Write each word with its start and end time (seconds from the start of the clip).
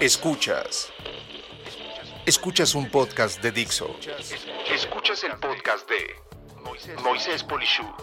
Escuchas. 0.00 0.92
Escuchas 2.26 2.74
un 2.74 2.90
podcast 2.90 3.40
de 3.40 3.52
Dixo. 3.52 3.94
Escuchas 4.74 5.22
el 5.22 5.38
podcast 5.38 5.88
de 5.88 6.96
Moisés 7.04 7.44
Polishuk. 7.44 8.02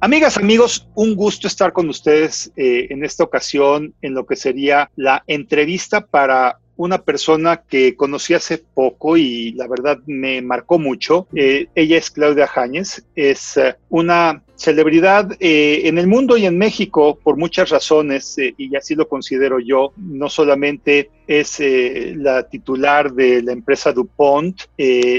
Amigas, 0.00 0.36
amigos, 0.36 0.88
un 0.94 1.16
gusto 1.16 1.48
estar 1.48 1.72
con 1.72 1.88
ustedes 1.88 2.52
eh, 2.56 2.86
en 2.90 3.04
esta 3.04 3.24
ocasión 3.24 3.92
en 4.02 4.14
lo 4.14 4.24
que 4.24 4.36
sería 4.36 4.88
la 4.94 5.24
entrevista 5.26 6.06
para 6.06 6.60
una 6.82 7.02
persona 7.02 7.62
que 7.68 7.94
conocí 7.94 8.34
hace 8.34 8.58
poco 8.58 9.16
y 9.16 9.52
la 9.52 9.68
verdad 9.68 9.98
me 10.06 10.42
marcó 10.42 10.80
mucho. 10.80 11.28
Eh, 11.32 11.68
ella 11.76 11.96
es 11.96 12.10
Claudia 12.10 12.48
Jáñez, 12.48 13.04
es 13.14 13.56
eh, 13.56 13.76
una 13.88 14.42
celebridad 14.56 15.30
eh, 15.38 15.82
en 15.84 15.98
el 15.98 16.08
mundo 16.08 16.36
y 16.36 16.44
en 16.44 16.58
México 16.58 17.18
por 17.22 17.36
muchas 17.36 17.70
razones, 17.70 18.36
y 18.38 18.76
así 18.76 18.94
lo 18.96 19.08
considero 19.08 19.60
yo, 19.60 19.92
no 19.96 20.28
solamente 20.28 21.10
es 21.26 21.60
eh, 21.60 22.14
la 22.16 22.48
titular 22.48 23.12
de 23.12 23.42
la 23.42 23.52
empresa 23.52 23.92
DuPont, 23.92 24.62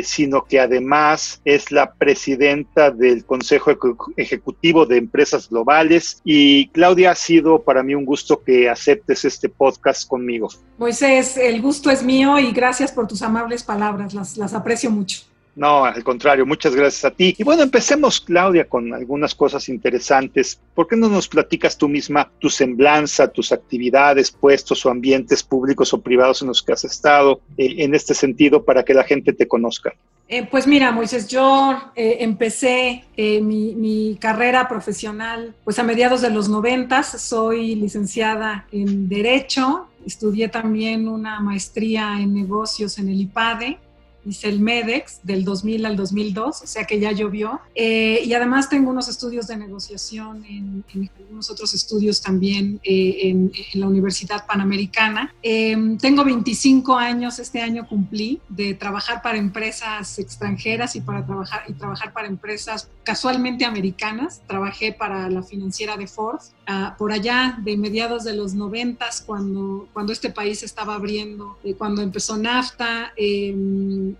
sino 0.04 0.44
que 0.44 0.60
además 0.60 1.42
es 1.46 1.72
la 1.72 1.94
presidenta 1.94 2.92
del 2.92 3.26
Consejo 3.26 3.72
Ejecutivo 4.18 4.86
de 4.86 4.98
Empresas 4.98 5.50
Globales. 5.50 6.22
Y 6.24 6.68
Claudia, 6.70 7.12
ha 7.12 7.16
sido 7.16 7.64
para 7.64 7.84
mí 7.84 7.96
un 7.96 8.06
gusto 8.06 8.44
que 8.44 8.70
aceptes 8.70 9.26
este 9.26 9.50
podcast 9.50 10.08
conmigo. 10.08 10.50
Moisés, 10.78 11.38
el 11.38 11.62
gusto 11.62 11.90
es 11.90 12.04
mío 12.04 12.40
y 12.40 12.52
gracias 12.52 12.92
por 12.92 13.08
tus 13.08 13.22
amables 13.22 13.64
palabras, 13.64 14.14
las, 14.14 14.38
las 14.38 14.54
aprecio 14.54 14.90
mucho. 14.90 15.22
No, 15.56 15.86
al 15.86 16.04
contrario, 16.04 16.46
muchas 16.46 16.76
gracias 16.76 17.06
a 17.06 17.12
ti. 17.12 17.36
Y 17.38 17.44
bueno, 17.44 17.62
empecemos, 17.62 18.20
Claudia, 18.20 18.68
con 18.68 18.92
algunas 18.94 19.36
cosas 19.36 19.70
interesantes. 19.70 20.60
¿Por 20.74 20.88
qué 20.88 20.96
no 20.96 21.10
nos 21.10 21.28
platicas 21.28 21.78
tú 21.78 21.88
misma 21.88 22.32
tu 22.40 22.50
semblanza, 22.50 23.28
tus 23.28 23.52
actividades, 23.52 24.32
puestos 24.32 24.84
o 24.86 24.90
ambientes 24.90 25.44
públicos 25.44 25.94
o 25.94 26.02
privados 26.02 26.42
en 26.42 26.48
los 26.48 26.64
que 26.64 26.74
has 26.74 26.84
estado 26.86 27.42
eh, 27.58 27.76
en 27.80 27.94
este 27.94 28.16
sentido 28.16 28.64
para 28.64 28.84
que 28.84 28.96
la 28.96 29.04
gente 29.04 29.32
te 29.32 29.48
conozca? 29.48 29.94
Eh, 30.28 30.48
pues 30.50 30.66
mira, 30.66 30.92
Moisés, 30.92 31.28
yo 31.28 31.80
eh, 31.96 32.18
empecé 32.22 33.04
mi, 33.16 33.76
mi, 33.76 34.18
carrera 34.20 34.68
profesional 34.68 35.54
pues 35.64 35.78
a 35.78 35.84
mediados 35.84 36.22
de 36.22 36.32
los 36.32 36.50
noventas. 36.50 37.22
Soy 37.22 37.76
licenciada 37.76 38.66
en 38.72 39.08
Derecho, 39.08 39.88
estudié 40.04 40.48
también 40.48 41.08
una 41.08 41.40
maestría 41.42 42.20
en 42.20 42.34
negocios 42.34 42.98
en 42.98 43.10
el 43.10 43.22
IPADE 43.22 43.78
hice 44.26 44.50
el 44.50 44.60
MEDEX 44.60 45.20
del 45.24 45.44
2000 45.44 45.86
al 45.86 45.96
2002, 45.96 46.62
o 46.62 46.68
sea 46.68 46.86
que 46.86 47.00
ya 47.00 47.12
llovió. 47.12 47.60
Eh, 47.76 48.22
y 48.26 48.34
además 48.34 48.70
tengo 48.70 48.90
unos 48.92 49.08
estudios 49.08 49.48
de 49.48 49.58
negociación 49.58 50.46
en, 50.46 50.84
algunos 51.18 51.50
otros 51.50 51.74
estudios 51.74 52.22
también 52.22 52.80
eh, 52.84 53.30
en, 53.30 53.52
la 53.74 53.88
Universidad 53.88 54.46
Panamericana. 54.46 55.34
Eh, 55.42 55.98
tengo 56.00 56.24
25 56.24 56.96
años, 56.96 57.40
este 57.40 57.62
año 57.62 57.88
cumplí, 57.88 58.40
de 58.50 58.74
trabajar 58.74 59.22
para 59.22 59.38
empresas 59.38 60.20
extranjeras 60.20 60.96
y, 60.96 61.02
para 61.02 61.26
trabajar, 61.26 61.64
y 61.68 61.74
trabajar 61.74 62.14
para 62.14 62.28
empresas 62.28 62.90
casualmente 63.04 63.66
americanas. 63.66 64.42
Trabajé 64.48 64.94
para 64.94 65.30
la 65.30 65.44
financiera 65.44 65.98
de 65.98 66.08
Ford, 66.08 66.40
uh, 66.68 66.98
por 66.98 67.12
allá 67.12 67.58
de 67.64 67.78
mediados 67.78 68.24
de 68.24 68.36
los 68.36 68.54
90, 68.54 69.06
cuando, 69.26 69.88
cuando 69.94 70.14
este 70.14 70.30
país 70.30 70.64
estaba 70.64 70.96
abriendo, 70.96 71.58
cuando 71.78 72.02
empezó 72.02 72.38
NAFTA 72.38 73.14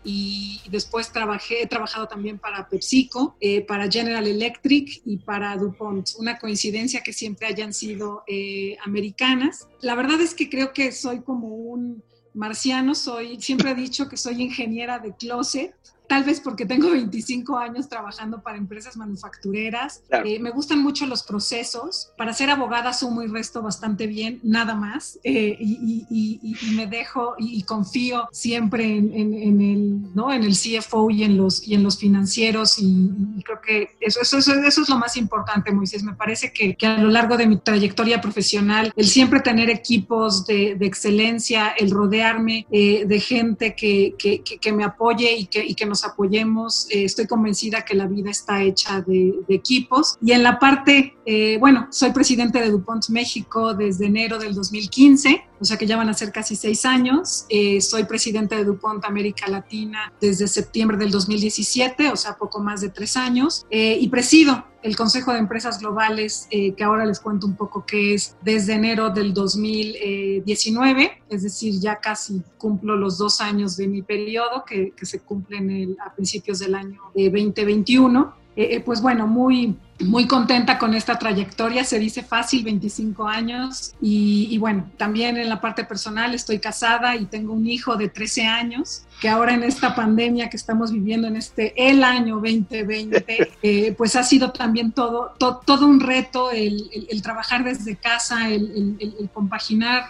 y 0.04 0.62
después 0.70 1.12
trabajé, 1.12 1.64
he 1.64 1.68
trabajado 1.68 2.08
también 2.08 2.40
para 2.40 2.70
PepsiCo, 2.70 3.36
eh, 3.40 3.62
para 3.62 3.90
General 3.90 4.26
Electric 4.26 5.02
y 5.06 5.18
para 5.18 5.56
DuPont. 5.58 6.10
Una 6.18 6.38
coincidencia 6.40 7.02
que 7.02 7.14
siempre 7.14 7.48
hayan 7.48 7.74
sido 7.74 8.24
eh, 8.28 8.78
americanas. 8.86 9.68
La 9.82 9.96
verdad 9.96 10.22
es 10.22 10.34
que 10.34 10.50
creo 10.50 10.74
que 10.74 10.92
soy 10.92 11.22
como 11.22 11.48
un 11.48 12.04
marciano, 12.34 12.96
soy, 12.96 13.40
siempre 13.42 13.72
he 13.72 13.76
dicho 13.76 14.10
que 14.10 14.18
soy 14.18 14.42
ingeniera 14.42 15.00
de 15.00 15.16
closet 15.16 15.76
tal 16.14 16.24
vez 16.24 16.40
porque 16.40 16.68
tengo 16.68 16.92
25 16.92 17.58
años 17.58 17.90
trabajando 17.90 18.44
para 18.44 18.60
empresas 18.60 18.96
manufactureras. 18.98 20.04
Claro. 20.08 20.28
Eh, 20.28 20.38
me 20.38 20.52
gustan 20.52 20.78
mucho 20.84 21.08
los 21.08 21.24
procesos. 21.24 22.12
Para 22.16 22.34
ser 22.34 22.52
abogada 22.52 22.94
sumo 22.94 23.24
y 23.24 23.28
resto 23.28 23.64
bastante 23.64 24.06
bien, 24.06 24.40
nada 24.44 24.76
más. 24.76 25.18
Eh, 25.24 25.58
y, 25.60 26.06
y, 26.12 26.40
y, 26.44 26.56
y, 26.62 26.76
me 26.76 26.86
dejo 26.86 27.34
y, 27.40 27.64
confío 27.64 28.28
siempre 28.32 28.96
en, 28.96 29.12
en, 29.12 29.34
en, 29.34 29.62
el, 29.62 30.14
¿no? 30.14 30.32
en 30.32 30.44
el 30.44 30.54
CFO 30.54 31.10
y 31.10 31.24
en 31.24 31.36
los, 31.36 31.68
y 31.68 31.74
en 31.74 31.82
los 31.82 31.98
financieros. 31.98 32.78
Y, 32.78 33.10
creo 33.44 33.60
que 33.60 33.90
eso, 34.00 34.22
eso, 34.22 34.38
eso, 34.38 34.54
eso, 34.54 34.82
es 34.84 34.90
lo 34.90 35.00
más 35.00 35.18
importante, 35.18 35.72
Moisés. 35.72 36.04
Me 36.04 36.14
parece 36.14 36.54
que, 36.54 36.76
que, 36.76 36.86
a 36.86 37.00
lo 37.00 37.10
largo 37.10 37.38
de 37.38 37.48
mi 37.48 37.58
trayectoria 37.58 38.22
profesional, 38.22 38.94
el 38.96 39.08
siempre 39.08 39.40
tener 39.40 39.72
equipos 39.72 40.46
de, 40.46 40.76
de 40.76 40.86
excelencia, 40.86 41.70
el 41.70 41.90
rodearme 41.90 42.68
eh, 42.70 43.06
de 43.08 43.20
gente 43.20 43.74
que, 43.76 44.14
que, 44.16 44.44
que, 44.44 44.74
me 44.74 44.84
apoye 44.84 45.36
y 45.36 45.48
que, 45.48 45.66
y 45.66 45.74
que 45.74 45.88
nos 45.88 46.03
apoyemos. 46.06 46.88
Eh, 46.90 47.06
estoy 47.06 47.28
convencida 47.28 47.84
que 47.84 47.96
la 47.96 48.08
vida 48.08 48.30
está 48.30 48.62
hecha 48.64 49.02
de, 49.02 49.40
de 49.48 49.56
equipos. 49.56 50.18
Y 50.22 50.32
en 50.32 50.44
la 50.44 50.60
parte, 50.60 51.16
eh, 51.26 51.58
bueno, 51.60 51.88
soy 51.92 52.12
presidente 52.12 52.60
de 52.60 52.70
DuPont 52.70 53.10
México 53.10 53.74
desde 53.74 54.06
enero 54.06 54.38
del 54.38 54.54
2015, 54.54 55.44
o 55.64 55.66
sea 55.66 55.78
que 55.78 55.88
ya 55.88 55.96
van 55.96 56.10
a 56.10 56.14
ser 56.14 56.34
casi 56.34 56.58
seis 56.58 56.86
años. 56.86 57.46
Eh, 57.48 57.80
soy 57.80 58.04
presidente 58.04 58.58
de 58.58 58.66
DuPont 58.66 59.06
América 59.06 59.48
Latina 59.48 60.12
desde 60.20 60.46
septiembre 60.50 60.98
del 60.98 61.10
2017, 61.10 62.10
o 62.10 62.18
sea, 62.18 62.36
poco 62.36 62.60
más 62.60 62.82
de 62.82 62.90
tres 62.90 63.16
años. 63.16 63.66
Eh, 63.72 63.98
y 63.98 64.10
presido 64.10 64.66
el 64.82 64.98
Consejo 64.98 65.32
de 65.32 65.40
Empresas 65.40 65.80
Globales, 65.80 66.48
eh, 66.52 66.74
que 66.74 66.84
ahora 66.84 67.06
les 67.06 67.22
cuento 67.22 67.48
un 67.48 67.56
poco 67.56 67.86
qué 67.86 68.14
es, 68.14 68.36
desde 68.42 68.74
enero 68.74 69.10
del 69.10 69.34
2019, 69.34 71.24
es 71.30 71.44
decir, 71.44 71.80
ya 71.80 71.96
casi 72.02 72.42
cumplo 72.58 72.98
los 72.98 73.18
dos 73.18 73.40
años 73.40 73.78
de 73.78 73.88
mi 73.88 74.02
periodo, 74.02 74.66
que, 74.68 74.92
que 74.92 75.06
se 75.06 75.20
cumplen 75.22 75.70
el, 75.70 75.98
a 76.06 76.14
principios 76.14 76.60
del 76.60 76.76
año 76.76 77.00
2021. 77.16 78.44
Eh, 78.56 78.82
pues 78.82 79.02
bueno, 79.02 79.26
muy, 79.26 79.76
muy 80.04 80.28
contenta 80.28 80.78
con 80.78 80.94
esta 80.94 81.18
trayectoria, 81.18 81.84
se 81.84 82.00
dice 82.00 82.24
fácil, 82.24 82.64
25 82.64 83.28
años, 83.28 83.94
y, 84.02 84.48
y, 84.52 84.58
bueno, 84.58 84.90
también 84.98 85.38
en 85.38 85.50
la 85.50 85.62
parte 85.62 85.84
personal 85.84 86.34
estoy 86.34 86.60
casada 86.60 87.16
y 87.16 87.26
tengo 87.26 87.54
un 87.54 87.68
hijo 87.68 87.96
de 87.96 88.10
13 88.10 88.46
años, 88.46 89.04
que 89.22 89.30
ahora 89.30 89.54
en 89.54 89.64
esta 89.64 89.96
pandemia 89.96 90.50
que 90.50 90.58
estamos 90.58 90.92
viviendo 90.92 91.28
en 91.28 91.38
este, 91.38 91.74
el 91.90 92.04
año 92.04 92.36
2020, 92.36 93.26
eh, 93.64 93.94
pues 93.98 94.16
ha 94.16 94.24
sido 94.24 94.52
también 94.52 94.92
todo, 94.92 95.34
to, 95.38 95.62
todo 95.66 95.88
un 95.88 96.00
reto 96.00 96.52
el, 96.52 96.90
el, 96.94 97.08
el, 97.10 97.22
trabajar 97.22 97.64
desde 97.64 97.96
casa, 97.96 98.50
el, 98.50 98.98
el 99.00 99.30
compaginar 99.34 100.10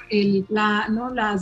la, 0.49 0.87
¿no? 0.89 1.09
la, 1.09 1.35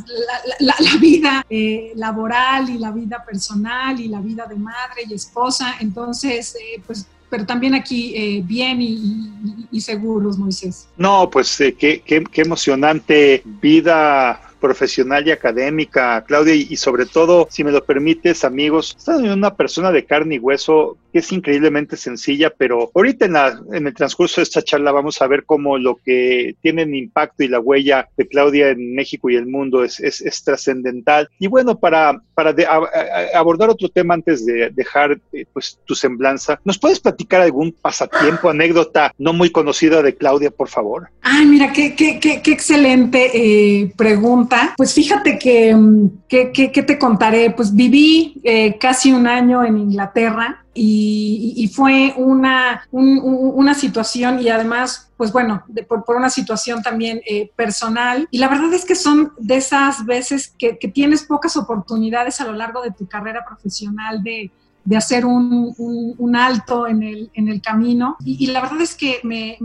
la, 0.60 0.76
la, 0.80 0.98
vida 1.00 1.46
eh, 1.50 1.92
laboral 1.96 2.70
y 2.70 2.78
la 2.78 2.92
vida 2.92 3.24
personal 3.24 4.00
y 4.00 4.08
la 4.08 4.20
vida 4.20 4.46
de 4.46 4.56
madre 4.56 5.04
y 5.08 5.14
esposa, 5.14 5.76
entonces, 5.80 6.56
eh, 6.56 6.82
pues 6.86 7.08
pero 7.32 7.46
también 7.46 7.74
aquí 7.74 8.14
eh, 8.14 8.44
bien 8.46 8.82
y, 8.82 8.88
y, 8.90 9.68
y, 9.72 9.82
seguros, 9.82 10.38
Moisés. 10.38 10.90
No, 10.98 11.30
pues 11.32 11.60
eh, 11.62 11.74
qué, 11.74 12.02
qué, 12.06 12.24
qué, 12.30 12.42
emocionante 12.42 13.42
vida 13.62 14.51
profesional 14.62 15.28
y 15.28 15.32
académica, 15.32 16.24
Claudia, 16.26 16.56
y, 16.56 16.78
sobre 16.78 17.06
todo, 17.06 17.48
si 17.50 17.64
me 17.64 17.72
lo 17.72 17.84
permites, 17.84 18.46
amigos, 18.46 18.96
estás 18.98 19.20
en 19.20 19.32
una 19.32 19.56
persona 19.56 19.92
de 19.92 20.06
carne 20.06 20.36
y 20.36 20.40
hueso 20.40 20.98
que 21.12 21.20
es 21.20 21.32
increíblemente 21.34 21.98
sencilla, 21.98 22.54
pero 22.58 22.90
ahorita 22.96 23.26
en, 23.26 23.34
la, 23.34 23.60
en, 23.74 23.86
el 23.86 23.94
transcurso 23.94 24.40
de 24.40 24.44
esta 24.44 24.62
charla 24.62 24.94
vamos 24.94 25.22
a 25.22 25.28
ver 25.28 25.44
cómo 25.46 25.78
lo 25.78 25.98
que 25.98 26.56
tiene 26.62 26.84
el 26.84 26.96
impacto 26.96 27.44
y 27.44 27.50
la 27.50 27.60
huella 27.60 28.08
de 28.16 28.28
Claudia 28.28 28.70
en 28.70 28.96
México 28.96 29.30
y 29.30 29.36
el 29.36 29.46
mundo 29.46 29.84
es, 29.84 30.00
es, 30.00 30.44
trascendental. 30.46 31.30
Y 31.38 31.48
bueno, 31.48 31.78
para, 31.78 32.22
para 32.34 32.54
de, 32.54 32.66
abordar 33.34 33.70
otro 33.70 33.90
tema 33.90 34.14
antes 34.14 34.46
de 34.46 34.70
dejar 34.70 35.20
eh, 35.34 35.46
pues, 35.52 35.78
tu 35.86 35.96
semblanza, 35.96 36.62
¿nos 36.64 36.80
puedes 36.80 37.02
platicar 37.02 37.42
algún 37.42 37.74
pasatiempo, 37.74 38.50
anécdota 38.50 39.14
no 39.18 39.34
muy 39.34 39.50
conocida 39.50 40.02
de 40.02 40.16
Claudia, 40.16 40.50
por 40.50 40.70
favor? 40.70 41.10
Ay, 41.22 41.46
mira, 41.46 41.74
qué, 41.74 41.94
qué, 41.94 42.20
qué, 42.20 42.42
qué 42.42 42.52
excelente 42.52 43.32
eh, 43.34 43.92
pregunta. 43.98 44.51
Pues 44.78 44.94
fíjate 44.94 45.38
que, 45.38 45.76
¿qué 46.28 46.84
te 46.84 47.00
contaré? 47.00 47.52
Pues 47.52 47.74
viví 47.74 48.40
eh, 48.44 48.78
casi 48.78 49.12
un 49.12 49.28
año 49.28 49.64
en 49.64 49.78
Inglaterra 49.78 50.64
y, 50.74 51.70
fue 51.74 52.14
una, 52.16 52.88
un, 52.92 53.20
una 53.24 53.74
situación 53.74 54.40
y 54.40 54.50
además, 54.50 55.12
pues 55.18 55.32
bueno, 55.32 55.64
por, 55.88 56.06
por, 56.06 56.16
una 56.16 56.30
situación 56.30 56.82
también 56.82 57.22
eh, 57.28 57.52
personal. 57.56 58.28
Y 58.32 58.38
la 58.38 58.48
verdad 58.48 58.74
es 58.74 58.86
que 58.86 58.96
son 58.96 59.34
de 59.38 59.58
esas 59.58 60.06
veces 60.06 60.54
que, 60.58 60.78
que, 60.78 60.88
tienes 60.88 61.24
pocas 61.24 61.58
oportunidades 61.58 62.40
a 62.40 62.46
lo 62.46 62.54
largo 62.54 62.82
de 62.82 62.92
tu 62.92 63.08
carrera 63.08 63.44
profesional 63.46 64.24
de, 64.24 64.52
de 64.86 64.98
hacer 64.98 65.26
un, 65.26 65.74
un, 65.78 66.36
alto 66.36 66.88
en 66.88 67.04
el, 67.04 67.32
en 67.34 67.50
el 67.50 67.62
camino. 67.62 68.16
Y, 68.24 68.48
la 68.48 68.62
verdad 68.62 68.82
es 68.82 68.96
que 68.96 69.20
me 69.24 69.58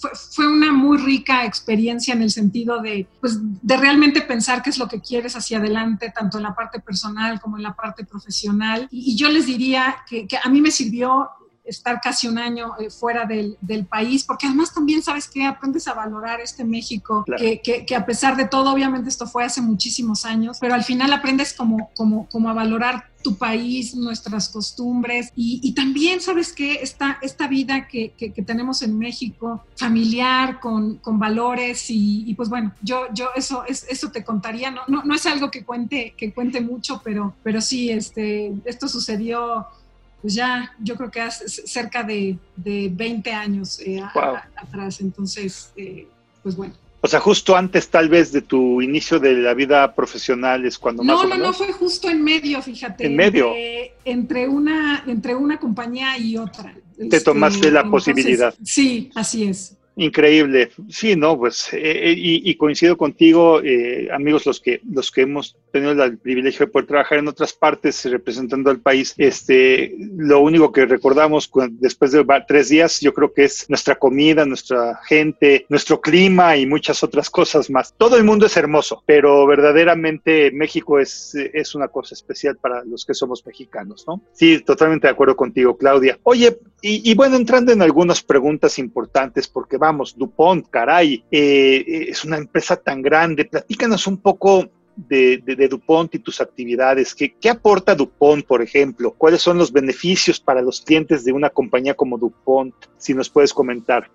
fue, 0.00 0.10
fue, 0.14 0.46
una 0.46 0.72
muy 0.72 0.98
rica 0.98 1.44
experiencia 1.44 2.14
en 2.14 2.22
el 2.22 2.30
sentido 2.30 2.80
de, 2.80 3.06
pues, 3.20 3.38
de 3.40 3.76
realmente 3.76 4.22
pensar 4.22 4.62
qué 4.62 4.70
es 4.70 4.78
lo 4.78 4.88
que 4.88 5.00
quieres 5.00 5.36
hacia 5.36 5.58
adelante, 5.58 6.12
tanto 6.14 6.38
en 6.38 6.44
la 6.44 6.54
parte 6.54 6.80
personal 6.80 7.40
como 7.40 7.56
en 7.56 7.62
la 7.62 7.74
parte 7.74 8.04
profesional. 8.04 8.88
Y, 8.90 9.12
y 9.12 9.16
yo 9.16 9.28
les 9.28 9.46
diría 9.46 9.96
que, 10.08 10.26
que, 10.26 10.38
a 10.42 10.48
mí 10.48 10.60
me 10.60 10.70
sirvió 10.70 11.28
estar 11.68 12.00
casi 12.00 12.26
un 12.26 12.38
año 12.38 12.72
eh, 12.78 12.90
fuera 12.90 13.26
del, 13.26 13.56
del, 13.60 13.86
país, 13.86 14.24
porque 14.24 14.46
además 14.46 14.72
también 14.72 15.02
sabes 15.02 15.28
que 15.28 15.44
aprendes 15.44 15.86
a 15.86 15.94
valorar 15.94 16.40
este 16.40 16.64
México, 16.64 17.24
que, 17.36 17.60
que, 17.60 17.84
que, 17.84 17.94
a 17.94 18.06
pesar 18.06 18.36
de 18.36 18.46
todo, 18.46 18.72
obviamente 18.72 19.08
esto 19.08 19.26
fue 19.26 19.44
hace 19.44 19.60
muchísimos 19.60 20.24
años, 20.24 20.56
pero 20.60 20.74
al 20.74 20.84
final 20.84 21.12
aprendes 21.12 21.52
como, 21.52 21.90
como, 21.94 22.26
como 22.28 22.48
a 22.48 22.54
valorar 22.54 23.10
tu 23.28 23.36
país, 23.36 23.94
nuestras 23.94 24.48
costumbres 24.48 25.30
y, 25.36 25.60
y 25.62 25.74
también, 25.74 26.20
¿sabes 26.20 26.50
que 26.52 26.74
Esta, 26.82 27.18
esta 27.20 27.46
vida 27.46 27.86
que, 27.86 28.12
que, 28.12 28.30
tenemos 28.42 28.80
en 28.80 28.98
México, 28.98 29.64
familiar, 29.76 30.60
con, 30.60 30.96
con 30.96 31.18
valores 31.18 31.90
y, 31.90 32.24
y, 32.26 32.34
pues 32.34 32.48
bueno, 32.48 32.72
yo, 32.80 33.12
yo 33.12 33.28
eso, 33.36 33.64
es, 33.66 33.84
eso 33.90 34.10
te 34.10 34.24
contaría, 34.24 34.70
no, 34.70 34.80
no, 34.88 35.04
no 35.04 35.14
es 35.14 35.26
algo 35.26 35.50
que 35.50 35.62
cuente, 35.62 36.14
que 36.16 36.32
cuente 36.32 36.62
mucho, 36.62 37.02
pero, 37.04 37.34
pero 37.42 37.60
sí, 37.60 37.90
este, 37.90 38.54
esto 38.64 38.88
sucedió 38.88 39.66
pues 40.22 40.34
ya 40.34 40.74
yo 40.80 40.96
creo 40.96 41.10
que 41.10 41.20
hace 41.20 41.48
cerca 41.48 42.02
de, 42.02 42.38
de 42.56 42.90
20 42.92 43.32
años 43.32 43.78
eh, 43.80 44.02
atrás. 44.56 45.00
Entonces, 45.00 45.72
eh, 45.76 46.08
pues 46.42 46.56
bueno. 46.56 46.74
O 47.00 47.06
sea, 47.06 47.20
justo 47.20 47.56
antes 47.56 47.88
tal 47.88 48.08
vez 48.08 48.32
de 48.32 48.42
tu 48.42 48.82
inicio 48.82 49.20
de 49.20 49.34
la 49.34 49.54
vida 49.54 49.94
profesional 49.94 50.66
es 50.66 50.78
cuando 50.78 51.04
no, 51.04 51.14
más 51.14 51.28
No, 51.28 51.36
no, 51.36 51.46
no, 51.46 51.52
fue 51.52 51.72
justo 51.72 52.10
en 52.10 52.24
medio, 52.24 52.60
fíjate. 52.60 53.06
En 53.06 53.14
medio. 53.14 53.52
Entre, 54.04 54.48
una, 54.48 55.04
entre 55.06 55.34
una 55.36 55.58
compañía 55.58 56.18
y 56.18 56.36
otra. 56.36 56.74
Te 56.96 57.04
este, 57.04 57.20
tomaste 57.20 57.70
la 57.70 57.88
posibilidad. 57.88 58.52
Sí, 58.64 59.10
así 59.14 59.44
es. 59.44 59.76
Increíble, 59.98 60.70
sí, 60.88 61.16
no, 61.16 61.36
pues, 61.36 61.72
eh, 61.72 61.80
eh, 61.82 62.14
y, 62.16 62.54
coincido 62.54 62.96
contigo, 62.96 63.60
eh, 63.64 64.08
amigos, 64.12 64.46
los 64.46 64.60
que, 64.60 64.80
los 64.88 65.10
que 65.10 65.22
hemos 65.22 65.56
tenido 65.72 66.04
el 66.04 66.18
privilegio 66.18 66.66
de 66.66 66.70
poder 66.70 66.86
trabajar 66.86 67.18
en 67.18 67.26
otras 67.26 67.52
partes 67.52 68.04
representando 68.04 68.70
al 68.70 68.78
país, 68.78 69.12
este, 69.18 69.96
lo 70.16 70.38
único 70.38 70.70
que 70.70 70.86
recordamos 70.86 71.50
después 71.80 72.12
de 72.12 72.24
tres 72.46 72.68
días, 72.68 73.00
yo 73.00 73.12
creo 73.12 73.32
que 73.32 73.44
es 73.44 73.68
nuestra 73.68 73.96
comida, 73.96 74.46
nuestra 74.46 75.00
gente, 75.04 75.66
nuestro 75.68 76.00
clima 76.00 76.56
y 76.56 76.64
muchas 76.64 77.02
otras 77.02 77.28
cosas 77.28 77.68
más. 77.68 77.92
Todo 77.98 78.16
el 78.16 78.22
mundo 78.22 78.46
es 78.46 78.56
hermoso, 78.56 79.02
pero 79.04 79.48
verdaderamente 79.48 80.52
México 80.52 81.00
es, 81.00 81.34
es 81.34 81.74
una 81.74 81.88
cosa 81.88 82.14
especial 82.14 82.56
para 82.56 82.84
los 82.84 83.04
que 83.04 83.14
somos 83.14 83.44
mexicanos, 83.44 84.04
¿no? 84.06 84.22
Sí, 84.32 84.60
totalmente 84.60 85.08
de 85.08 85.12
acuerdo 85.12 85.34
contigo, 85.34 85.76
Claudia. 85.76 86.20
Oye, 86.22 86.56
y, 86.80 87.12
bueno, 87.16 87.34
entrando 87.34 87.72
en 87.72 87.82
algunas 87.82 88.22
preguntas 88.22 88.78
importantes, 88.78 89.48
porque 89.48 89.78
va 89.78 89.87
vamos, 89.88 90.16
DuPont, 90.16 90.68
caray, 90.68 91.24
eh, 91.30 92.06
es 92.08 92.24
una 92.24 92.36
empresa 92.36 92.76
tan 92.76 93.00
grande. 93.00 93.46
Platícanos 93.46 94.06
un 94.06 94.18
poco 94.18 94.68
de, 94.96 95.68
DuPont 95.70 96.14
y 96.14 96.18
tus 96.18 96.40
actividades. 96.40 97.14
¿Qué, 97.14 97.34
¿Qué, 97.40 97.48
aporta 97.48 97.94
DuPont, 97.94 98.44
por 98.44 98.60
ejemplo? 98.60 99.14
¿Cuáles 99.16 99.40
son 99.40 99.56
los 99.56 99.72
beneficios 99.72 100.38
para 100.40 100.60
los 100.60 100.82
clientes 100.82 101.24
de 101.24 101.32
una 101.32 101.48
compañía 101.48 101.94
como 101.94 102.18
DuPont? 102.18 102.74
Si 102.98 103.14
nos 103.14 103.30
puedes 103.30 103.54
comentar. 103.54 104.10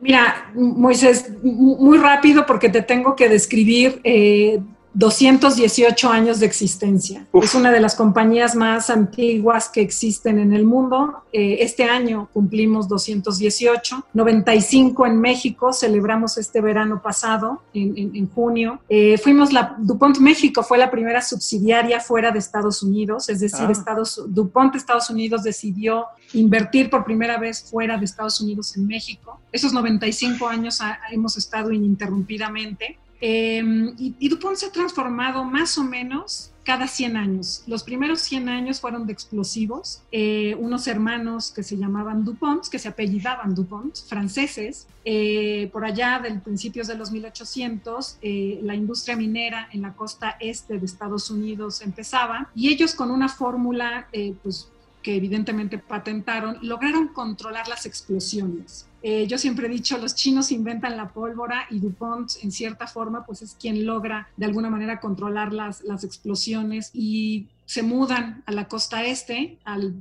Mira, 0.00 0.50
Moisés, 0.54 1.30
muy 1.42 1.98
rápido 1.98 2.46
porque 2.46 2.70
te 2.70 2.80
tengo 2.80 3.14
que 3.14 3.28
describir 3.28 4.00
eh, 4.04 4.60
218 4.94 6.10
años 6.10 6.40
de 6.40 6.46
existencia. 6.46 7.26
Es 7.32 7.54
una 7.54 7.70
de 7.70 7.80
las 7.80 7.94
compañías 7.94 8.56
más 8.56 8.90
antiguas 8.90 9.68
que 9.68 9.80
existen 9.80 10.38
en 10.38 10.52
el 10.52 10.64
mundo. 10.64 11.22
Eh, 11.32 11.58
este 11.60 11.84
año 11.84 12.28
cumplimos 12.32 12.88
218, 12.88 14.06
95 14.12 15.06
en 15.06 15.20
México, 15.20 15.72
celebramos 15.72 16.38
este 16.38 16.60
verano 16.60 17.00
pasado, 17.02 17.62
en, 17.72 18.28
junio. 18.30 18.80
Eh, 18.88 19.16
fuimos 19.18 19.52
la, 19.52 19.76
DuPont 19.78 20.18
México 20.18 20.62
fue 20.62 20.78
la 20.78 20.90
primera 20.90 21.22
subsidiaria 21.22 22.00
fuera 22.00 22.30
de 22.30 22.38
Estados 22.38 22.82
Unidos, 22.82 23.28
es 23.28 23.40
decir, 23.40 23.66
ah. 23.68 23.72
Estados, 23.72 24.22
DuPont 24.28 24.74
Estados 24.74 25.08
Unidos 25.10 25.42
decidió 25.42 26.06
invertir 26.32 26.90
por 26.90 27.04
primera 27.04 27.38
vez 27.38 27.62
fuera 27.70 27.96
de 27.96 28.04
Estados 28.04 28.40
Unidos 28.40 28.76
en 28.76 28.86
México. 28.86 29.40
Esos 29.52 29.72
95 29.72 30.48
años 30.48 30.80
hemos 31.12 31.36
estado 31.36 31.70
ininterrumpidamente. 31.72 32.98
Em, 33.20 33.94
y, 33.98 34.28
DuPont 34.28 34.56
se 34.56 34.66
ha 34.66 34.72
transformado 34.72 35.44
más 35.44 35.76
o 35.76 35.84
menos 35.84 36.50
cada 36.64 36.86
100 36.86 37.16
años. 37.16 37.62
Los 37.66 37.82
primeros 37.82 38.20
100 38.20 38.48
años 38.48 38.80
fueron 38.80 39.06
de 39.06 39.12
explosivos. 39.12 40.02
Eh, 40.12 40.54
unos 40.58 40.86
hermanos 40.86 41.50
que 41.50 41.62
se 41.62 41.76
llamaban 41.76 42.24
DuPont, 42.24 42.68
que 42.68 42.78
se 42.78 42.88
apellidaban 42.88 43.54
DuPont, 43.54 43.96
franceses. 44.08 44.86
Eh, 45.04 45.68
por 45.72 45.84
allá 45.84 46.20
del 46.22 46.40
principios 46.40 46.86
de 46.86 46.96
los 46.96 47.10
1800, 47.10 48.18
eh, 48.22 48.60
la 48.62 48.74
industria 48.74 49.16
minera 49.16 49.68
en 49.72 49.82
la 49.82 49.94
costa 49.94 50.36
este 50.40 50.78
de 50.78 50.86
Estados 50.86 51.30
Unidos 51.30 51.82
empezaba 51.82 52.50
y 52.54 52.72
ellos 52.72 52.94
con 52.94 53.10
una 53.10 53.28
fórmula, 53.28 54.08
pues 54.42 54.68
que 55.02 55.16
evidentemente 55.16 55.78
patentaron, 55.78 56.58
lograron 56.62 57.08
controlar 57.08 57.68
las 57.68 57.86
explosiones. 57.86 58.86
Eh, 59.02 59.26
yo 59.26 59.38
siempre 59.38 59.66
he 59.66 59.70
dicho, 59.70 59.96
los 59.96 60.14
chinos 60.14 60.52
inventan 60.52 60.96
la 60.96 61.08
pólvora 61.08 61.66
y 61.70 61.78
DuPont, 61.78 62.32
en 62.42 62.52
cierta 62.52 62.86
forma, 62.86 63.24
pues 63.24 63.40
es 63.42 63.56
quien 63.58 63.86
logra 63.86 64.28
de 64.36 64.46
alguna 64.46 64.68
manera 64.68 65.00
controlar 65.00 65.52
las, 65.52 65.82
las 65.82 66.04
explosiones 66.04 66.90
y 66.92 67.46
se 67.64 67.82
mudan 67.82 68.42
a 68.46 68.52
la 68.52 68.68
costa 68.68 69.04
este, 69.04 69.58
al, 69.64 69.94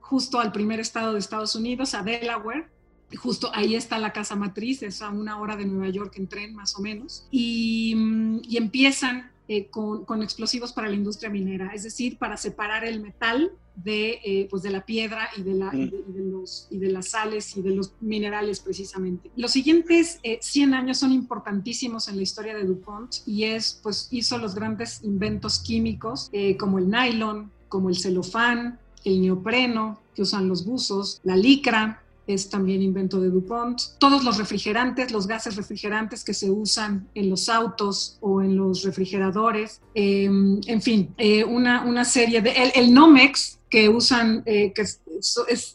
justo 0.00 0.38
al 0.38 0.52
primer 0.52 0.78
estado 0.78 1.12
de 1.12 1.18
Estados 1.18 1.56
Unidos, 1.56 1.94
a 1.94 2.02
Delaware. 2.02 2.68
Justo 3.16 3.50
ahí 3.54 3.74
está 3.74 3.98
la 3.98 4.12
casa 4.12 4.36
matriz, 4.36 4.82
es 4.82 5.02
a 5.02 5.10
una 5.10 5.40
hora 5.40 5.56
de 5.56 5.64
Nueva 5.64 5.88
York 5.88 6.14
en 6.16 6.28
tren 6.28 6.54
más 6.54 6.76
o 6.76 6.82
menos. 6.82 7.26
Y, 7.30 7.94
mm, 7.96 8.40
y 8.44 8.56
empiezan 8.58 9.30
eh, 9.48 9.68
con, 9.68 10.04
con, 10.04 10.22
explosivos 10.22 10.72
para 10.72 10.88
la 10.88 10.96
industria 10.96 11.30
minera, 11.30 11.70
es 11.72 11.84
decir, 11.84 12.18
para 12.18 12.36
separar 12.36 12.84
el 12.84 13.00
metal 13.00 13.52
de, 13.76 14.18
eh, 14.24 14.48
pues 14.50 14.62
de 14.62 14.70
la 14.70 14.84
piedra 14.84 15.28
y 15.36 15.42
de, 15.42 15.54
la, 15.54 15.70
y, 15.72 15.88
de, 15.88 16.20
los, 16.24 16.66
y 16.70 16.78
de 16.78 16.90
las 16.90 17.10
sales 17.10 17.56
y 17.56 17.62
de 17.62 17.70
los 17.70 17.92
minerales 18.00 18.60
precisamente. 18.60 19.30
Los 19.36 19.52
siguientes 19.52 20.20
100 20.40 20.72
eh, 20.72 20.76
años 20.76 20.98
son 20.98 21.12
importantísimos 21.12 22.08
en 22.08 22.16
la 22.16 22.22
historia 22.22 22.56
de 22.56 22.64
DuPont 22.64 23.16
y 23.26 23.44
es, 23.44 23.78
pues 23.82 24.08
hizo 24.10 24.38
los 24.38 24.54
grandes 24.54 25.04
inventos 25.04 25.60
químicos 25.60 26.30
como 26.58 26.78
el 26.78 26.90
nylon, 26.90 27.52
como 27.68 27.88
el 27.88 27.96
celofán, 27.96 28.80
el 29.04 29.20
neopreno 29.20 30.00
que 30.14 30.22
usan 30.22 30.48
los 30.48 30.64
buzos, 30.64 31.20
la 31.22 31.36
licra, 31.36 32.02
es 32.26 32.50
también 32.50 32.82
invento 32.82 33.20
de 33.20 33.30
DuPont. 33.30 33.80
Todos 33.98 34.24
los 34.24 34.38
refrigerantes, 34.38 35.12
los 35.12 35.26
gases 35.26 35.56
refrigerantes 35.56 36.24
que 36.24 36.34
se 36.34 36.50
usan 36.50 37.08
en 37.14 37.30
los 37.30 37.48
autos 37.48 38.18
o 38.20 38.42
en 38.42 38.56
los 38.56 38.82
refrigeradores, 38.82 39.80
em, 39.94 40.60
en 40.66 40.82
fin, 40.82 41.14
eh, 41.18 41.44
una, 41.44 41.84
una, 41.84 42.04
serie 42.04 42.40
de... 42.40 42.72
El, 42.74 42.92
Nomex 42.92 43.58
que 43.70 43.88
usan, 43.88 44.42
eh, 44.46 44.72
que 44.74 44.82
es, 44.82 45.00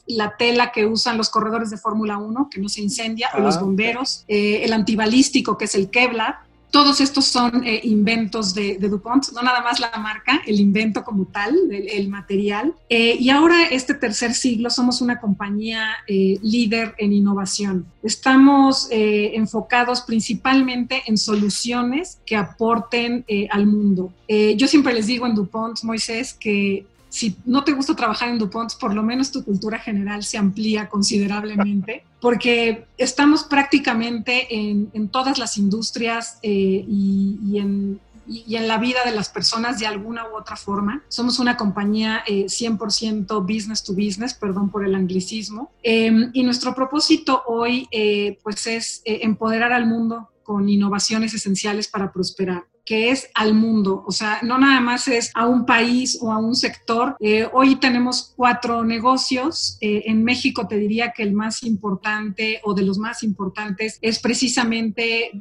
la 0.08 0.36
tela 0.38 0.72
que 0.72 0.86
usan 0.86 1.18
los 1.18 1.30
corredores 1.30 1.70
de 1.70 1.78
Fórmula 1.78 2.18
1, 2.18 2.50
que 2.50 2.60
no 2.60 2.70
se 2.70 2.82
incendia, 2.82 3.30
o 3.38 3.42
los 3.42 3.58
ah, 3.58 3.62
bomberos, 3.62 4.24
eh, 4.28 4.62
el 4.64 4.74
antibalístico, 4.74 5.58
que 5.58 5.66
es 5.66 5.76
el 5.76 5.90
Kevlar, 5.90 6.40
todos 6.72 7.02
estos 7.02 7.26
son 7.26 7.64
eh, 7.66 7.82
inventos 7.84 8.54
de, 8.54 8.78
DuPont, 8.78 9.26
no 9.34 9.42
nada 9.42 9.62
más 9.62 9.80
la 9.80 9.92
marca, 10.00 10.42
el 10.48 10.60
invento 10.60 11.04
como 11.04 11.26
tal, 11.26 11.56
el, 11.70 12.08
material. 12.08 12.74
Eh, 12.90 13.18
y 13.20 13.30
ahora, 13.30 13.66
este 13.66 13.94
tercer 13.94 14.34
siglo, 14.34 14.70
somos 14.70 15.02
una 15.02 15.20
compañía 15.20 15.98
eh, 16.08 16.40
líder 16.42 16.96
en 16.98 17.12
innovación. 17.12 17.86
Estamos 18.02 18.88
enfocados 18.90 20.02
principalmente 20.02 21.04
en 21.06 21.18
soluciones 21.18 22.20
que 22.26 22.36
aporten 22.36 23.26
al 23.52 23.68
mundo. 23.68 24.12
yo 24.28 24.68
siempre 24.68 24.94
les 24.94 25.06
digo 25.06 25.28
en 25.28 25.36
DuPont, 25.36 25.84
Moisés, 25.84 26.34
que 26.34 26.86
si 27.10 27.36
no 27.46 27.64
te 27.64 27.74
gusta 27.74 27.96
trabajar 27.96 28.30
en 28.30 28.40
DuPont, 28.40 28.74
por 28.80 28.96
lo 28.96 29.04
menos 29.04 29.32
tu 29.32 29.44
cultura 29.44 29.78
general 29.78 30.24
se 30.24 30.38
amplía 30.38 30.88
considerablemente, 30.88 32.04
porque 32.22 32.86
estamos 32.98 33.44
prácticamente 33.44 34.48
en, 34.56 35.10
todas 35.10 35.40
las 35.40 35.58
industrias 35.58 36.38
eh, 36.44 36.86
y, 36.88 37.58
en, 37.58 38.00
la 38.48 38.78
vida 38.78 39.00
de 39.04 39.12
las 39.12 39.28
personas 39.28 39.80
de 39.80 39.88
alguna 39.88 40.30
u 40.30 40.38
otra 40.38 40.56
forma. 40.56 41.04
Somos 41.10 41.40
una 41.40 41.58
compañía 41.58 42.24
100% 42.28 43.26
eh, 43.30 43.54
business 43.54 43.84
to 43.84 43.94
business, 43.94 44.34
perdón 44.34 44.70
por 44.70 44.86
el 44.86 44.96
anglicismo, 44.96 45.72
em, 45.84 46.30
y 46.32 46.44
nuestro 46.44 46.74
propósito 46.74 47.44
hoy 47.48 47.88
eh, 47.92 48.38
pues 48.44 48.68
es 48.68 49.02
empoderar 49.04 49.74
al 49.74 49.88
mundo 49.88 50.30
con 50.44 50.70
innovaciones 50.70 51.34
esenciales 51.34 51.88
para 51.88 52.14
prosperar 52.14 52.71
que 52.86 53.12
es 53.12 53.30
al 53.36 53.54
mundo, 53.54 54.04
o 54.08 54.12
sea, 54.12 54.40
no 54.42 54.58
nada 54.58 54.82
más 54.82 55.08
es 55.08 55.32
a 55.36 55.48
un 55.48 55.66
país 55.66 56.18
o 56.22 56.32
a 56.32 56.40
un 56.40 56.56
sector. 56.56 57.16
Eh, 57.20 57.48
hoy 57.54 57.76
tenemos 57.76 58.34
cuatro 58.36 58.84
negocios. 58.84 59.78
Eh, 59.82 60.04
en 60.06 60.24
México 60.24 60.68
te 60.68 60.78
diría 60.78 61.12
que 61.12 61.24
el 61.24 61.34
más 61.34 61.64
importante 61.64 62.60
o 62.64 62.74
de 62.74 62.84
los 62.84 62.98
más 62.98 63.24
importantes 63.24 64.00
es 64.02 64.20
precisamente 64.20 65.32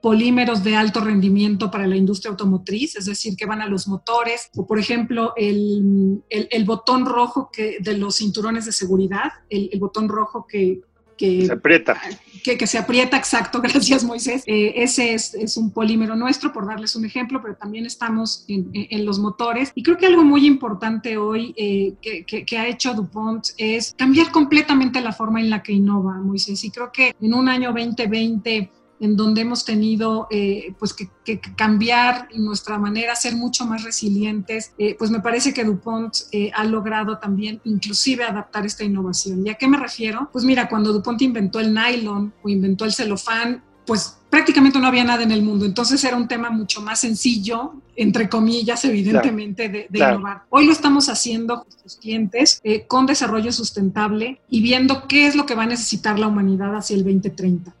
polímeros 0.00 0.64
de 0.64 0.76
alto 0.76 1.00
rendimiento 1.00 1.70
para 1.70 1.86
la 1.86 1.96
industria 1.96 2.30
automotriz, 2.30 2.96
es 2.96 3.04
decir, 3.04 3.36
que 3.36 3.46
van 3.46 3.60
a 3.60 3.66
los 3.66 3.86
motores, 3.86 4.48
o 4.56 4.66
por 4.66 4.78
ejemplo 4.78 5.34
el, 5.36 6.22
el, 6.30 6.64
botón 6.64 7.04
rojo 7.04 7.50
que, 7.52 7.78
de 7.80 7.98
los 7.98 8.16
cinturones 8.16 8.64
de 8.64 8.72
seguridad, 8.72 9.30
el, 9.50 9.70
botón 9.78 10.08
rojo 10.08 10.46
que, 10.48 10.80
que 11.18 11.46
se 11.46 11.52
aprieta. 11.52 12.00
Que, 12.42 12.66
se 12.66 12.78
aprieta, 12.78 13.16
exacto, 13.16 13.60
gracias 13.62 14.04
Moisés. 14.04 14.42
Eh, 14.46 14.74
ese 14.76 15.14
es, 15.14 15.34
es, 15.34 15.56
un 15.56 15.70
polímero 15.70 16.16
nuestro, 16.16 16.52
por 16.52 16.66
darles 16.66 16.96
un 16.96 17.04
ejemplo, 17.04 17.40
pero 17.42 17.56
también 17.56 17.86
estamos 17.86 18.44
en, 18.48 18.70
en 18.72 19.04
los 19.04 19.18
motores. 19.18 19.72
Y 19.74 19.82
creo 19.82 19.96
que 19.96 20.06
algo 20.06 20.24
muy 20.24 20.46
importante 20.46 21.16
hoy 21.16 21.54
eh, 21.56 21.94
que, 22.00 22.24
que, 22.24 22.58
ha 22.58 22.66
hecho 22.66 22.94
DuPont 22.94 23.48
es 23.56 23.94
cambiar 23.96 24.30
completamente 24.30 25.00
la 25.00 25.12
forma 25.12 25.40
en 25.40 25.50
la 25.50 25.62
que 25.62 25.72
innova, 25.72 26.14
Moisés. 26.14 26.64
Y 26.64 26.70
creo 26.70 26.90
que 26.92 27.14
en 27.20 27.34
un 27.34 27.48
año 27.48 27.72
2020 27.72 28.70
en 29.00 29.16
donde 29.16 29.40
hemos 29.40 29.64
tenido 29.64 30.28
eh, 30.30 30.74
pues 30.78 30.94
que, 30.94 31.08
cambiar 31.56 32.28
nuestra 32.34 32.78
manera, 32.78 33.16
ser 33.16 33.34
mucho 33.34 33.64
más 33.64 33.82
resilientes, 33.82 34.72
eh, 34.78 34.94
pues 34.98 35.10
me 35.10 35.20
parece 35.20 35.54
que 35.54 35.64
DuPont 35.64 36.14
eh, 36.32 36.50
ha 36.54 36.64
logrado 36.64 37.18
también 37.18 37.60
inclusive 37.64 38.24
adaptar 38.24 38.66
esta 38.66 38.84
innovación. 38.84 39.46
¿Y 39.46 39.50
a 39.50 39.54
qué 39.54 39.66
me 39.66 39.78
refiero? 39.78 40.28
Pues 40.32 40.44
mira, 40.44 40.68
cuando 40.68 40.92
DuPont 40.92 41.22
inventó 41.22 41.60
el 41.60 41.72
nylon 41.72 42.32
o 42.42 42.48
inventó 42.48 42.84
el 42.84 42.92
celofán, 42.92 43.64
pues 43.86 44.18
prácticamente 44.28 44.78
no 44.78 44.86
había 44.86 45.02
nada 45.02 45.22
en 45.22 45.32
el 45.32 45.42
mundo. 45.42 45.64
Entonces 45.64 46.04
era 46.04 46.16
un 46.16 46.28
tema 46.28 46.50
mucho 46.50 46.82
más 46.82 47.00
sencillo, 47.00 47.72
entre 47.96 48.28
comillas, 48.28 48.84
evidentemente, 48.84 49.68
de, 49.68 49.88
innovar. 49.92 50.42
Hoy 50.50 50.66
lo 50.66 50.72
estamos 50.72 51.08
haciendo 51.08 51.60
con 51.60 51.64
nuestros 51.64 51.96
clientes 51.96 52.62
con 52.86 53.06
desarrollo 53.06 53.50
sustentable 53.50 54.40
y 54.48 54.60
viendo 54.60 55.08
qué 55.08 55.26
es 55.26 55.34
lo 55.34 55.46
que 55.46 55.54
va 55.54 55.62
a 55.62 55.66
necesitar 55.66 56.18
la 56.18 56.28
humanidad 56.28 56.76
hacia 56.76 56.96
el 56.96 57.04
2030 57.04 57.74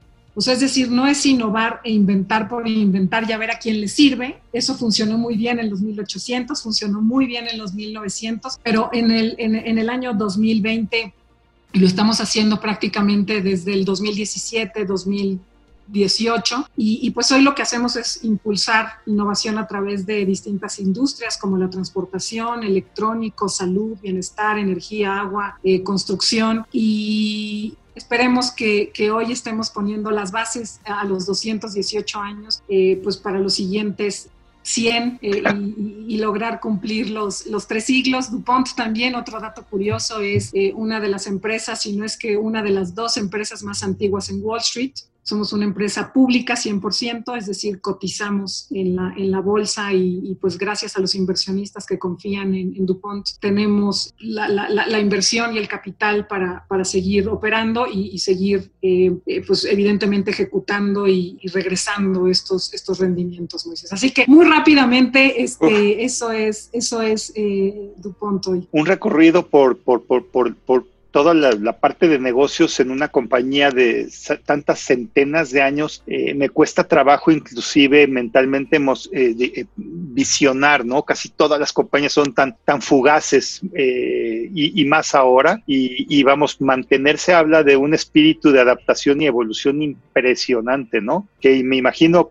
es 0.48 0.60
decir, 0.60 0.90
no 0.90 1.06
es 1.06 1.24
innovar 1.26 1.80
e 1.84 1.90
inventar 1.90 2.48
por 2.48 2.66
inventar 2.66 3.28
y 3.28 3.32
a 3.32 3.38
ver 3.38 3.50
a 3.50 3.58
quién 3.58 3.80
le 3.80 3.88
sirve. 3.88 4.40
Eso 4.52 4.74
funcionó 4.74 5.18
muy 5.18 5.36
bien 5.36 5.58
en 5.58 5.70
los 5.70 5.80
1800, 5.80 6.62
funcionó 6.62 7.00
muy 7.00 7.26
bien 7.26 7.48
en 7.48 7.58
los 7.58 7.74
1900, 7.74 8.58
pero 8.62 8.90
en 8.92 9.10
el, 9.10 9.34
en, 9.38 9.78
el 9.78 9.90
año 9.90 10.14
2020 10.14 11.14
y 11.72 11.78
lo 11.78 11.86
estamos 11.86 12.20
haciendo 12.20 12.60
prácticamente 12.60 13.42
desde 13.42 13.72
el 13.72 13.84
2017, 13.84 14.84
2018. 15.90 16.70
Y, 16.76 17.00
y, 17.02 17.10
pues 17.10 17.30
hoy 17.32 17.42
lo 17.42 17.54
que 17.54 17.62
hacemos 17.62 17.96
es 17.96 18.24
impulsar 18.24 19.00
innovación 19.06 19.58
a 19.58 19.66
través 19.66 20.06
de 20.06 20.24
distintas 20.24 20.78
industrias 20.78 21.36
como 21.36 21.58
la 21.58 21.68
transportación, 21.68 22.62
electrónico, 22.62 23.48
salud, 23.48 23.98
bienestar, 24.00 24.58
energía, 24.58 25.20
agua, 25.20 25.58
eh, 25.62 25.82
construcción. 25.82 26.66
Y, 26.72 27.76
Esperemos 27.92 28.52
que, 28.52 28.92
hoy 29.12 29.30
estemos 29.30 29.68
poniendo 29.68 30.10
las 30.10 30.32
bases 30.32 30.80
a 30.84 31.04
los 31.04 31.26
218 31.26 32.18
años, 32.20 32.62
eh, 32.68 32.98
pues 33.02 33.18
para 33.18 33.40
los 33.40 33.54
siguientes 33.54 34.30
100 34.62 35.18
eh, 35.22 35.42
y, 36.06 36.18
lograr 36.18 36.60
cumplir 36.60 37.10
los, 37.10 37.46
los 37.46 37.66
tres 37.66 37.84
siglos. 37.84 38.30
DuPont 38.30 38.74
también, 38.74 39.14
otro 39.14 39.40
dato 39.40 39.64
curioso, 39.64 40.20
es 40.20 40.50
eh, 40.52 40.72
una 40.74 41.00
de 41.00 41.08
las 41.08 41.26
empresas, 41.26 41.82
si 41.82 41.96
no 41.96 42.04
es 42.04 42.16
que 42.16 42.36
una 42.36 42.62
de 42.62 42.70
las 42.70 42.94
dos 42.94 43.16
empresas 43.16 43.62
más 43.62 43.82
antiguas 43.82 44.28
en 44.30 44.40
Wall 44.42 44.60
Street. 44.60 44.92
Somos 45.22 45.52
una 45.52 45.64
empresa 45.64 46.12
pública 46.12 46.54
100%, 46.54 47.36
es 47.36 47.46
decir, 47.46 47.80
cotizamos 47.80 48.66
en 48.70 48.96
la, 48.96 49.14
en 49.16 49.30
la 49.30 49.40
bolsa 49.40 49.92
y, 49.92 50.36
pues 50.40 50.58
gracias 50.58 50.96
a 50.96 51.00
los 51.00 51.14
inversionistas 51.14 51.86
que 51.86 51.98
confían 51.98 52.54
en, 52.54 52.86
DuPont 52.86 53.26
tenemos 53.40 54.14
la, 54.18 54.48
la, 54.48 55.00
inversión 55.00 55.54
y 55.54 55.58
el 55.58 55.68
capital 55.68 56.26
para, 56.26 56.64
para 56.66 56.84
seguir 56.84 57.28
operando 57.28 57.86
y, 57.86 58.18
seguir 58.18 58.70
eh, 58.82 59.12
eh, 59.26 59.42
pues 59.46 59.64
evidentemente 59.64 60.30
ejecutando 60.30 61.06
y, 61.06 61.38
regresando 61.52 62.26
estos, 62.26 62.72
estos 62.74 62.98
rendimientos, 62.98 63.66
Moisés. 63.66 63.92
Así 63.92 64.10
que 64.10 64.24
muy 64.26 64.46
rápidamente 64.46 65.42
este, 65.42 66.04
eso 66.04 66.32
es, 66.32 66.70
eso 66.72 67.02
es 67.02 67.32
eh, 67.34 67.92
DuPont 67.98 68.46
hoy. 68.48 68.68
Un 68.72 68.86
recorrido 68.86 69.46
por, 69.46 69.78
por, 69.78 70.02
por, 70.02 70.26
por, 70.26 70.54
por 70.56 70.86
toda 71.10 71.34
la, 71.34 71.72
parte 71.72 72.08
de 72.08 72.18
negocios 72.18 72.78
en 72.80 72.90
una 72.90 73.08
compañía 73.08 73.70
de 73.70 74.08
tantas 74.44 74.80
centenas 74.80 75.50
de 75.50 75.62
años, 75.62 76.02
eh, 76.06 76.34
me 76.34 76.48
cuesta 76.48 76.84
trabajo 76.84 77.30
inclusive 77.30 78.06
mentalmente 78.06 78.76
eh, 78.76 79.34
eh, 79.38 79.64
visionar, 79.76 80.84
¿no? 80.84 81.02
Casi 81.02 81.28
todas 81.30 81.58
las 81.58 81.72
compañías 81.72 82.12
son 82.12 82.34
tan, 82.34 82.56
tan 82.64 82.82
fugaces 82.82 83.60
y, 83.72 84.84
más 84.84 85.14
ahora. 85.14 85.62
Y, 85.66 86.06
y, 86.08 86.22
vamos, 86.22 86.60
mantenerse 86.60 87.32
habla 87.32 87.62
de 87.62 87.76
un 87.76 87.94
espíritu 87.94 88.50
de 88.50 88.60
adaptación 88.60 89.20
y 89.20 89.26
evolución 89.26 89.82
impresionante, 89.82 91.00
¿no? 91.00 91.28
Que 91.40 91.62
me 91.64 91.76
imagino 91.76 92.28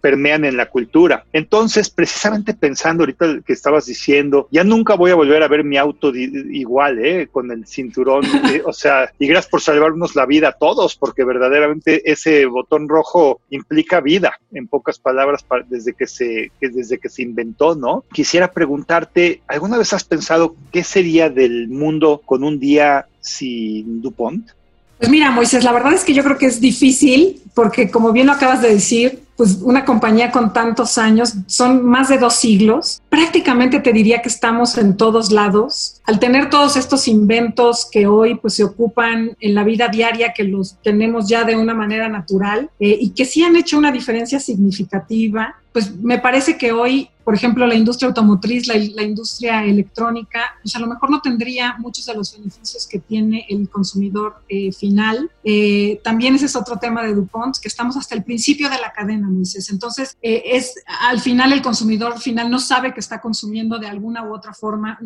permean 0.00 0.44
en 0.44 0.56
la 0.56 0.66
cultura. 0.66 1.24
Entonces, 1.32 1.90
precisamente 1.90 2.54
pensando 2.54 3.02
ahorita 3.02 3.40
que 3.44 3.52
estabas 3.52 3.86
diciendo, 3.86 4.48
ya 4.50 4.64
nunca 4.64 4.94
voy 4.94 5.10
a 5.10 5.14
volver 5.16 5.42
a 5.42 5.48
ver 5.48 5.64
mi 5.64 5.76
auto 5.76 6.14
igual, 6.14 7.04
¿eh? 7.04 7.28
Con 7.30 7.50
el 7.50 7.66
cinturón 7.96 8.24
eh, 8.52 8.62
o 8.64 8.72
sea, 8.72 9.10
y 9.18 9.26
gracias 9.26 9.50
por 9.50 9.60
salvarnos 9.60 10.14
la 10.14 10.26
vida 10.26 10.48
a 10.48 10.52
todos, 10.52 10.96
porque 10.96 11.24
verdaderamente 11.24 12.10
ese 12.10 12.46
botón 12.46 12.88
rojo 12.88 13.40
implica 13.50 14.00
vida, 14.00 14.38
en 14.52 14.68
pocas 14.68 14.98
palabras, 14.98 15.44
desde 15.68 15.94
que 15.94 16.06
se, 16.06 16.50
desde 16.60 16.98
que 16.98 17.08
se 17.08 17.22
inventó, 17.22 17.74
¿no? 17.74 18.04
Quisiera 18.12 18.52
preguntarte, 18.52 19.42
¿alguna 19.46 19.78
vez 19.78 19.92
has 19.92 20.04
pensado 20.04 20.54
qué 20.72 20.84
sería 20.84 21.30
del 21.30 21.68
mundo 21.68 22.22
con 22.24 22.44
un 22.44 22.58
día 22.58 23.06
sin 23.20 24.02
DuPont? 24.02 24.50
Pues 24.98 25.10
mira, 25.10 25.30
Moisés, 25.30 25.62
la 25.62 25.72
verdad 25.72 25.92
es 25.92 26.04
que 26.04 26.14
yo 26.14 26.24
creo 26.24 26.38
que 26.38 26.46
es 26.46 26.60
difícil, 26.60 27.42
porque 27.54 27.90
como 27.90 28.12
bien 28.12 28.26
lo 28.26 28.32
acabas 28.32 28.62
de 28.62 28.70
decir, 28.70 29.22
pues 29.36 29.58
una 29.62 29.84
compañía 29.84 30.32
con 30.32 30.54
tantos 30.54 30.96
años, 30.96 31.34
son 31.46 31.84
más 31.84 32.08
de 32.08 32.16
dos 32.16 32.36
siglos, 32.36 33.02
prácticamente 33.10 33.80
te 33.80 33.92
diría 33.92 34.22
que 34.22 34.30
estamos 34.30 34.78
en 34.78 34.96
todos 34.96 35.30
lados. 35.30 35.95
Al 36.06 36.20
tener 36.20 36.50
todos 36.50 36.76
estos 36.76 37.08
inventos 37.08 37.88
que 37.90 38.06
hoy 38.06 38.36
pues 38.36 38.54
se 38.54 38.62
ocupan 38.62 39.36
en 39.40 39.54
la 39.56 39.64
vida 39.64 39.88
diaria, 39.88 40.32
que 40.32 40.44
los 40.44 40.80
tenemos 40.80 41.28
ya 41.28 41.42
de 41.42 41.56
una 41.56 41.74
manera 41.74 42.08
natural 42.08 42.70
eh, 42.78 42.96
y 43.00 43.10
que 43.10 43.24
sí 43.24 43.42
han 43.42 43.56
hecho 43.56 43.76
una 43.76 43.90
diferencia 43.90 44.38
significativa, 44.38 45.56
pues 45.72 45.94
me 45.94 46.18
parece 46.18 46.56
que 46.56 46.72
hoy, 46.72 47.10
por 47.22 47.34
ejemplo, 47.34 47.66
la 47.66 47.74
industria 47.74 48.08
automotriz, 48.08 48.66
la, 48.66 49.02
industria 49.02 49.62
electrónica, 49.62 50.54
pues 50.62 50.74
a 50.74 50.78
lo 50.78 50.86
mejor 50.86 51.10
no 51.10 51.20
tendría 51.20 51.76
muchos 51.78 52.06
de 52.06 52.14
los 52.14 52.34
beneficios 52.34 52.86
que 52.86 52.98
tiene 52.98 53.44
el 53.50 53.68
consumidor 53.68 54.36
eh, 54.48 54.72
final. 54.72 55.30
Eh, 55.44 56.00
también 56.02 56.34
ese 56.34 56.46
es 56.46 56.56
otro 56.56 56.78
tema 56.78 57.02
de 57.02 57.14
DuPont, 57.14 57.58
que 57.58 57.68
estamos 57.68 57.94
hasta 57.98 58.14
el 58.14 58.24
principio 58.24 58.70
de 58.70 58.78
la 58.78 58.90
cadena, 58.90 59.28
Moisés. 59.28 59.68
Entonces, 59.68 60.16
es, 60.22 60.76
al 61.02 61.20
final 61.20 61.52
el 61.52 61.60
consumidor 61.60 62.18
final 62.20 62.50
no 62.50 62.58
sabe 62.58 62.94
que 62.94 63.00
está 63.00 63.20
consumiendo 63.20 63.78
de 63.78 63.88
alguna 63.88 64.24
u 64.24 64.34
otra 64.34 64.54
forma 64.54 64.98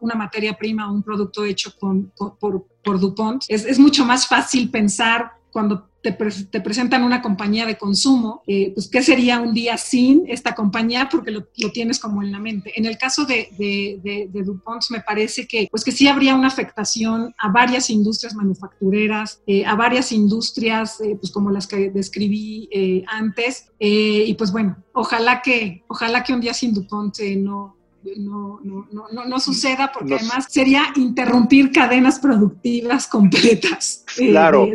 una 0.00 0.14
materia 0.14 0.35
prima 0.58 0.90
o 0.90 0.94
un 0.94 1.02
producto 1.02 1.44
hecho 1.44 1.72
por, 1.78 2.68
por, 2.82 3.00
DuPont. 3.00 3.44
Es, 3.48 3.64
es 3.64 3.78
mucho 3.78 4.04
más 4.04 4.26
fácil 4.26 4.70
pensar 4.70 5.32
cuando 5.50 5.88
te, 6.12 6.60
presentan 6.60 7.02
una 7.02 7.22
compañía 7.22 7.66
de 7.66 7.76
consumo, 7.76 8.42
eh, 8.46 8.72
pues 8.74 8.88
¿qué 8.88 9.02
sería 9.02 9.40
un 9.40 9.54
día 9.54 9.76
sin 9.76 10.24
esta 10.28 10.54
compañía? 10.54 11.08
Porque 11.10 11.30
lo, 11.30 11.46
tienes 11.72 11.98
como 11.98 12.22
en 12.22 12.32
la 12.32 12.38
mente. 12.38 12.72
En 12.76 12.86
el 12.86 12.98
caso 12.98 13.24
de, 13.24 13.48
de, 13.58 14.42
DuPont 14.44 14.82
me 14.90 15.00
parece 15.00 15.46
que, 15.46 15.68
pues 15.70 15.84
que 15.84 15.92
sí 15.92 16.06
habría 16.06 16.34
una 16.34 16.48
afectación 16.48 17.34
a 17.38 17.50
varias 17.50 17.90
industrias 17.90 18.34
manufactureras, 18.34 19.40
eh, 19.46 19.64
a 19.64 19.74
varias 19.74 20.12
industrias, 20.12 21.00
eh, 21.00 21.16
pues 21.18 21.32
como 21.32 21.50
las 21.50 21.66
que 21.66 21.90
describí 21.90 22.68
antes. 23.08 23.68
y 23.78 24.34
pues 24.34 24.52
bueno, 24.52 24.76
ojalá 24.92 25.42
que, 25.42 25.84
ojalá 25.88 26.22
que 26.22 26.32
un 26.32 26.40
día 26.40 26.54
sin 26.54 26.74
DuPont 26.74 27.18
no, 27.38 27.75
no, 28.16 28.60
no, 28.62 28.86
no, 29.12 29.24
no, 29.24 29.40
suceda 29.40 29.90
porque 29.92 30.14
además 30.14 30.46
sería 30.48 30.92
interrumpir 30.96 31.72
cadenas 31.72 32.18
productivas 32.18 33.06
completas. 33.06 34.04
Eh, 34.18 34.30
claro. 34.30 34.68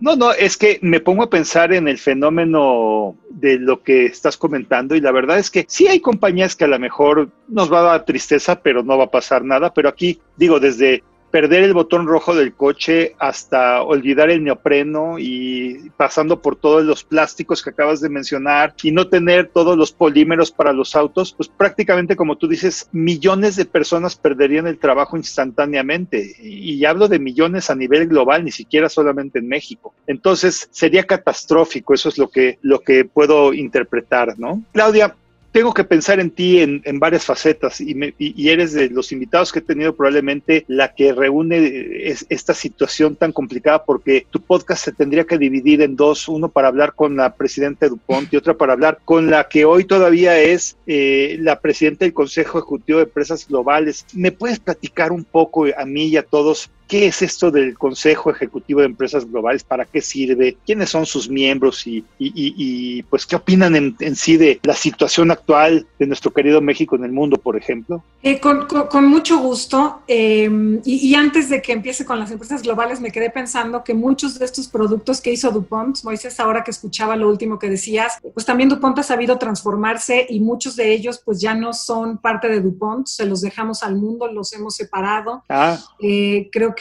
No, 0.00 0.16
no, 0.16 0.32
es 0.32 0.56
que 0.56 0.78
me 0.82 1.00
pongo 1.00 1.24
a 1.24 1.30
pensar 1.30 1.72
en 1.72 1.88
el 1.88 1.98
fenómeno 1.98 3.16
de 3.30 3.58
lo 3.58 3.82
que 3.82 4.06
estás 4.06 4.36
comentando 4.36 4.94
y 4.94 5.00
la 5.00 5.12
verdad 5.12 5.38
es 5.38 5.50
que 5.50 5.64
sí 5.68 5.88
hay 5.88 6.00
compañías 6.00 6.54
que 6.54 6.64
a 6.64 6.68
lo 6.68 6.78
mejor 6.78 7.30
nos 7.48 7.72
va 7.72 7.80
a 7.80 7.82
dar 7.82 8.04
tristeza, 8.04 8.60
pero 8.60 8.82
no 8.82 8.98
va 8.98 9.04
a 9.04 9.10
pasar 9.10 9.44
nada, 9.44 9.72
pero 9.72 9.88
aquí 9.88 10.20
digo, 10.36 10.60
desde 10.60 11.02
perder 11.30 11.62
el 11.62 11.74
botón 11.74 12.06
rojo 12.06 12.34
del 12.34 12.54
coche 12.54 13.14
hasta 13.18 13.82
olvidar 13.82 14.30
el 14.30 14.44
neopreno 14.44 15.18
y 15.18 15.90
pasando 15.96 16.40
por 16.40 16.56
todos 16.56 16.84
los 16.84 17.04
plásticos 17.04 17.62
que 17.62 17.70
acabas 17.70 18.00
de 18.00 18.08
mencionar 18.08 18.74
y 18.82 18.92
no 18.92 19.08
tener 19.08 19.48
todos 19.48 19.76
los 19.76 19.92
polímeros 19.92 20.50
para 20.50 20.72
los 20.72 20.96
autos, 20.96 21.32
pues 21.32 21.48
prácticamente 21.48 22.16
como 22.16 22.36
tú 22.36 22.48
dices, 22.48 22.88
millones 22.92 23.56
de 23.56 23.64
personas 23.64 24.16
perderían 24.16 24.66
el 24.66 24.78
trabajo 24.78 25.16
instantáneamente. 25.16 26.34
Y, 26.40 26.84
hablo 26.84 27.08
de 27.08 27.18
millones 27.18 27.70
a 27.70 27.74
nivel 27.74 28.08
global, 28.08 28.44
ni 28.44 28.50
siquiera 28.50 28.88
solamente 28.88 29.40
en 29.40 29.48
México. 29.48 29.94
Entonces 30.06 30.68
sería 30.70 31.04
catastrófico, 31.04 31.92
eso 31.92 32.08
es 32.08 32.18
lo 32.18 32.28
que, 32.28 32.58
lo 32.62 32.80
que 32.80 33.04
puedo 33.04 33.52
interpretar, 33.52 34.38
¿no? 34.38 34.62
Claudia, 34.72 35.14
tengo 35.52 35.72
que 35.72 35.84
pensar 35.84 36.20
en 36.20 36.30
ti 36.30 36.60
en, 36.60 36.98
varias 36.98 37.24
facetas 37.24 37.80
y, 37.80 37.96
y, 38.18 38.48
eres 38.48 38.72
de 38.72 38.90
los 38.90 39.12
invitados 39.12 39.52
que 39.52 39.60
he 39.60 39.62
tenido 39.62 39.94
probablemente 39.94 40.64
la 40.68 40.94
que 40.94 41.12
reúne 41.12 42.14
esta 42.28 42.54
situación 42.54 43.16
tan 43.16 43.32
complicada 43.32 43.84
porque 43.84 44.26
tu 44.30 44.40
podcast 44.40 44.84
se 44.84 44.92
tendría 44.92 45.24
que 45.24 45.38
dividir 45.38 45.82
en 45.82 45.96
dos, 45.96 46.28
uno 46.28 46.48
para 46.48 46.68
hablar 46.68 46.94
con 46.94 47.16
la 47.16 47.34
presidenta 47.34 47.86
de 47.86 47.90
Dupont 47.90 48.32
y 48.32 48.36
otra 48.36 48.54
para 48.54 48.72
hablar 48.72 48.98
con 49.04 49.30
la 49.30 49.48
que 49.48 49.64
hoy 49.64 49.84
todavía 49.84 50.38
es 50.38 50.76
eh, 50.86 51.36
la 51.40 51.60
presidenta 51.60 52.04
del 52.04 52.14
Consejo 52.14 52.58
Ejecutivo 52.58 52.98
de 52.98 53.04
Empresas 53.04 53.46
Globales. 53.48 54.06
¿Me 54.14 54.32
puedes 54.32 54.58
platicar 54.58 55.12
un 55.12 55.24
poco 55.24 55.66
a 55.76 55.84
mí 55.84 56.06
y 56.06 56.16
a 56.16 56.22
todos 56.22 56.70
¿Qué 56.88 57.06
es 57.06 57.20
esto 57.20 57.50
del 57.50 57.76
Consejo 57.76 58.30
Ejecutivo 58.30 58.80
de 58.80 58.86
Empresas 58.86 59.30
Globales? 59.30 59.62
¿Para 59.62 59.84
qué 59.84 60.00
sirve? 60.00 60.56
¿Quiénes 60.64 60.88
son 60.88 61.04
sus 61.04 61.28
miembros? 61.28 61.86
Y, 61.86 62.02
y, 62.18 63.02
pues, 63.04 63.26
¿qué 63.26 63.36
opinan 63.36 63.76
en, 63.76 64.16
sí 64.16 64.38
de 64.38 64.58
la 64.62 64.72
situación 64.72 65.30
actual 65.30 65.86
de 65.98 66.06
nuestro 66.06 66.32
querido 66.32 66.62
México 66.62 66.96
en 66.96 67.04
el 67.04 67.12
mundo, 67.12 67.36
por 67.36 67.56
ejemplo? 67.58 68.02
Eh, 68.22 68.40
con, 68.40 68.66
con, 68.66 69.06
mucho 69.06 69.38
gusto. 69.38 70.00
Em, 70.06 70.80
y, 70.82 71.14
antes 71.14 71.50
de 71.50 71.60
que 71.60 71.72
empiece 71.72 72.06
con 72.06 72.18
las 72.18 72.30
empresas 72.30 72.62
globales, 72.62 73.00
me 73.00 73.12
quedé 73.12 73.28
pensando 73.28 73.84
que 73.84 73.92
muchos 73.92 74.38
de 74.38 74.46
estos 74.46 74.66
productos 74.68 75.20
que 75.20 75.30
hizo 75.30 75.50
DuPont, 75.50 76.02
Moisés, 76.04 76.40
ahora 76.40 76.64
que 76.64 76.70
escuchaba 76.70 77.16
lo 77.16 77.28
último 77.28 77.58
que 77.58 77.68
decías, 77.68 78.18
pues 78.32 78.46
también 78.46 78.70
DuPont 78.70 78.98
ha 78.98 79.02
sabido 79.02 79.36
transformarse 79.36 80.26
y 80.28 80.40
muchos 80.40 80.74
de 80.74 80.92
ellos 80.92 81.20
pues 81.22 81.38
ya 81.38 81.54
no 81.54 81.74
son 81.74 82.16
parte 82.16 82.48
de 82.48 82.62
DuPont, 82.62 83.06
se 83.06 83.26
los 83.26 83.42
dejamos 83.42 83.82
al 83.82 83.96
mundo, 83.96 84.26
los 84.32 84.54
hemos 84.54 84.74
separado. 84.74 85.44
Ah. 85.50 85.78
Eh, 86.00 86.48
creo 86.50 86.74
que, 86.74 86.77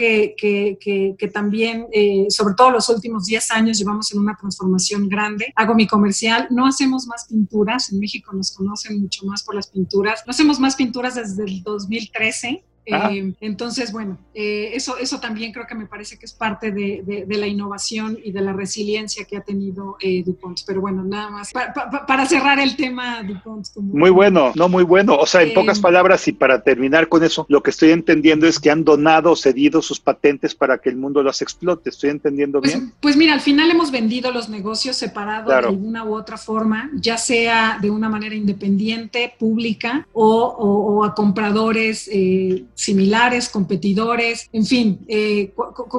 también, 1.33 1.87
eh, 1.91 2.25
sobre 2.29 2.53
todo 2.55 2.71
los 2.71 2.89
últimos 2.89 3.25
10 3.25 3.51
años, 3.51 3.77
llevamos 3.77 4.11
en 4.11 4.19
una 4.19 4.35
transformación 4.35 5.09
grande. 5.09 5.53
Hago 5.55 5.75
mi 5.75 5.87
comercial, 5.87 6.47
no 6.51 6.65
hacemos 6.65 7.07
más 7.07 7.25
pinturas, 7.27 7.91
en 7.91 7.99
México 7.99 8.31
nos 8.33 8.51
conocen 8.51 9.01
mucho 9.01 9.25
más 9.25 9.43
por 9.43 9.55
las 9.55 9.67
pinturas, 9.67 10.23
no 10.25 10.31
hacemos 10.31 10.59
más 10.59 10.75
pinturas 10.75 11.15
desde 11.15 11.43
el 11.43 11.63
2013. 11.63 12.63
Ah. 12.91 13.09
Eh, 13.11 13.33
entonces, 13.41 13.91
bueno, 13.91 14.17
eh, 14.33 14.71
eso, 14.73 14.97
eso 14.97 15.19
también 15.19 15.51
creo 15.51 15.65
que 15.67 15.75
me 15.75 15.85
parece 15.85 16.17
que 16.17 16.25
es 16.25 16.33
parte 16.33 16.71
de, 16.71 17.25
la 17.27 17.47
innovación 17.47 18.17
y 18.23 18.31
de 18.31 18.41
la 18.41 18.53
resiliencia 18.53 19.25
que 19.25 19.37
ha 19.37 19.41
tenido 19.41 19.97
eh, 19.99 20.23
DuPont. 20.25 20.59
Pero 20.65 20.81
bueno, 20.81 21.03
nada 21.03 21.29
más 21.29 21.51
para 21.51 22.25
cerrar 22.25 22.59
el 22.59 22.75
tema 22.75 23.23
DuPont. 23.23 23.67
muy 23.77 24.09
bueno, 24.09 24.51
no 24.55 24.69
muy 24.69 24.83
bueno. 24.83 25.17
O 25.17 25.25
sea, 25.25 25.43
en 25.43 25.53
pocas 25.53 25.79
palabras 25.79 26.27
y 26.27 26.31
para 26.31 26.61
terminar 26.61 27.09
con 27.09 27.23
eso, 27.23 27.45
lo 27.49 27.61
que 27.61 27.71
estoy 27.71 27.91
entendiendo 27.91 28.47
es 28.47 28.59
que 28.59 28.71
han 28.71 28.83
donado, 28.83 29.35
cedido 29.35 29.81
sus 29.81 29.99
patentes 29.99 30.55
para 30.55 30.77
que 30.77 30.89
el 30.89 30.97
mundo 30.97 31.21
las 31.23 31.41
explote. 31.41 31.89
¿Estoy 31.89 32.09
entendiendo 32.09 32.59
pues, 32.59 32.73
bien? 32.73 32.93
Pues 32.99 33.17
mira, 33.17 33.33
al 33.33 33.41
final 33.41 33.69
hemos 33.69 33.91
vendido 33.91 34.31
los 34.31 34.49
negocios 34.49 34.95
separados 34.95 35.49
de 35.49 35.67
alguna 35.67 36.05
u 36.05 36.15
otra 36.15 36.37
forma, 36.37 36.89
ya 36.95 37.17
sea 37.17 37.77
de 37.81 37.89
una 37.89 38.09
manera 38.09 38.35
independiente, 38.35 39.33
pública 39.37 40.07
o, 40.13 41.03
a 41.03 41.13
compradores 41.13 42.09
similares, 42.77 43.49
competidores, 43.49 44.49
en 44.53 44.65
fin, 44.65 44.99
eh, 45.07 45.51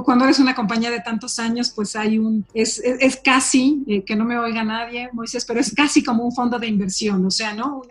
cuando 0.04 0.24
eres 0.24 0.38
una 0.38 0.54
compañía 0.54 0.92
de 0.92 1.00
tantos 1.00 1.40
años, 1.40 1.72
pues 1.74 1.96
hay 1.96 2.18
un, 2.18 2.46
es, 2.54 2.78
es, 2.78 3.16
casi, 3.16 3.82
eh, 3.88 4.04
que 4.04 4.14
no 4.14 4.24
me 4.24 4.38
oiga 4.38 4.62
nadie, 4.62 5.10
Moisés, 5.12 5.44
pero 5.44 5.58
es 5.58 5.74
casi 5.74 6.04
como 6.04 6.22
un 6.24 6.32
fondo 6.32 6.56
de 6.56 6.68
inversión, 6.68 7.26
o 7.26 7.32
sea, 7.32 7.52
¿no? 7.52 7.82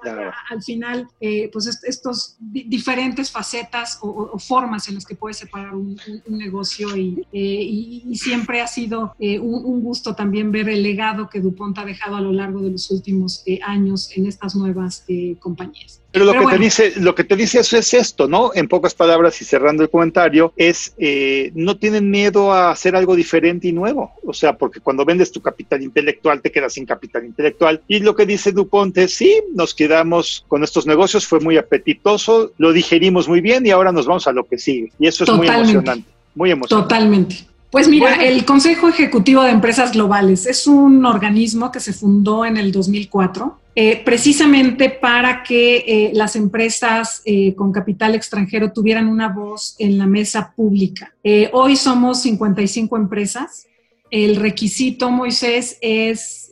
Al 0.50 0.64
final, 0.64 1.06
eh, 1.20 1.50
pues 1.52 1.68
estos 1.84 2.38
diferentes 2.40 3.30
facetas 3.30 4.00
o, 4.02 4.40
formas 4.40 4.88
en 4.88 4.96
las 4.96 5.06
que 5.06 5.16
puedes 5.16 5.38
separar 5.38 5.76
un, 5.76 6.00
negocio 6.30 6.96
y, 6.96 7.26
y, 7.32 8.16
siempre 8.16 8.62
ha 8.62 8.68
sido 8.68 9.16
un, 9.20 9.82
gusto 9.84 10.16
también 10.16 10.52
ver 10.52 10.70
el 10.70 10.82
legado 10.82 11.30
que 11.30 11.42
DuPont 11.42 11.78
ha 11.80 11.86
dejado 11.86 12.16
a 12.16 12.22
lo 12.22 12.32
largo 12.32 12.62
de 12.62 12.72
los 12.72 12.90
últimos 12.90 13.44
años 13.66 14.10
en 14.16 14.28
estas 14.28 14.56
nuevas 14.56 15.04
compañías. 15.40 16.02
Pero 16.12 16.34
lo 16.34 16.34
que 16.34 16.56
te 16.56 16.58
dice, 16.58 16.94
lo 16.98 17.14
que 17.14 17.24
te 17.24 17.36
dice 17.36 17.60
eso 17.60 17.78
es 17.78 17.94
esto, 17.94 18.28
¿no? 18.28 18.52
En 18.56 18.68
pocas 18.78 18.94
palabras 18.94 19.42
y 19.42 19.46
cerrando 19.46 19.82
el 19.82 19.90
comentario, 19.90 20.54
es 20.56 20.94
eh, 21.00 21.52
no 21.56 21.78
tienen 21.78 22.12
miedo 22.12 22.54
a 22.54 22.70
hacer 22.70 22.96
algo 22.96 23.16
diferente 23.16 23.68
y 23.68 23.72
nuevo. 23.72 24.12
O 24.24 24.34
sea, 24.34 24.56
porque 24.56 24.82
cuando 24.82 25.04
vendes 25.04 25.32
tu 25.32 25.42
capital 25.42 25.82
intelectual 25.82 26.44
te 26.44 26.52
quedas 26.52 26.74
sin 26.74 26.86
capital 26.86 27.26
intelectual. 27.26 27.82
Y 27.88 28.02
lo 28.02 28.16
que 28.16 28.28
dice 28.28 28.52
Dupont 28.52 28.96
es, 29.00 29.16
sí, 29.16 29.42
nos 29.56 29.74
quedamos 29.74 30.46
con 30.48 30.64
estos 30.64 30.86
negocios, 30.86 31.26
fue 31.26 31.40
muy 31.40 31.58
apetitoso, 31.58 32.52
lo 32.60 32.72
digerimos 32.72 33.28
muy 33.28 33.42
bien 33.42 33.66
y 33.66 33.72
ahora 33.72 33.92
nos 33.92 34.06
vamos 34.06 34.28
a 34.28 34.32
lo 34.32 34.44
que 34.46 34.60
sigue. 34.60 34.92
Y 35.00 35.08
eso 35.08 35.24
es 35.24 35.32
muy 35.32 35.48
emocionante. 35.48 36.08
Muy 36.36 36.52
emocionante. 36.52 36.94
Totalmente. 36.94 37.57
Pues 37.70 37.90
mira, 37.90 38.16
el 38.16 38.46
Consejo 38.46 38.88
Ejecutivo 38.88 39.44
de 39.44 39.52
Empresas 39.52 39.92
Globales 39.92 40.46
es 40.46 40.68
un 40.68 41.06
organismo 41.06 41.72
que 41.72 41.82
se 41.82 41.92
fundó 41.92 42.46
en 42.46 42.56
el 42.56 42.72
2004 42.72 43.60
eh, 43.80 44.02
precisamente 44.04 44.90
para 44.90 45.44
que 45.44 45.84
eh, 45.86 46.12
las 46.12 46.36
empresas 46.36 47.22
eh, 47.26 47.54
con 47.54 47.72
capital 47.72 48.16
extranjero 48.16 48.72
tuvieran 48.72 49.08
una 49.08 49.30
voz 49.30 49.76
en 49.78 50.00
la 50.00 50.08
mesa 50.08 50.52
pública. 50.56 51.14
hoy 51.52 51.76
somos 51.76 52.24
55 52.24 52.98
empresas. 52.98 53.68
El 54.10 54.38
requisito, 54.38 55.12
Moisés, 55.12 55.78
es 55.82 56.50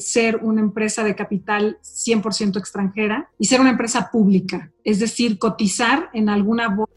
ser 0.00 0.36
una 0.42 0.60
empresa 0.60 1.02
de 1.04 1.14
capital 1.14 1.78
100% 1.82 2.58
extranjera 2.58 3.30
y 3.38 3.46
ser 3.46 3.62
una 3.62 3.70
empresa 3.70 4.10
pública, 4.10 4.70
es 4.84 4.98
decir, 4.98 5.38
cotizar 5.38 6.10
en 6.12 6.28
alguna 6.28 6.68
bolsa 6.68 6.92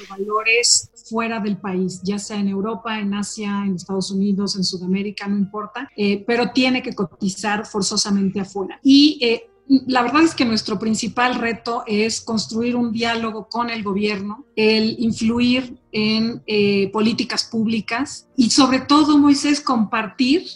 de 0.00 0.06
valores 0.06 0.90
fuera 1.14 1.38
del 1.38 1.58
país, 1.58 2.00
ya 2.02 2.18
sea 2.18 2.40
en 2.40 2.48
Europa, 2.48 2.98
en 2.98 3.14
Asia, 3.14 3.62
en 3.64 3.76
Estados 3.76 4.10
Unidos, 4.10 4.56
en 4.56 4.64
Sudamérica, 4.64 5.28
no 5.28 5.38
importa, 5.38 5.88
eh, 5.96 6.24
pero 6.26 6.50
tiene 6.50 6.82
que 6.82 6.92
cotizar 6.92 7.66
forzosamente 7.66 8.40
afuera. 8.40 8.80
Y 8.82 9.20
eh, 9.22 9.48
la 9.86 10.02
verdad 10.02 10.24
es 10.24 10.34
que 10.34 10.44
nuestro 10.44 10.76
principal 10.76 11.36
reto 11.36 11.84
es 11.86 12.20
construir 12.20 12.74
un 12.74 12.90
diálogo 12.90 13.48
con 13.48 13.70
el 13.70 13.84
gobierno, 13.84 14.44
el 14.56 14.96
influir 14.98 15.78
en 15.92 16.42
eh, 16.48 16.90
políticas 16.92 17.44
públicas 17.44 18.26
y 18.36 18.50
sobre 18.50 18.80
todo, 18.80 19.16
Moisés, 19.16 19.60
compartir 19.60 20.48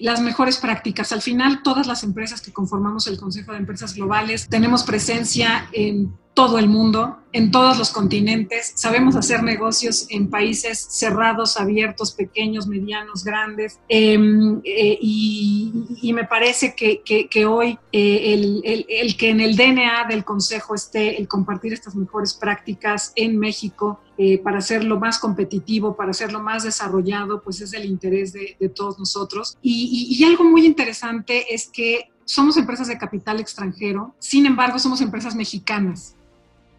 las 0.00 0.20
mejores 0.20 0.58
prácticas. 0.58 1.10
Al 1.10 1.22
final, 1.22 1.62
todas 1.62 1.86
las 1.86 2.04
empresas 2.04 2.42
que 2.42 2.52
conformamos 2.52 3.06
el 3.06 3.18
Consejo 3.18 3.52
de 3.52 3.58
Empresas 3.58 3.94
Globales 3.94 4.46
tenemos 4.46 4.82
presencia 4.82 5.70
en 5.72 6.12
todo 6.38 6.60
el 6.60 6.68
mundo, 6.68 7.16
en 7.32 7.50
todos 7.50 7.76
los 7.78 7.90
continentes. 7.90 8.70
Sabemos 8.76 9.16
hacer 9.16 9.42
negocios 9.42 10.06
en 10.08 10.30
países 10.30 10.78
cerrados, 10.88 11.56
abiertos, 11.56 12.12
pequeños, 12.12 12.68
medianos, 12.68 13.24
grandes. 13.24 13.80
Em, 13.88 14.60
eh, 14.62 14.96
y, 15.02 16.12
me 16.14 16.22
parece 16.22 16.76
que, 16.76 17.44
hoy 17.44 17.76
eh, 17.90 18.62
el, 18.88 19.16
que 19.16 19.30
en 19.30 19.40
el 19.40 19.56
DNA 19.56 20.06
del 20.08 20.24
Consejo 20.24 20.76
esté 20.76 21.18
el 21.20 21.26
compartir 21.26 21.72
estas 21.72 21.96
mejores 21.96 22.34
prácticas 22.34 23.12
en 23.16 23.36
México 23.36 23.98
eh, 24.16 24.38
para 24.38 24.58
hacerlo 24.58 25.00
más 25.00 25.18
competitivo, 25.18 25.96
para 25.96 26.12
hacerlo 26.12 26.40
más 26.40 26.62
desarrollado, 26.62 27.42
pues 27.42 27.60
es 27.62 27.72
el 27.72 27.84
interés 27.84 28.32
de, 28.32 28.56
todos 28.76 28.96
nosotros. 29.00 29.58
y 29.60 30.22
algo 30.22 30.44
muy 30.44 30.64
interesante 30.64 31.52
es 31.52 31.66
que 31.66 32.12
somos 32.24 32.56
empresas 32.58 32.86
de 32.86 32.98
capital 32.98 33.40
extranjero, 33.40 34.14
sin 34.20 34.46
embargo 34.46 34.78
somos 34.78 35.00
empresas 35.00 35.34
mexicanas. 35.34 36.14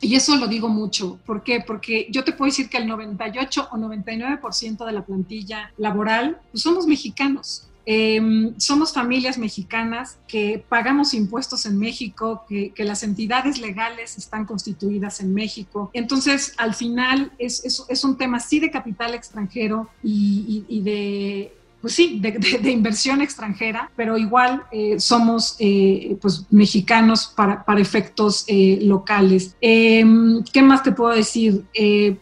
Y 0.02 0.16
eso 0.16 0.36
lo 0.38 0.48
digo 0.48 0.70
mucho. 0.70 1.20
¿Por 1.26 1.44
qué? 1.44 1.62
Porque 1.66 2.08
yo 2.10 2.24
te 2.24 2.32
puedo 2.32 2.50
decir 2.50 2.70
que 2.70 2.78
el 2.78 2.88
98 2.88 3.70
o 3.72 3.78
99% 3.78 4.86
de 4.86 4.92
la 4.92 5.06
plantilla 5.06 5.74
laboral 5.78 6.40
pues 6.52 6.64
somos 6.64 6.88
mexicanos. 6.88 7.66
Em, 7.86 8.54
somos 8.60 8.94
familias 8.94 9.40
mexicanas 9.40 10.20
que 10.28 10.64
pagamos 10.70 11.14
impuestos 11.16 11.66
en 11.66 11.80
México, 11.80 12.46
que, 12.48 12.72
las 12.78 13.02
entidades 13.02 13.60
legales 13.60 14.16
están 14.18 14.46
constituidas 14.46 15.22
en 15.22 15.34
México. 15.34 15.90
Entonces, 15.94 16.54
al 16.58 16.76
final 16.76 17.32
es, 17.40 17.66
es, 17.66 18.04
un 18.04 18.16
tema 18.16 18.40
sí 18.40 18.60
de 18.60 18.70
capital 18.70 19.16
extranjero 19.16 19.90
y 20.04 20.82
de 20.82 21.59
pues 21.82 21.94
sí, 21.94 22.20
de, 22.20 22.72
inversión 22.72 23.22
extranjera, 23.22 23.89
pero 23.96 24.18
igual 24.18 24.63
eh, 24.72 25.00
somos 25.00 25.56
eh, 25.60 26.18
pues 26.22 26.46
mexicanos 26.50 27.28
para, 27.28 27.63
para 27.63 27.80
efectos 27.80 28.44
eh, 28.48 28.80
locales. 28.82 29.56
Em, 29.62 30.44
¿Qué 30.52 30.62
más 30.62 30.84
te 30.84 30.92
puedo 30.92 31.13
decir? 31.13 31.63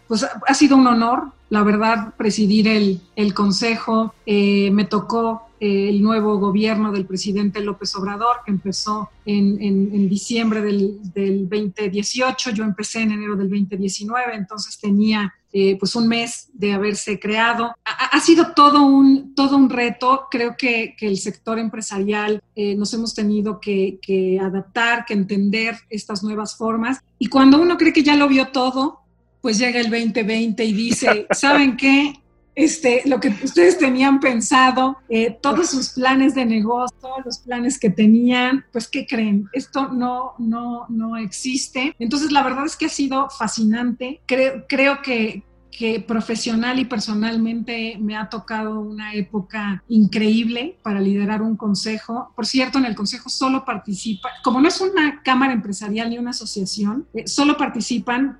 pues 0.07 0.25
ha 0.47 0.53
sido 0.53 0.77
un 0.77 0.87
honor, 0.87 1.31
la 1.49 1.63
verdad, 1.63 2.13
presidir 2.17 2.67
el, 2.67 3.01
el 3.15 3.33
consejo. 3.33 4.13
me 4.25 4.85
tocó 4.85 5.46
el 5.59 6.01
nuevo 6.01 6.37
gobierno 6.37 6.91
del 6.91 7.05
presidente 7.05 7.61
López 7.61 7.95
Obrador, 7.95 8.37
que 8.45 8.51
empezó 8.51 9.09
en, 9.25 9.61
en, 9.61 10.07
diciembre 10.07 10.61
del, 10.61 10.99
del, 11.13 11.49
2018, 11.49 12.51
yo 12.51 12.63
empecé 12.63 13.01
en 13.01 13.11
enero 13.11 13.35
del 13.35 13.49
2019, 13.49 14.35
entonces 14.35 14.79
tenía 14.79 15.33
eh, 15.51 15.75
pues 15.79 15.95
un 15.95 16.07
mes 16.07 16.49
de 16.53 16.73
haberse 16.73 17.19
creado. 17.19 17.75
Ha, 17.83 18.19
sido 18.19 18.53
todo 18.53 18.85
un, 18.85 19.33
todo 19.33 19.57
un 19.57 19.69
reto, 19.69 20.27
creo 20.29 20.55
que, 20.57 20.95
que 20.97 21.07
el 21.07 21.17
sector 21.17 21.57
empresarial 21.57 22.43
eh, 22.55 22.75
nos 22.75 22.93
hemos 22.93 23.15
tenido 23.15 23.59
que, 23.59 23.99
que 24.01 24.39
adaptar, 24.39 25.05
que 25.05 25.13
entender 25.13 25.75
estas 25.89 26.23
nuevas 26.23 26.55
formas, 26.55 26.99
y 27.17 27.27
cuando 27.27 27.59
uno 27.59 27.77
cree 27.77 27.93
que 27.93 28.03
ya 28.03 28.15
lo 28.15 28.27
vio 28.27 28.49
todo, 28.49 28.99
pues 29.41 29.57
llega 29.57 29.79
el 29.79 29.89
2020 29.89 30.65
y 30.65 30.73
dice, 30.73 31.27
¿saben 31.31 31.77
qué? 31.77 32.13
Este, 32.57 33.03
lo 33.05 33.19
que 33.19 33.29
ustedes 33.43 33.77
tenían 33.77 34.19
pensado, 34.19 34.97
eh, 35.09 35.37
todos 35.43 35.69
sus 35.69 35.89
planes 35.89 36.33
de 36.33 36.43
negocio, 36.43 37.07
los 37.23 37.37
planes 37.37 37.79
que 37.79 37.91
tenían, 37.91 38.65
pues 38.71 38.87
¿qué 38.87 39.05
creen? 39.05 39.47
Esto 39.53 39.89
no, 39.89 40.33
no, 40.39 40.87
no 40.89 41.17
existe. 41.17 41.95
Entonces 41.99 42.31
la 42.31 42.41
verdad 42.41 42.65
es 42.65 42.75
que 42.75 42.87
ha 42.87 42.89
sido 42.89 43.29
fascinante. 43.29 44.21
Creo, 44.25 44.65
creo 44.67 45.03
que, 45.03 45.43
que 45.69 45.99
profesional 45.99 46.79
y 46.79 46.85
personalmente 46.85 47.95
me 47.99 48.17
ha 48.17 48.27
tocado 48.27 48.79
una 48.79 49.13
época 49.13 49.83
increíble 49.87 50.79
para 50.81 50.99
liderar 50.99 51.43
un 51.43 51.57
consejo. 51.57 52.31
Por 52.35 52.47
cierto, 52.47 52.79
en 52.79 52.85
el 52.85 52.95
consejo 52.95 53.29
solo 53.29 53.65
participa, 53.65 54.29
como 54.43 54.59
no 54.59 54.67
es 54.67 54.81
una 54.81 55.21
cámara 55.21 55.53
empresarial 55.53 56.09
ni 56.09 56.17
una 56.17 56.31
asociación, 56.31 57.05
eh, 57.13 57.27
solo 57.27 57.55
participan 57.55 58.39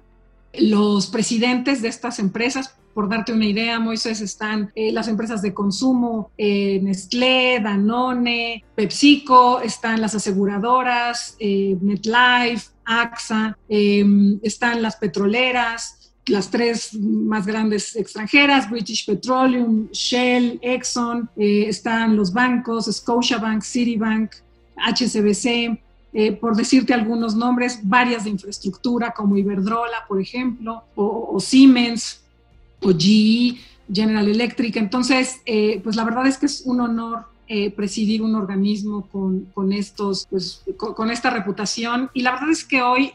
los 0.57 1.05
presidentes 1.05 1.83
de 1.83 1.89
estas 1.89 2.17
empresas. 2.17 2.75
Por 2.97 3.09
darte 3.09 3.31
una 3.31 3.45
idea, 3.45 3.79
Moisés, 3.79 4.21
están 4.21 4.71
eh, 4.73 4.91
las 4.91 5.07
empresas 5.07 5.43
de 5.43 5.53
consumo, 5.53 6.31
eh, 6.35 6.79
Nestlé, 6.81 7.59
Danone, 7.59 8.63
PepsiCo, 8.73 9.61
están 9.61 10.01
las 10.01 10.15
aseguradoras, 10.15 11.37
MetLife, 11.39 12.71
AXA, 12.85 13.55
están 13.69 14.81
las 14.81 14.95
petroleras, 14.95 16.11
las 16.25 16.49
tres 16.49 16.95
más 16.95 17.45
grandes 17.45 17.95
extranjeras, 17.95 18.67
British 18.67 19.05
Petroleum, 19.05 19.89
Shell, 19.91 20.59
Exxon, 20.63 21.29
eh, 21.37 21.65
están 21.67 22.15
los 22.15 22.33
bancos, 22.33 22.85
Scotiabank, 22.85 23.61
Citibank, 23.61 24.31
HSBC, 24.75 25.79
eh, 26.13 26.31
por 26.31 26.55
decirte 26.55 26.93
algunos 26.93 27.35
nombres, 27.35 27.79
varias 27.83 28.23
de 28.23 28.31
infraestructura 28.31 29.11
como 29.11 29.37
Iberdrola, 29.37 30.05
por 30.07 30.19
ejemplo, 30.19 30.83
o, 30.95 31.39
Siemens, 31.39 32.23
o 32.81 32.91
GE, 32.91 33.57
General 33.91 34.27
Electric. 34.27 34.75
Entonces, 34.77 35.41
eh, 35.45 35.79
pues 35.83 35.95
la 35.95 36.03
verdad 36.03 36.27
es 36.27 36.37
que 36.37 36.45
es 36.45 36.63
un 36.65 36.81
honor 36.81 37.25
presidir 37.77 38.21
un 38.21 38.35
organismo 38.35 39.07
con, 39.09 39.45
con 39.53 39.71
estos, 39.71 40.27
pues, 40.29 40.63
con, 40.75 40.93
con, 40.93 41.09
esta 41.09 41.29
reputación. 41.29 42.09
Y 42.13 42.21
la 42.21 42.31
verdad 42.31 42.49
es 42.49 42.65
que 42.65 42.81
hoy 42.81 43.13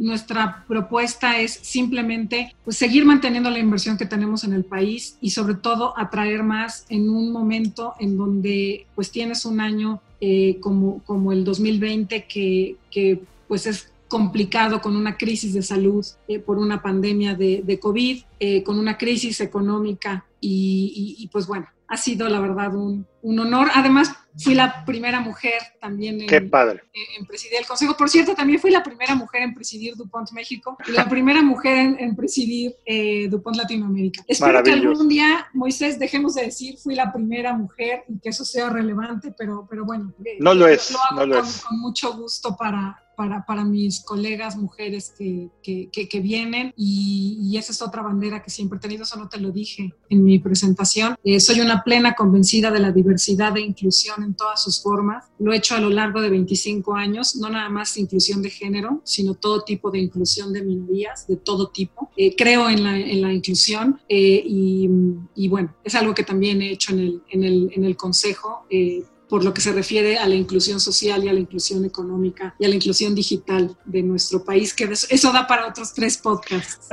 nuestra 0.00 0.64
propuesta 0.66 1.38
es 1.40 1.52
simplemente 1.52 2.54
pues, 2.64 2.76
seguir 2.78 3.04
manteniendo 3.04 3.50
la 3.50 3.58
inversión 3.58 3.98
que 3.98 4.06
tenemos 4.06 4.44
en 4.44 4.54
el 4.54 4.64
país 4.64 5.16
y 5.20 5.30
sobre 5.30 5.54
todo 5.54 5.96
atraer 5.96 6.42
más 6.42 6.86
en 6.88 7.08
un 7.10 7.30
momento 7.30 7.94
en 8.00 8.16
donde 8.16 8.86
pues 8.94 9.10
tienes 9.10 9.44
un 9.44 9.60
año 9.60 10.00
eh, 10.20 10.56
como, 10.60 11.02
como 11.04 11.32
el 11.32 11.44
2020 11.44 12.24
que, 12.24 12.76
que 12.90 13.20
pues 13.46 13.66
es 13.66 13.92
complicado 14.10 14.82
con 14.82 14.96
una 14.96 15.16
crisis 15.16 15.54
de 15.54 15.62
salud 15.62 16.04
eh, 16.26 16.40
por 16.40 16.58
una 16.58 16.82
pandemia 16.82 17.34
de, 17.36 17.62
de 17.64 17.78
COVID, 17.78 18.24
eh, 18.40 18.62
con 18.64 18.78
una 18.78 18.98
crisis 18.98 19.40
económica 19.40 20.26
y, 20.40 21.28
pues 21.32 21.46
bueno, 21.46 21.68
ha 21.86 21.96
sido 21.96 22.28
la 22.28 22.40
verdad 22.40 22.74
un, 22.74 23.06
un, 23.22 23.38
honor. 23.38 23.68
Además, 23.74 24.12
fui 24.36 24.54
la 24.54 24.84
primera 24.84 25.20
mujer 25.20 25.60
también 25.80 26.20
en, 26.20 26.50
padre. 26.50 26.82
en, 27.18 27.26
presidir 27.26 27.58
el 27.58 27.66
Consejo. 27.66 27.96
Por 27.96 28.08
cierto, 28.08 28.34
también 28.34 28.58
fui 28.58 28.70
la 28.70 28.82
primera 28.82 29.14
mujer 29.14 29.42
en 29.42 29.54
presidir 29.54 29.94
DuPont 29.96 30.32
México 30.32 30.76
y 30.88 30.92
la 30.92 31.08
primera 31.08 31.42
mujer 31.42 31.96
en, 31.98 32.16
presidir 32.16 32.74
eh, 32.86 33.28
DuPont 33.28 33.56
Latinoamérica. 33.56 34.24
Espero 34.26 34.62
que 34.62 34.72
algún 34.72 35.08
día, 35.08 35.48
Moisés, 35.52 35.98
dejemos 35.98 36.34
de 36.34 36.44
decir 36.44 36.78
fui 36.78 36.94
la 36.94 37.12
primera 37.12 37.52
mujer 37.52 38.04
y 38.08 38.18
que 38.18 38.30
eso 38.30 38.44
sea 38.44 38.70
relevante, 38.70 39.34
pero, 39.36 39.66
pero 39.68 39.84
bueno. 39.84 40.12
Eh, 40.24 40.38
no 40.40 40.54
lo 40.54 40.66
es, 40.66 40.96
no 41.14 41.26
lo 41.26 41.36
con, 41.36 41.44
es. 41.44 41.60
Con 41.60 41.80
mucho 41.80 42.16
gusto 42.16 42.56
para, 42.56 43.09
para, 43.20 43.44
para, 43.44 43.66
mis 43.66 44.00
colegas 44.00 44.56
mujeres 44.56 45.12
que, 45.18 45.50
que, 45.62 45.90
que, 45.90 46.20
vienen 46.20 46.72
y, 46.74 47.36
y, 47.42 47.58
esa 47.58 47.70
es 47.70 47.82
otra 47.82 48.00
bandera 48.00 48.42
que 48.42 48.48
siempre 48.48 48.78
he 48.78 48.80
tenido, 48.80 49.02
eso 49.02 49.18
no 49.18 49.28
te 49.28 49.38
lo 49.38 49.50
dije 49.50 49.94
en 50.08 50.24
mi 50.24 50.38
presentación. 50.38 51.16
Eh, 51.22 51.38
soy 51.38 51.60
una 51.60 51.82
plena 51.82 52.14
convencida 52.14 52.70
de 52.70 52.80
la 52.80 52.92
diversidad 52.92 53.54
e 53.58 53.60
inclusión 53.60 54.22
en 54.22 54.34
todas 54.34 54.62
sus 54.62 54.82
formas. 54.82 55.26
Lo 55.38 55.52
he 55.52 55.58
hecho 55.58 55.74
a 55.74 55.80
lo 55.80 55.90
largo 55.90 56.22
de 56.22 56.30
25 56.30 56.94
años, 56.94 57.36
no 57.36 57.50
nada 57.50 57.68
más 57.68 57.98
inclusión 57.98 58.40
de 58.40 58.48
género, 58.48 59.02
sino 59.04 59.34
todo 59.34 59.64
tipo 59.64 59.90
de 59.90 59.98
inclusión 59.98 60.54
de 60.54 60.62
minorías, 60.62 61.26
de 61.26 61.36
todo 61.36 61.68
tipo. 61.68 62.10
Eh, 62.16 62.34
creo 62.34 62.70
en 62.70 62.82
la, 62.82 62.96
en 62.96 63.20
la 63.20 63.34
inclusión 63.34 64.00
eh, 64.08 64.42
y, 64.42 64.88
y, 65.34 65.48
bueno, 65.48 65.76
es 65.84 65.94
algo 65.94 66.14
que 66.14 66.24
también 66.24 66.62
he 66.62 66.70
hecho 66.70 66.94
en 66.94 67.00
el, 67.00 67.22
en 67.28 67.44
el, 67.44 67.70
en 67.74 67.84
el 67.84 67.96
Consejo 67.98 68.64
eh, 68.70 69.04
por 69.30 69.44
lo 69.44 69.54
que 69.54 69.60
se 69.60 69.72
refiere 69.72 70.18
a 70.18 70.26
la 70.26 70.34
inclusión 70.34 70.80
social 70.80 71.24
y 71.24 71.28
a 71.28 71.32
la 71.32 71.38
inclusión 71.38 71.84
económica 71.84 72.54
y 72.58 72.64
a 72.64 72.68
la 72.68 72.74
inclusión 72.74 73.14
digital 73.14 73.76
de 73.84 74.02
nuestro 74.02 74.44
país, 74.44 74.74
que 74.74 74.84
eso 74.84 75.32
da 75.32 75.46
para 75.46 75.68
otros 75.68 75.94
tres 75.94 76.18
podcasts. 76.18 76.88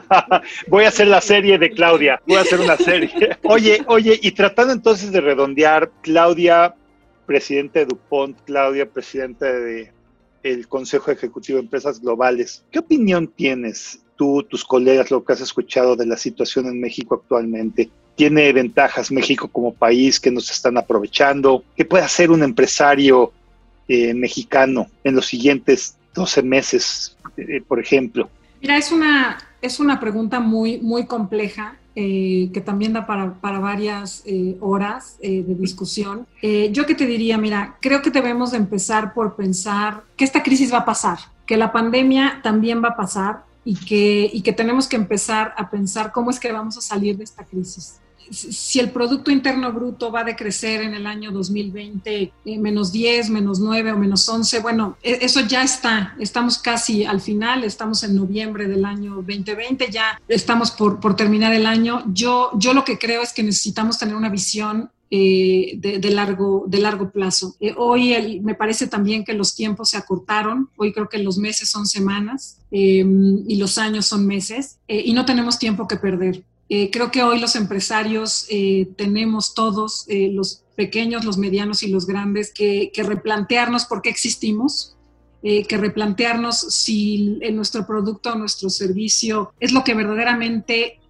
Voy 0.68 0.84
a 0.84 0.88
hacer 0.88 1.08
la 1.08 1.20
serie 1.20 1.58
de 1.58 1.70
Claudia, 1.70 2.22
voy 2.26 2.36
a 2.36 2.42
hacer 2.42 2.60
una 2.60 2.76
serie. 2.76 3.10
Oye, 3.42 3.82
oye, 3.88 4.18
y 4.22 4.30
tratando 4.32 4.72
entonces 4.72 5.10
de 5.10 5.20
redondear, 5.20 5.90
Claudia, 6.02 6.74
presidente 7.26 7.80
de 7.80 7.86
DuPont, 7.86 8.38
Claudia, 8.44 8.88
presidente 8.88 9.44
de 9.44 9.92
el 10.42 10.68
Consejo 10.68 11.10
Ejecutivo 11.10 11.58
de 11.58 11.64
Empresas 11.64 12.00
Globales, 12.00 12.64
¿qué 12.70 12.78
opinión 12.78 13.28
tienes 13.28 14.00
tú, 14.16 14.42
tus 14.48 14.64
colegas, 14.64 15.10
lo 15.10 15.24
que 15.24 15.32
has 15.32 15.40
escuchado 15.40 15.96
de 15.96 16.06
la 16.06 16.16
situación 16.16 16.66
en 16.66 16.80
México 16.80 17.16
actualmente? 17.16 17.90
Tiene 18.20 18.52
ventajas 18.52 19.10
México 19.10 19.48
como 19.48 19.72
país 19.72 20.20
que 20.20 20.30
nos 20.30 20.50
están 20.50 20.76
aprovechando, 20.76 21.64
¿Qué 21.74 21.86
puede 21.86 22.04
hacer 22.04 22.30
un 22.30 22.42
empresario 22.42 23.32
eh, 23.88 24.12
mexicano 24.12 24.88
en 25.02 25.14
los 25.14 25.24
siguientes 25.24 25.96
12 26.14 26.42
meses, 26.42 27.16
eh, 27.38 27.62
por 27.66 27.80
ejemplo. 27.80 28.28
Mira, 28.60 28.76
es 28.76 28.92
una, 28.92 29.38
es 29.62 29.80
una 29.80 29.98
pregunta 29.98 30.38
muy, 30.38 30.78
muy 30.80 31.06
compleja. 31.06 31.76
Eh, 31.96 32.50
que 32.54 32.60
también 32.60 32.92
da 32.92 33.04
para, 33.04 33.34
para 33.40 33.58
varias 33.58 34.22
horas 34.60 35.18
de 35.20 35.54
discusión. 35.58 36.24
yo 36.40 36.86
que 36.86 36.94
te 36.94 37.04
diría, 37.04 37.36
mira, 37.36 37.78
creo 37.80 38.00
que 38.00 38.10
debemos 38.10 38.52
de 38.52 38.58
empezar 38.58 39.12
por 39.12 39.34
pensar 39.34 40.04
que 40.16 40.24
esta 40.24 40.44
crisis 40.44 40.72
va 40.72 40.78
a 40.78 40.84
pasar, 40.84 41.18
que 41.46 41.56
la 41.56 41.72
pandemia 41.72 42.40
también 42.44 42.80
va 42.82 42.90
a 42.90 42.96
pasar 42.96 43.42
y 43.64 43.74
que, 43.74 44.30
y 44.32 44.42
que 44.42 44.52
tenemos 44.52 44.86
que 44.86 44.94
empezar 44.96 45.52
a 45.56 45.68
pensar 45.68 46.12
cómo 46.12 46.30
es 46.30 46.38
que 46.38 46.52
vamos 46.52 46.78
a 46.78 46.80
salir 46.80 47.16
de 47.16 47.24
esta 47.24 47.44
crisis 47.44 48.00
si 48.30 48.78
el 48.78 48.90
Producto 48.90 49.30
Interno 49.30 49.72
Bruto 49.72 50.12
va 50.12 50.20
a 50.20 50.24
decrecer 50.24 50.82
en 50.82 50.94
el 50.94 51.06
año 51.06 51.32
2020 51.32 52.32
eh, 52.44 52.58
menos 52.58 52.92
10, 52.92 53.30
menos 53.30 53.60
9 53.60 53.92
o 53.92 53.98
menos 53.98 54.28
11, 54.28 54.60
bueno, 54.60 54.96
e, 55.02 55.18
eso 55.22 55.40
ya 55.40 55.62
está, 55.62 56.14
estamos 56.18 56.58
casi 56.58 57.04
al 57.04 57.20
final, 57.20 57.64
estamos 57.64 58.02
en 58.04 58.14
noviembre 58.14 58.68
del 58.68 58.84
año 58.84 59.16
2020, 59.16 59.90
ya 59.90 60.20
estamos 60.28 60.70
por, 60.70 61.00
terminar 61.16 61.52
el 61.52 61.66
año. 61.66 62.04
Yo, 62.12 62.50
yo 62.54 62.72
lo 62.72 62.84
que 62.84 62.98
creo 62.98 63.22
es 63.22 63.32
que 63.32 63.42
necesitamos 63.42 63.98
tener 63.98 64.14
una 64.14 64.28
visión 64.28 64.90
eh, 65.10 65.74
de, 65.76 66.10
largo, 66.10 66.64
de 66.68 66.78
largo 66.78 67.10
plazo. 67.10 67.56
Eh, 67.58 67.74
hoy 67.76 68.40
me 68.40 68.54
parece 68.54 68.86
también 68.86 69.24
que 69.24 69.34
los 69.34 69.56
tiempos 69.56 69.90
se 69.90 69.96
acortaron, 69.96 70.70
hoy 70.76 70.92
creo 70.92 71.08
que 71.08 71.18
los 71.18 71.36
meses 71.36 71.68
son 71.68 71.86
semanas 71.86 72.58
y 72.70 73.56
los 73.56 73.78
años 73.78 74.06
son 74.06 74.24
meses 74.24 74.78
y 74.86 75.12
no 75.12 75.24
tenemos 75.24 75.58
tiempo 75.58 75.88
que 75.88 75.96
perder. 75.96 76.44
Eh, 76.72 76.88
creo 76.92 77.10
que 77.10 77.24
hoy 77.24 77.40
los 77.40 77.56
empresarios 77.56 78.46
eh, 78.48 78.88
tenemos 78.96 79.54
todos, 79.54 80.04
eh, 80.06 80.30
los 80.32 80.62
pequeños, 80.76 81.24
los 81.24 81.36
medianos 81.36 81.82
y 81.82 81.88
los 81.88 82.06
grandes, 82.06 82.52
que, 82.54 82.92
replantearnos 82.96 83.86
por 83.86 84.02
qué 84.02 84.08
existimos, 84.08 84.96
que 85.42 85.78
replantearnos 85.78 86.58
si 86.58 87.38
en 87.40 87.56
nuestro 87.56 87.86
producto 87.86 88.32
o 88.32 88.34
nuestro 88.34 88.68
servicio 88.68 89.54
es 89.58 89.72
lo 89.72 89.84
que 89.84 89.94
verdaderamente, 89.94 91.00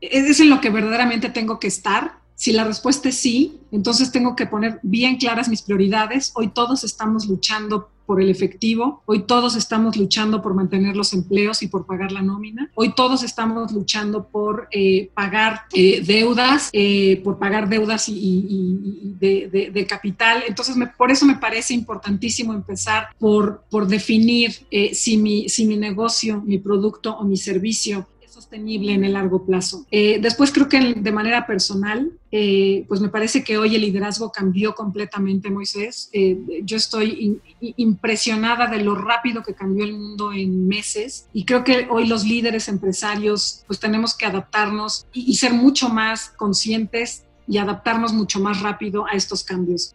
es 0.00 0.40
en 0.40 0.48
lo 0.48 0.62
que 0.62 0.70
verdaderamente 0.70 1.28
tengo 1.28 1.58
que 1.60 1.66
estar. 1.66 2.18
Si 2.34 2.52
la 2.52 2.64
respuesta 2.64 3.10
es 3.10 3.18
sí, 3.18 3.60
entonces 3.72 4.10
tengo 4.10 4.34
que 4.36 4.46
poner 4.46 4.80
bien 4.82 5.16
claras 5.16 5.50
mis 5.50 5.60
prioridades. 5.60 6.32
Hoy 6.34 6.48
todos 6.48 6.82
estamos 6.82 7.26
luchando 7.26 7.90
por 8.06 8.20
el 8.20 8.30
efectivo. 8.30 9.02
Hoy 9.06 9.22
todos 9.22 9.56
estamos 9.56 9.96
luchando 9.96 10.42
por 10.42 10.54
mantener 10.54 10.96
los 10.96 11.12
empleos 11.12 11.62
y 11.62 11.68
por 11.68 11.86
pagar 11.86 12.12
la 12.12 12.22
nómina. 12.22 12.70
Hoy 12.74 12.94
todos 12.94 13.22
estamos 13.22 13.72
luchando 13.72 14.28
por 14.28 14.68
eh, 14.70 15.10
pagar 15.14 15.62
eh, 15.72 16.02
deudas, 16.04 16.70
eh, 16.72 17.20
por 17.24 17.38
pagar 17.38 17.68
deudas 17.68 18.08
y, 18.08 19.14
de, 19.18 19.86
capital. 19.88 20.44
Entonces, 20.48 20.76
por 20.96 21.10
eso 21.10 21.26
me 21.26 21.36
parece 21.36 21.74
importantísimo 21.74 22.52
empezar 22.52 23.08
por, 23.18 23.64
por 23.70 23.86
definir 23.86 24.52
si, 24.92 25.16
mi, 25.18 25.48
si 25.48 25.66
mi 25.66 25.76
negocio, 25.76 26.42
mi 26.44 26.58
producto 26.58 27.16
o 27.16 27.24
mi 27.24 27.36
servicio 27.36 28.06
sostenible 28.54 28.92
en 28.92 29.04
el 29.04 29.14
largo 29.14 29.44
plazo. 29.44 29.84
Eh, 29.90 30.18
después 30.20 30.52
creo 30.52 30.68
que 30.68 30.94
de 30.94 31.12
manera 31.12 31.46
personal, 31.46 32.12
eh, 32.30 32.84
pues 32.88 33.00
me 33.00 33.08
parece 33.08 33.42
que 33.42 33.58
hoy 33.58 33.74
el 33.74 33.82
liderazgo 33.82 34.30
cambió 34.30 34.74
completamente, 34.74 35.50
Moisés. 35.50 36.08
Eh, 36.12 36.38
yo 36.62 36.76
estoy 36.76 37.40
impresionada 37.60 38.66
de 38.68 38.82
lo 38.82 38.94
rápido 38.94 39.42
que 39.42 39.54
cambió 39.54 39.84
el 39.84 39.94
mundo 39.94 40.32
en 40.32 40.68
meses 40.68 41.26
y 41.32 41.44
creo 41.44 41.64
que 41.64 41.88
hoy 41.90 42.06
los 42.06 42.24
líderes 42.24 42.68
empresarios 42.68 43.64
pues 43.66 43.80
tenemos 43.80 44.16
que 44.16 44.26
adaptarnos 44.26 45.06
y, 45.12 45.30
y 45.30 45.34
ser 45.34 45.52
mucho 45.52 45.88
más 45.88 46.30
conscientes 46.36 47.24
y 47.46 47.58
adaptarnos 47.58 48.12
mucho 48.12 48.40
más 48.40 48.62
rápido 48.62 49.04
a 49.06 49.12
estos 49.12 49.44
cambios. 49.44 49.94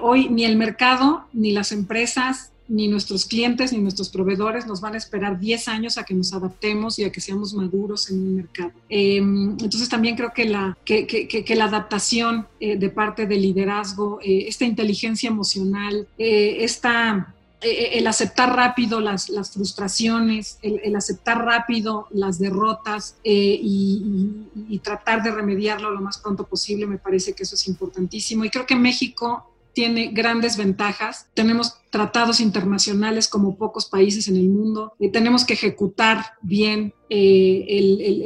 hoy 0.00 0.28
ni 0.28 0.44
el 0.44 0.56
mercado, 0.56 1.24
ni 1.32 1.52
las 1.52 1.72
empresas, 1.72 2.52
ni 2.70 2.86
nuestros 2.86 3.26
clientes, 3.26 3.72
ni 3.72 3.80
nuestros 3.80 4.08
proveedores 4.08 4.64
nos 4.64 4.80
van 4.80 4.94
a 4.94 4.96
esperar 4.96 5.40
10 5.40 5.66
años 5.68 5.98
a 5.98 6.04
que 6.04 6.14
nos 6.14 6.32
adaptemos 6.32 7.00
y 7.00 7.04
a 7.04 7.10
que 7.10 7.20
seamos 7.20 7.52
maduros 7.52 8.08
en 8.10 8.18
un 8.22 8.36
mercado. 8.36 8.70
Em, 8.88 9.50
entonces 9.50 9.88
también 9.88 10.14
creo 10.14 10.32
que 10.32 10.44
la, 10.44 10.78
que, 10.84 11.04
que, 11.06 11.56
la 11.56 11.64
adaptación 11.64 12.46
eh, 12.60 12.76
de 12.76 12.88
parte 12.88 13.26
del 13.26 13.42
liderazgo, 13.42 14.20
eh, 14.22 14.44
esta 14.46 14.64
inteligencia 14.64 15.28
emocional, 15.28 16.06
esta 16.16 17.34
el 17.62 18.06
aceptar 18.06 18.56
rápido 18.56 19.00
las, 19.00 19.28
las 19.28 19.50
frustraciones, 19.50 20.58
el, 20.62 20.96
aceptar 20.96 21.44
rápido 21.44 22.06
las 22.10 22.38
derrotas 22.38 23.16
y, 23.22 24.46
y, 24.66 24.78
tratar 24.78 25.22
de 25.22 25.30
remediarlo 25.30 25.90
lo 25.90 26.00
más 26.00 26.16
pronto 26.16 26.44
posible, 26.44 26.86
me 26.86 26.96
parece 26.96 27.34
que 27.34 27.42
eso 27.42 27.56
es 27.56 27.68
importantísimo. 27.68 28.46
Y 28.46 28.50
creo 28.50 28.64
que 28.64 28.76
México 28.76 29.50
tiene 29.80 30.10
grandes 30.12 30.58
ventajas. 30.58 31.30
Tenemos 31.32 31.78
tratados 31.88 32.40
internacionales 32.40 33.28
como 33.28 33.56
pocos 33.56 33.86
países 33.86 34.28
en 34.28 34.36
el 34.36 34.50
mundo. 34.50 34.92
y 34.98 35.10
tenemos 35.10 35.46
que 35.46 35.54
ejecutar 35.54 36.22
bien 36.42 36.92
eh, 37.08 37.64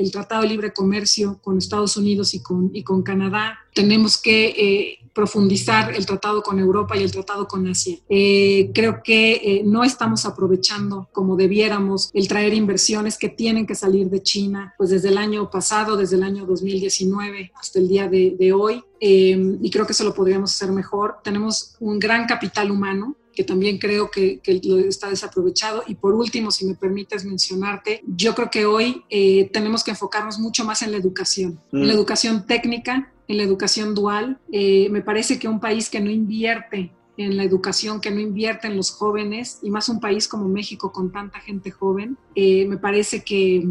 el, 0.01 0.11
Tratado 0.11 0.43
de 0.43 0.49
Libre 0.49 0.73
Comercio 0.73 1.39
con 1.45 1.57
Estados 1.57 1.97
Unidos 1.97 2.35
y 2.35 2.43
con, 2.43 2.71
y 2.75 2.83
con 2.83 3.05
Canadá. 3.05 3.57
Tenemos 3.73 4.21
que 4.21 4.47
eh, 4.47 5.04
profundizar 5.15 5.95
el 5.95 6.07
tratado 6.07 6.43
con 6.43 6.59
Europa 6.59 6.97
y 6.97 7.03
el 7.03 7.13
tratado 7.13 7.47
con 7.47 7.67
Asia. 7.67 7.99
Eh, 8.09 8.71
creo 8.75 9.03
que 9.03 9.63
no 9.65 9.85
estamos 9.85 10.25
aprovechando 10.27 11.09
como 11.13 11.37
debiéramos 11.37 12.11
el 12.13 12.29
traer 12.29 12.55
inversiones 12.55 13.17
que 13.17 13.29
tienen 13.29 13.67
que 13.67 13.75
salir 13.75 14.11
de 14.11 14.23
China, 14.23 14.75
pues 14.77 14.91
desde 14.91 15.09
el 15.09 15.19
año 15.19 15.51
pasado, 15.51 15.97
desde 15.97 16.17
el 16.17 16.23
año 16.23 16.47
2019 16.47 17.53
hasta 17.55 17.79
el 17.79 17.89
día 17.89 18.09
de, 18.09 18.37
de 18.39 18.53
hoy. 18.53 18.83
y 19.01 19.71
creo 19.71 19.87
que 19.87 19.93
eso 19.93 20.05
lo 20.05 20.15
podríamos 20.15 20.55
hacer 20.55 20.73
mejor. 20.73 21.17
Tenemos 21.23 21.77
un 21.81 21.99
gran 21.99 22.27
capital 22.27 22.71
humano 22.71 23.17
que 23.35 23.45
también 23.45 23.79
creo 23.79 24.11
que, 24.11 24.41
está 24.89 25.11
desaprovechado. 25.11 25.83
Y 25.87 25.95
por 25.97 26.15
último, 26.15 26.51
si 26.51 26.67
me 26.67 26.75
permites 26.75 27.25
mencionarte, 27.25 28.03
yo 28.07 28.35
creo 28.35 28.51
que 28.51 28.67
hoy 28.67 29.05
eh, 29.11 29.51
tenemos 29.53 29.85
que 29.85 29.91
enfocarnos 29.91 30.39
mucho 30.39 30.65
más 30.65 30.83
en 30.83 30.93
la 30.93 30.97
educación, 30.97 31.61
en 31.73 31.87
la 31.87 31.93
mm. 31.93 31.97
educación 31.97 32.47
técnica, 32.47 33.13
en 33.29 33.37
la 33.37 33.43
educación 33.43 33.95
dual. 33.95 34.39
Eh, 34.53 34.89
me 34.91 35.03
parece 35.03 35.39
que 35.39 35.49
un 35.49 35.61
país 35.61 35.91
que 35.91 36.01
no 36.01 36.11
invierte 36.11 36.93
en 37.17 37.37
la 37.37 37.45
educación, 37.45 38.01
que 38.01 38.11
no 38.11 38.21
invierte 38.21 38.67
en 38.67 38.77
los 38.77 38.91
jóvenes, 38.91 39.61
y 39.63 39.71
más 39.71 39.89
un 39.89 40.01
país 40.01 40.27
como 40.27 40.49
México 40.49 40.93
con 40.93 41.13
tanta 41.13 41.39
gente 41.41 41.71
joven, 41.71 42.17
eh, 42.35 42.67
me 42.67 42.77
parece 42.77 43.23
que, 43.23 43.65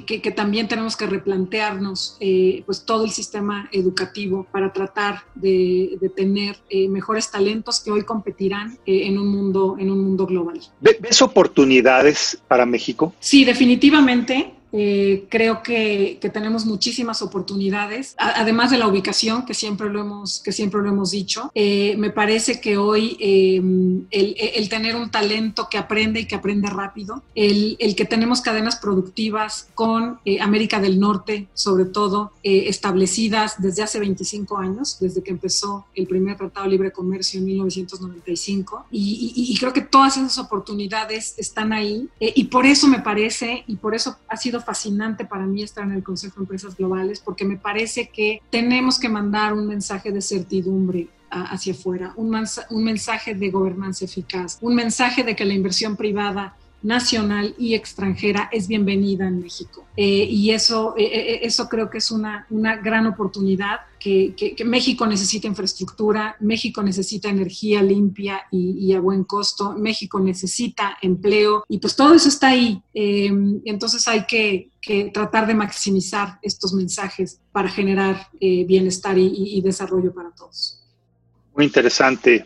que, 0.00 0.30
también 0.30 0.68
tenemos 0.68 0.96
que 0.96 1.06
replantearnos 1.06 2.16
eh, 2.20 2.62
pues 2.66 2.84
todo 2.84 3.04
el 3.04 3.10
sistema 3.10 3.68
educativo 3.72 4.46
para 4.50 4.72
tratar 4.72 5.24
de, 5.34 5.98
tener 6.16 6.56
eh, 6.68 6.88
mejores 6.88 7.30
talentos 7.30 7.80
que 7.80 7.90
hoy 7.90 8.02
competirán 8.02 8.78
en, 8.86 9.18
un 9.18 9.28
mundo, 9.28 9.76
en 9.78 9.90
un 9.90 10.02
mundo 10.02 10.26
global. 10.26 10.60
¿Ves 10.80 11.22
oportunidades 11.22 12.40
para 12.48 12.66
México? 12.66 13.14
Sí, 13.20 13.44
definitivamente. 13.44 14.54
Eh, 14.72 15.26
creo 15.28 15.62
que, 15.62 16.18
tenemos 16.32 16.64
muchísimas 16.64 17.20
oportunidades, 17.20 18.14
además 18.16 18.70
de 18.70 18.78
la 18.78 18.86
ubicación, 18.86 19.44
que 19.44 19.52
siempre 19.52 19.90
lo 19.90 20.00
hemos, 20.00 20.40
que 20.40 20.52
siempre 20.52 20.80
lo 20.80 20.88
hemos 20.88 21.10
dicho. 21.10 21.50
Eh, 21.54 21.94
me 21.98 22.10
parece 22.10 22.58
que 22.60 22.78
hoy 22.78 23.16
em, 23.20 24.06
el, 24.10 24.68
tener 24.70 24.96
un 24.96 25.10
talento 25.10 25.68
que 25.70 25.76
aprende 25.76 26.20
y 26.20 26.26
que 26.26 26.34
aprende 26.34 26.70
rápido, 26.70 27.22
el, 27.34 27.76
que 27.94 28.04
tenemos 28.06 28.40
cadenas 28.40 28.76
productivas 28.76 29.68
con 29.74 30.20
eh, 30.24 30.40
América 30.40 30.80
del 30.80 30.98
Norte, 30.98 31.48
sobre 31.52 31.84
todo, 31.84 32.32
establecidas 32.42 33.60
desde 33.60 33.82
hace 33.82 34.00
25 34.00 34.56
años, 34.56 34.96
desde 34.98 35.22
que 35.22 35.30
empezó 35.30 35.84
el 35.94 36.06
primer 36.06 36.36
Tratado 36.38 36.64
de 36.64 36.70
Libre 36.70 36.92
Comercio 36.92 37.40
en 37.40 37.46
1995. 37.46 38.86
Y, 38.90 39.34
y 39.36 39.58
creo 39.58 39.72
que 39.72 39.82
todas 39.82 40.16
esas 40.16 40.38
oportunidades 40.38 41.34
están 41.36 41.72
ahí. 41.72 42.08
y 42.18 42.44
por 42.44 42.64
eso 42.64 42.88
me 42.88 43.00
parece, 43.00 43.64
y 43.66 43.76
por 43.76 43.94
eso 43.94 44.16
ha 44.28 44.36
sido 44.36 44.61
fascinante 44.62 45.24
para 45.24 45.46
mí 45.46 45.62
estar 45.62 45.84
en 45.84 45.92
el 45.92 46.02
Consejo 46.02 46.36
de 46.36 46.42
Empresas 46.42 46.76
Globales 46.76 47.20
porque 47.20 47.44
me 47.44 47.56
parece 47.56 48.08
que 48.08 48.40
tenemos 48.50 48.98
que 48.98 49.08
mandar 49.08 49.52
un 49.52 49.66
mensaje 49.66 50.12
de 50.12 50.20
certidumbre 50.20 51.08
hacia 51.30 51.72
afuera, 51.72 52.12
un, 52.16 52.34
un 52.70 52.84
mensaje 52.84 53.34
de 53.34 53.50
gobernanza 53.50 54.04
eficaz, 54.04 54.58
un 54.60 54.74
mensaje 54.74 55.24
de 55.24 55.34
que 55.34 55.46
la 55.46 55.54
inversión 55.54 55.96
privada 55.96 56.56
nacional 56.82 57.54
y 57.58 57.74
extranjera 57.74 58.48
es 58.52 58.68
bienvenida 58.68 59.26
en 59.26 59.40
México. 59.40 59.86
Eh, 59.96 60.26
y 60.28 60.50
eso, 60.50 60.94
eh, 60.96 61.04
eh, 61.04 61.40
eso 61.42 61.68
creo 61.68 61.90
que 61.90 61.98
es 61.98 62.10
una, 62.10 62.46
una 62.50 62.76
gran 62.76 63.06
oportunidad, 63.06 63.80
que, 64.00 64.34
que, 64.36 64.64
México 64.64 65.06
necesita 65.06 65.46
infraestructura, 65.46 66.34
México 66.40 66.82
necesita 66.82 67.28
energía 67.28 67.82
limpia 67.82 68.42
y, 68.50 68.92
a 68.94 69.00
buen 69.00 69.22
costo, 69.22 69.74
México 69.74 70.18
necesita 70.18 70.98
empleo 71.00 71.64
y 71.68 71.78
pues 71.78 71.94
todo 71.94 72.12
eso 72.14 72.28
está 72.28 72.48
ahí. 72.48 72.82
entonces 72.92 74.08
hay 74.08 74.24
que, 74.26 74.70
que, 74.80 75.12
tratar 75.14 75.46
de 75.46 75.54
maximizar 75.54 76.40
estos 76.42 76.72
mensajes 76.72 77.38
para 77.52 77.68
generar 77.68 78.26
bienestar 78.40 79.16
y 79.16 79.60
desarrollo 79.60 80.12
para 80.12 80.32
todos. 80.32 80.80
Muy 81.54 81.66
interesante. 81.66 82.44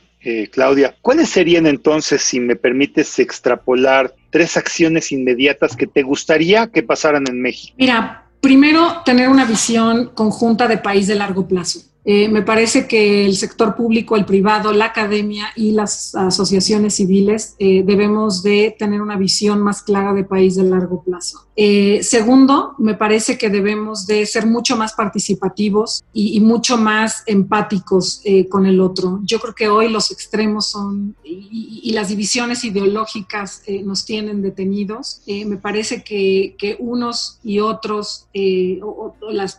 Claudia, 0.50 0.96
¿cuáles 1.02 1.28
serían 1.28 1.66
entonces, 1.66 2.22
si 2.22 2.40
me 2.40 2.56
permites 2.56 3.18
extrapolar 3.18 4.14
tres 4.30 4.56
acciones 4.56 5.12
inmediatas 5.12 5.76
que 5.76 5.86
te 5.86 6.02
gustaría 6.02 6.66
que 6.66 6.82
pasaran 6.82 7.24
en 7.28 7.40
México? 7.40 7.74
Mira, 7.78 8.24
primero, 8.40 9.02
tener 9.04 9.28
una 9.28 9.44
visión 9.44 10.10
conjunta 10.14 10.66
de 10.66 10.78
país 10.78 11.06
de 11.06 11.14
largo 11.14 11.46
plazo. 11.46 11.80
Eh, 12.09 12.29
me 12.29 12.42
parece 12.42 12.87
que 12.87 13.27
el 13.27 13.37
sector 13.37 13.75
público, 13.75 14.14
el 14.14 14.25
privado, 14.25 14.73
la 14.73 14.87
academia 14.87 15.49
y 15.57 15.73
las 15.73 16.14
asociaciones 16.14 16.95
civiles 16.95 17.57
eh, 17.59 17.83
debemos 17.85 18.45
de 18.45 18.77
tener 18.79 19.03
una 19.03 19.16
visión 19.16 19.61
más 19.61 19.83
clara 19.83 20.14
de 20.14 20.23
país 20.23 20.55
de 20.55 20.62
largo 20.62 21.03
plazo. 21.03 21.49
Eh, 21.57 22.05
segundo, 22.05 22.75
me 22.79 22.95
parece 22.95 23.37
que 23.37 23.51
debemos 23.51 24.07
de 24.07 24.25
ser 24.25 24.47
mucho 24.47 24.77
más 24.77 24.92
participativos 24.92 26.05
y, 26.12 26.38
mucho 26.38 26.77
más 26.77 27.25
empáticos 27.27 28.23
con 28.51 28.66
el 28.66 28.81
otro. 28.81 29.21
Yo 29.25 29.40
creo 29.40 29.55
que 29.55 29.69
hoy 29.69 29.88
los 29.88 30.12
extremos 30.12 30.66
son 30.66 31.16
y, 31.25 31.90
las 31.92 32.09
divisiones 32.09 32.62
ideológicas 32.62 33.62
nos 33.85 34.05
tienen 34.05 34.42
detenidos. 34.42 35.23
me 35.27 35.57
parece 35.57 36.05
que, 36.05 36.77
unos 36.79 37.40
y 37.42 37.61
otros, 37.61 38.29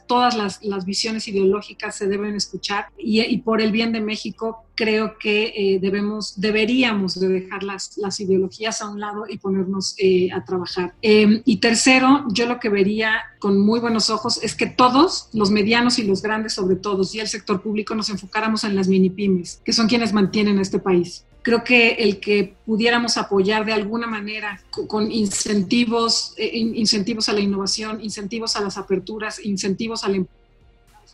todas 0.06 0.60
las 0.62 0.86
visiones 0.86 1.28
ideológicas 1.28 1.96
se 1.96 2.08
deben 2.08 2.37
escuchar 2.38 2.88
y, 2.98 3.38
por 3.40 3.62
el 3.62 3.72
bien 3.72 3.92
de 3.92 4.02
México 4.02 4.64
creo 4.76 5.18
que 5.18 5.54
eh, 5.56 5.80
debemos, 5.80 6.40
deberíamos 6.40 7.20
de 7.20 7.28
dejar 7.28 7.64
las, 7.64 7.98
las, 7.98 8.20
ideologías 8.20 8.82
a 8.82 8.90
un 8.90 9.00
lado 9.00 9.24
y 9.28 9.38
ponernos 9.38 9.96
eh, 9.98 10.30
a 10.32 10.46
trabajar. 10.46 10.94
Em, 11.02 11.42
y 11.46 11.58
tercero, 11.58 12.26
yo 12.32 12.46
lo 12.46 12.60
que 12.60 12.70
vería 12.70 13.22
con 13.40 13.60
muy 13.60 13.80
buenos 13.80 14.10
ojos 14.10 14.40
es 14.44 14.56
que 14.56 14.68
todos, 14.68 15.30
los 15.34 15.50
medianos 15.50 15.98
y 15.98 16.04
los 16.04 16.22
grandes 16.22 16.54
sobre 16.54 16.76
todo, 16.76 17.04
y 17.12 17.20
el 17.20 17.28
sector 17.28 17.62
público, 17.62 17.96
nos 17.96 18.10
enfocáramos 18.10 18.64
en 18.64 18.76
las 18.76 18.88
mini 18.88 19.10
pymes, 19.10 19.62
que 19.66 19.74
son 19.74 19.88
quienes 19.88 20.14
mantienen 20.14 20.60
este 20.60 20.80
país 20.80 21.26
creo 21.48 21.64
que 21.64 21.92
el 21.92 22.20
que 22.20 22.56
pudiéramos 22.66 23.16
apoyar 23.16 23.64
de 23.64 23.72
alguna 23.72 24.06
manera 24.06 24.62
con, 24.70 25.10
incentivos, 25.10 26.34
eh, 26.36 26.52
incentivos 26.54 27.30
a 27.30 27.34
la 27.34 27.40
innovación, 27.40 28.04
incentivos 28.04 28.58
a 28.58 28.62
las 28.62 28.78
aperturas, 28.78 29.40
incentivos 29.46 30.04
al 30.04 30.16
empleo 30.16 30.38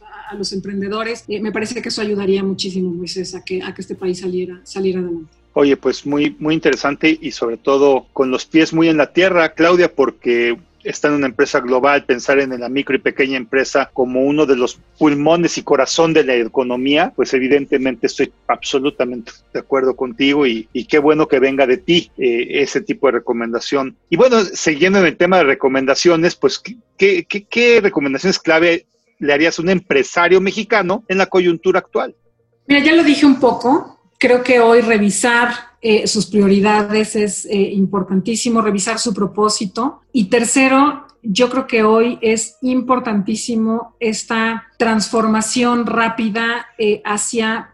a 0.01 0.35
los 0.35 0.51
emprendedores. 0.53 1.25
Eh, 1.27 1.39
me 1.41 1.51
parece 1.51 1.81
que 1.81 1.89
eso 1.89 2.01
ayudaría 2.01 2.43
muchísimo, 2.43 2.91
Moisés, 2.91 3.35
a 3.35 3.43
que, 3.43 3.61
a 3.61 3.73
que 3.73 3.81
este 3.81 3.95
país 3.95 4.19
saliera, 4.19 4.59
saliera 4.63 4.99
adelante. 4.99 5.31
Oye, 5.53 5.77
pues 5.77 6.05
muy, 6.05 6.35
muy 6.39 6.55
interesante 6.55 7.17
y 7.21 7.31
sobre 7.31 7.57
todo 7.57 8.07
con 8.11 8.31
los 8.31 8.45
pies 8.45 8.73
muy 8.73 8.89
en 8.89 8.97
la 8.97 9.13
tierra, 9.13 9.53
Claudia, 9.53 9.93
porque 9.93 10.57
está 10.83 11.07
en 11.07 11.15
una 11.15 11.27
empresa 11.27 11.59
global, 11.59 12.05
pensar 12.05 12.39
en 12.39 12.59
la 12.59 12.69
micro 12.69 12.95
y 12.95 12.99
pequeña 12.99 13.37
empresa 13.37 13.89
como 13.93 14.21
uno 14.21 14.45
de 14.45 14.55
los 14.55 14.79
pulmones 14.97 15.57
y 15.57 15.63
corazón 15.63 16.13
de 16.13 16.23
la 16.23 16.35
economía, 16.35 17.13
pues 17.15 17.33
evidentemente 17.33 18.07
estoy 18.07 18.31
absolutamente 18.47 19.31
de 19.53 19.59
acuerdo 19.59 19.95
contigo 19.95 20.45
y, 20.45 20.67
qué 20.89 20.99
bueno 20.99 21.27
que 21.27 21.39
venga 21.39 21.65
de 21.65 21.77
ti 21.77 22.11
eh, 22.17 22.47
ese 22.61 22.81
tipo 22.81 23.07
de 23.07 23.13
recomendación. 23.13 23.95
Y 24.09 24.17
bueno, 24.17 24.43
siguiendo 24.43 24.99
en 24.99 25.05
el 25.05 25.17
tema 25.17 25.37
de 25.37 25.45
recomendaciones, 25.45 26.35
pues, 26.35 26.59
¿qué, 26.97 27.25
qué, 27.25 27.45
qué 27.45 27.79
recomendaciones 27.81 28.39
clave 28.39 28.85
le 29.23 29.33
harías 29.33 29.57
un 29.59 29.69
empresario 29.69 30.41
mexicano 30.41 31.03
en 31.07 31.17
la 31.17 31.27
coyuntura 31.27 31.79
actual? 31.79 32.15
Mira, 32.67 32.83
ya 32.83 32.93
lo 32.93 33.03
dije 33.03 33.25
un 33.25 33.39
poco. 33.39 33.99
Creo 34.19 34.43
que 34.43 34.59
hoy 34.59 34.81
revisar 34.81 35.49
eh, 35.81 36.07
sus 36.07 36.27
prioridades 36.27 37.15
es 37.15 37.45
eh, 37.45 37.57
importantísimo, 37.57 38.61
revisar 38.61 38.99
su 38.99 39.13
propósito. 39.13 40.01
Y 40.11 40.25
tercero, 40.25 41.07
yo 41.21 41.49
creo 41.49 41.67
que 41.67 41.83
hoy 41.83 42.19
es 42.21 42.57
importantísimo 42.61 43.95
esta 43.99 44.67
transformación 44.77 45.85
rápida 45.85 46.67
eh, 46.77 47.01
hacia, 47.05 47.73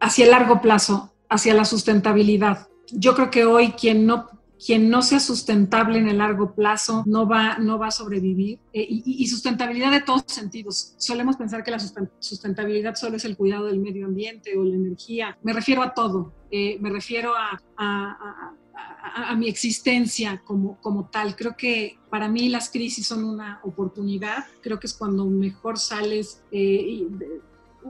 hacia 0.00 0.26
largo 0.26 0.60
plazo, 0.60 1.14
hacia 1.28 1.54
la 1.54 1.64
sustentabilidad. 1.64 2.68
Yo 2.92 3.14
creo 3.14 3.30
que 3.30 3.44
hoy 3.44 3.72
quien 3.72 4.06
no 4.06 4.26
quien 4.64 4.88
no 4.88 5.02
sea 5.02 5.20
sustentable 5.20 5.98
en 5.98 6.08
el 6.08 6.18
largo 6.18 6.54
plazo 6.54 7.02
no 7.06 7.28
va, 7.28 7.58
no 7.58 7.78
va 7.78 7.88
a 7.88 7.90
sobrevivir. 7.90 8.58
Eh, 8.72 8.86
y, 8.88 9.26
sustentabilidad 9.26 9.90
de 9.90 10.00
todos 10.00 10.24
sentidos. 10.26 10.94
Solemos 10.96 11.36
pensar 11.36 11.62
que 11.62 11.70
la 11.70 11.78
sustentabilidad 11.78 12.94
solo 12.94 13.16
es 13.16 13.24
el 13.24 13.36
cuidado 13.36 13.66
del 13.66 13.80
medio 13.80 14.06
ambiente 14.06 14.56
o 14.56 14.64
la 14.64 14.74
energía. 14.74 15.36
Me 15.42 15.52
refiero 15.52 15.82
a 15.82 15.94
todo. 15.94 16.32
Eh, 16.50 16.78
me 16.80 16.90
refiero 16.90 17.32
a, 17.36 17.60
a, 17.76 19.34
mi 19.36 19.48
existencia 19.48 20.42
como, 20.44 20.80
como 20.80 21.08
tal. 21.08 21.36
Creo 21.36 21.56
que 21.56 21.98
para 22.10 22.28
mí 22.28 22.48
las 22.48 22.70
crisis 22.70 23.06
son 23.06 23.24
una 23.24 23.60
oportunidad, 23.64 24.44
creo 24.62 24.78
que 24.78 24.86
es 24.86 24.94
cuando 24.94 25.26
mejor 25.26 25.78
sales. 25.78 26.42
Eh, 26.50 27.06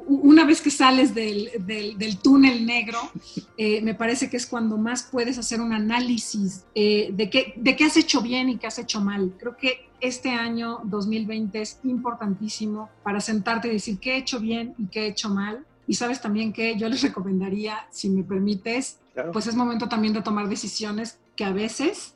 una 0.06 0.44
vez 0.44 0.60
que 0.60 0.70
sales 0.70 1.14
del, 1.14 1.50
del, 1.66 2.18
túnel 2.18 2.66
negro, 2.66 2.98
eh, 3.56 3.80
me 3.82 3.94
parece 3.94 4.28
que 4.28 4.36
es 4.36 4.46
cuando 4.46 4.76
más 4.76 5.04
puedes 5.04 5.38
hacer 5.38 5.60
un 5.60 5.72
análisis 5.72 6.64
eh, 6.74 7.10
de, 7.12 7.30
qué, 7.30 7.54
de 7.56 7.76
qué 7.76 7.84
has 7.84 7.96
hecho 7.96 8.20
bien 8.20 8.48
y 8.48 8.58
qué 8.58 8.66
has 8.66 8.78
hecho 8.78 9.00
mal. 9.00 9.34
Creo 9.38 9.56
que 9.56 9.88
este 10.00 10.30
año 10.30 10.80
2020 10.84 11.60
es 11.60 11.78
importantísimo 11.84 12.90
para 13.02 13.20
sentarte 13.20 13.68
y 13.68 13.72
decir 13.72 13.98
qué 13.98 14.14
he 14.14 14.18
hecho 14.18 14.40
bien 14.40 14.74
y 14.78 14.86
qué 14.86 15.02
he 15.02 15.06
hecho 15.08 15.30
mal. 15.30 15.64
Y 15.86 15.94
sabes 15.94 16.20
también 16.20 16.52
que 16.52 16.76
yo 16.76 16.88
les 16.88 17.02
recomendaría, 17.02 17.86
si 17.90 18.08
me 18.10 18.24
permites, 18.24 18.98
pues 19.32 19.46
es 19.46 19.54
momento 19.54 19.88
también 19.88 20.12
de 20.12 20.22
tomar 20.22 20.48
decisiones 20.48 21.18
que 21.36 21.44
a 21.44 21.52
veces 21.52 22.15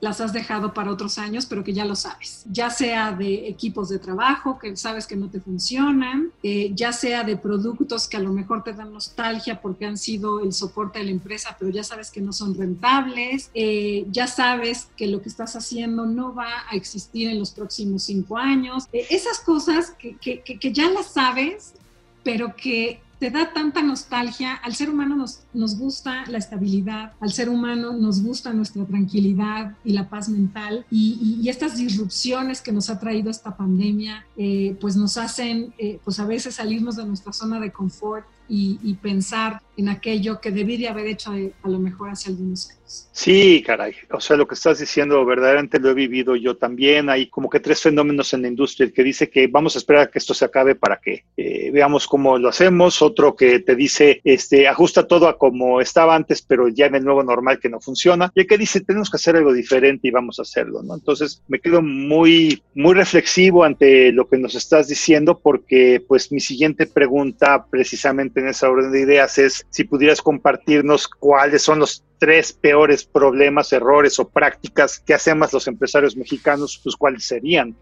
las 0.00 0.20
has 0.20 0.32
dejado 0.32 0.74
para 0.74 0.90
otros 0.90 1.18
años, 1.18 1.46
pero 1.46 1.64
que 1.64 1.72
ya 1.72 1.84
lo 1.84 1.96
sabes. 1.96 2.44
Ya 2.50 2.70
sea 2.70 3.12
de 3.12 3.48
equipos 3.48 3.88
de 3.88 3.98
trabajo 3.98 4.58
que 4.58 4.76
sabes 4.76 5.06
que 5.06 5.16
no 5.16 5.30
te 5.30 5.40
funcionan, 5.40 6.32
eh, 6.42 6.72
ya 6.74 6.92
sea 6.92 7.24
de 7.24 7.36
productos 7.36 8.06
que 8.06 8.16
a 8.16 8.20
lo 8.20 8.32
mejor 8.32 8.62
te 8.62 8.72
dan 8.72 8.92
nostalgia 8.92 9.60
porque 9.60 9.86
han 9.86 9.96
sido 9.96 10.40
el 10.40 10.52
soporte 10.52 10.98
de 10.98 11.06
la 11.06 11.10
empresa, 11.12 11.56
pero 11.58 11.70
ya 11.70 11.84
sabes 11.84 12.10
que 12.10 12.20
no 12.20 12.32
son 12.32 12.54
rentables, 12.54 13.50
eh, 13.54 14.06
ya 14.10 14.26
sabes 14.26 14.88
que 14.96 15.06
lo 15.06 15.22
que 15.22 15.28
estás 15.28 15.56
haciendo 15.56 16.06
no 16.06 16.34
va 16.34 16.48
a 16.70 16.76
existir 16.76 17.28
en 17.28 17.38
los 17.38 17.52
próximos 17.52 18.02
cinco 18.04 18.36
años. 18.36 18.84
Eh, 18.92 19.06
esas 19.10 19.40
cosas 19.40 19.92
que, 19.98 20.16
que, 20.16 20.42
que 20.42 20.72
ya 20.72 20.90
las 20.90 21.06
sabes, 21.06 21.74
pero 22.22 22.54
que 22.56 23.00
te 23.18 23.30
da 23.30 23.52
tanta 23.52 23.82
nostalgia. 23.82 24.54
Al 24.54 24.74
ser 24.74 24.90
humano 24.90 25.16
nos, 25.16 25.43
nos 25.54 25.78
gusta 25.78 26.24
la 26.28 26.38
estabilidad, 26.38 27.12
al 27.20 27.32
ser 27.32 27.48
humano 27.48 27.92
nos 27.92 28.22
gusta 28.22 28.52
nuestra 28.52 28.84
tranquilidad 28.84 29.76
y 29.84 29.92
la 29.92 30.08
paz 30.08 30.28
mental. 30.28 30.84
Y, 30.90 31.48
estas 31.48 31.76
disrupciones 31.76 32.60
que 32.60 32.72
nos 32.72 32.90
ha 32.90 32.98
traído 32.98 33.30
esta 33.30 33.56
pandemia, 33.56 34.26
eh, 34.36 34.76
pues 34.80 34.96
nos 34.96 35.16
hacen, 35.16 35.72
eh, 35.78 36.00
pues 36.02 36.18
a 36.18 36.26
veces 36.26 36.56
salirnos 36.56 36.96
de 36.96 37.04
nuestra 37.04 37.32
zona 37.32 37.60
de 37.60 37.70
confort 37.70 38.26
y, 38.48 38.94
pensar 39.02 39.60
en 39.76 39.88
aquello 39.88 40.40
que 40.40 40.50
debí 40.50 40.76
de 40.76 40.88
haber 40.88 41.06
hecho 41.06 41.32
a 41.32 41.68
lo 41.68 41.78
mejor 41.78 42.10
hace 42.10 42.30
algunos 42.30 42.70
años. 42.70 43.08
Sí, 43.12 43.62
caray. 43.66 43.94
O 44.10 44.20
sea, 44.20 44.36
lo 44.36 44.46
que 44.46 44.54
estás 44.54 44.78
diciendo 44.78 45.24
verdaderamente 45.24 45.80
lo 45.80 45.90
he 45.90 45.94
vivido 45.94 46.36
yo 46.36 46.56
también. 46.56 47.08
Hay 47.08 47.28
como 47.28 47.48
que 47.48 47.60
tres 47.60 47.80
fenómenos 47.80 48.32
en 48.34 48.42
la 48.42 48.48
industria. 48.48 48.86
El 48.86 48.92
que 48.92 49.02
dice 49.02 49.30
que 49.30 49.46
vamos 49.46 49.74
a 49.74 49.78
esperar 49.78 50.02
a 50.02 50.10
que 50.10 50.18
esto 50.18 50.34
se 50.34 50.44
acabe 50.44 50.74
para 50.74 51.00
que 51.00 51.24
eh, 51.36 51.70
veamos 51.72 52.06
cómo 52.06 52.38
lo 52.38 52.48
hacemos. 52.48 53.02
Otro 53.02 53.34
que 53.34 53.60
te 53.60 53.74
dice, 53.74 54.20
este, 54.24 54.68
ajusta 54.68 55.06
todo 55.06 55.28
a 55.28 55.38
como 55.44 55.82
estaba 55.82 56.14
antes, 56.14 56.40
pero 56.40 56.68
ya 56.68 56.86
en 56.86 56.94
el 56.94 57.04
nuevo 57.04 57.22
normal 57.22 57.60
que 57.60 57.68
no 57.68 57.78
funciona. 57.78 58.32
Y 58.34 58.40
el 58.40 58.46
que 58.46 58.56
dice, 58.56 58.80
tenemos 58.80 59.10
que 59.10 59.18
hacer 59.18 59.36
algo 59.36 59.52
diferente 59.52 60.08
y 60.08 60.10
vamos 60.10 60.38
a 60.38 60.42
hacerlo. 60.42 60.80
Entonces 60.94 61.42
me 61.48 61.60
quedo 61.60 61.82
muy, 61.82 62.62
muy 62.74 62.94
reflexivo 62.94 63.62
ante 63.62 64.10
lo 64.10 64.26
que 64.26 64.38
nos 64.38 64.54
estás 64.54 64.88
diciendo 64.88 65.38
porque 65.38 66.02
pues 66.08 66.32
mi 66.32 66.40
siguiente 66.40 66.86
pregunta 66.86 67.66
precisamente 67.70 68.40
en 68.40 68.48
esa 68.48 68.70
orden 68.70 68.90
de 68.90 69.02
ideas 69.02 69.36
es 69.36 69.66
si 69.68 69.84
pudieras 69.84 70.22
compartirnos 70.22 71.08
cuáles 71.08 71.60
son 71.60 71.80
los 71.80 72.02
tres 72.18 72.54
peores 72.54 73.04
problemas, 73.04 73.70
errores 73.74 74.18
o 74.18 74.26
prácticas 74.26 74.98
que 74.98 75.12
hacemos 75.12 75.52
los 75.52 75.68
empresarios 75.68 76.16
mexicanos, 76.16 76.80
pues 76.82 76.96
cuáles 76.96 77.26
serían. 77.26 77.76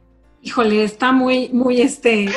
Híjole, 0.45 0.83
está 0.83 1.13
muy, 1.13 1.51
muy, 1.51 1.81
este, 1.81 2.29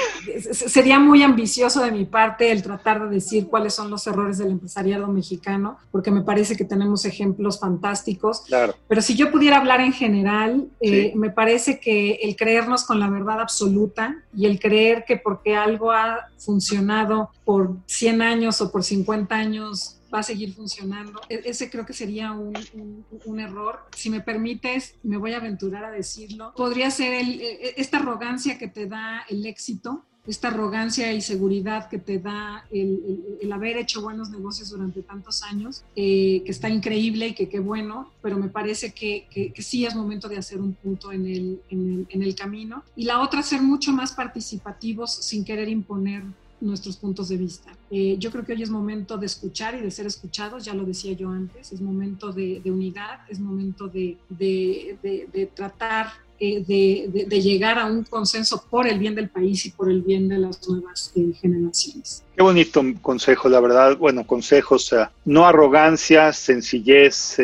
sería 0.51 0.99
muy 0.99 1.23
ambicioso 1.23 1.81
de 1.81 1.91
mi 1.91 2.05
parte 2.05 2.51
el 2.51 2.61
tratar 2.61 3.03
de 3.03 3.15
decir 3.15 3.47
cuáles 3.47 3.73
son 3.73 3.89
los 3.89 4.05
errores 4.05 4.37
del 4.37 4.51
empresariado 4.51 5.07
mexicano, 5.07 5.79
porque 5.91 6.11
me 6.11 6.21
parece 6.21 6.55
que 6.55 6.65
tenemos 6.65 7.03
ejemplos 7.05 7.59
fantásticos. 7.59 8.41
Claro. 8.41 8.75
Pero 8.87 9.01
si 9.01 9.15
yo 9.15 9.31
pudiera 9.31 9.57
hablar 9.57 9.81
en 9.81 9.91
general, 9.91 10.67
eh, 10.81 11.13
me 11.15 11.31
parece 11.31 11.79
que 11.79 12.19
el 12.21 12.35
creernos 12.35 12.83
con 12.83 12.99
la 12.99 13.09
verdad 13.09 13.41
absoluta 13.41 14.15
y 14.35 14.45
el 14.45 14.59
creer 14.59 15.03
que 15.07 15.17
porque 15.17 15.55
algo 15.55 15.91
ha 15.91 16.27
funcionado 16.37 17.31
por 17.43 17.75
100 17.87 18.21
años 18.21 18.61
o 18.61 18.71
por 18.71 18.83
50 18.83 19.33
años 19.33 19.94
va 20.15 20.21
a 20.21 20.23
seguir 20.23 20.53
funcionando. 20.53 21.21
E-, 21.29 21.41
ese 21.45 21.69
creo 21.69 21.85
que 21.85 21.93
sería 21.93 22.31
un, 22.31 23.39
error. 23.39 23.79
Si 23.95 24.09
me 24.09 24.21
permites, 24.21 24.95
me 25.03 25.17
voy 25.17 25.33
a 25.33 25.37
aventurar 25.37 25.83
a 25.83 25.91
decirlo. 25.91 26.53
Podría 26.55 26.89
ser 26.89 27.13
e-, 27.13 27.19
e-, 27.21 27.73
esta 27.77 27.97
arrogancia 27.97 28.57
que 28.57 28.67
te 28.67 28.87
da 28.87 29.25
el 29.29 29.45
éxito, 29.45 30.05
esta 30.25 30.47
arrogancia 30.47 31.13
y 31.13 31.21
seguridad 31.21 31.87
que 31.87 31.99
te 31.99 32.17
da 32.17 32.65
el, 32.71 33.51
haber 33.53 33.77
hecho 33.77 34.01
buenos 34.01 34.31
negocios 34.31 34.69
durante 34.71 35.03
tantos 35.03 35.43
años, 35.43 35.85
eh, 35.95 36.41
que 36.43 36.51
está 36.51 36.67
increíble 36.67 37.27
y 37.27 37.33
que 37.35 37.47
qué 37.47 37.59
bueno, 37.59 38.11
pero 38.23 38.37
me 38.37 38.49
parece 38.49 38.91
que, 38.91 39.27
sí 39.59 39.85
es 39.85 39.95
momento 39.95 40.27
de 40.27 40.37
hacer 40.37 40.59
un 40.59 40.73
punto 40.73 41.11
en 41.11 41.27
el, 41.27 41.61
en 41.69 42.23
el 42.23 42.33
camino. 42.33 42.83
Y 42.95 43.05
la 43.05 43.21
otra, 43.21 43.43
ser 43.43 43.61
mucho 43.61 43.91
más 43.91 44.13
participativos 44.13 45.13
sin 45.13 45.45
querer 45.45 45.69
imponer 45.69 46.23
nuestros 46.61 46.97
puntos 46.97 47.29
de 47.29 47.37
vista. 47.37 47.71
Eh, 47.91 48.15
yo 48.19 48.31
creo 48.31 48.45
que 48.45 48.53
hoy 48.53 48.63
es 48.63 48.69
momento 48.69 49.17
de 49.17 49.25
escuchar 49.25 49.75
y 49.75 49.81
de 49.81 49.91
ser 49.91 50.05
escuchados, 50.05 50.65
ya 50.65 50.73
lo 50.73 50.83
decía 50.83 51.13
yo 51.13 51.29
antes, 51.29 51.71
es 51.71 51.81
momento 51.81 52.31
de, 52.31 52.61
unidad, 52.65 53.19
es 53.29 53.39
momento 53.39 53.87
de, 53.87 54.17
de, 54.29 55.49
tratar 55.53 56.07
eh, 56.39 56.63
de, 56.65 57.41
llegar 57.41 57.77
a 57.77 57.85
un 57.85 58.03
consenso 58.03 58.65
por 58.69 58.87
el 58.87 58.99
bien 58.99 59.15
del 59.15 59.29
país 59.29 59.65
y 59.65 59.71
por 59.71 59.89
el 59.89 60.01
bien 60.01 60.27
de 60.27 60.39
las 60.39 60.67
nuevas 60.67 61.11
eh, 61.15 61.33
generaciones. 61.39 62.23
Qué 62.35 62.43
bonito 62.43 62.81
consejo, 63.01 63.49
la 63.49 63.59
verdad. 63.59 63.97
Bueno, 63.97 64.25
consejos, 64.25 64.93
no 65.25 65.45
arrogancia, 65.45 66.33
sencillez, 66.33 67.37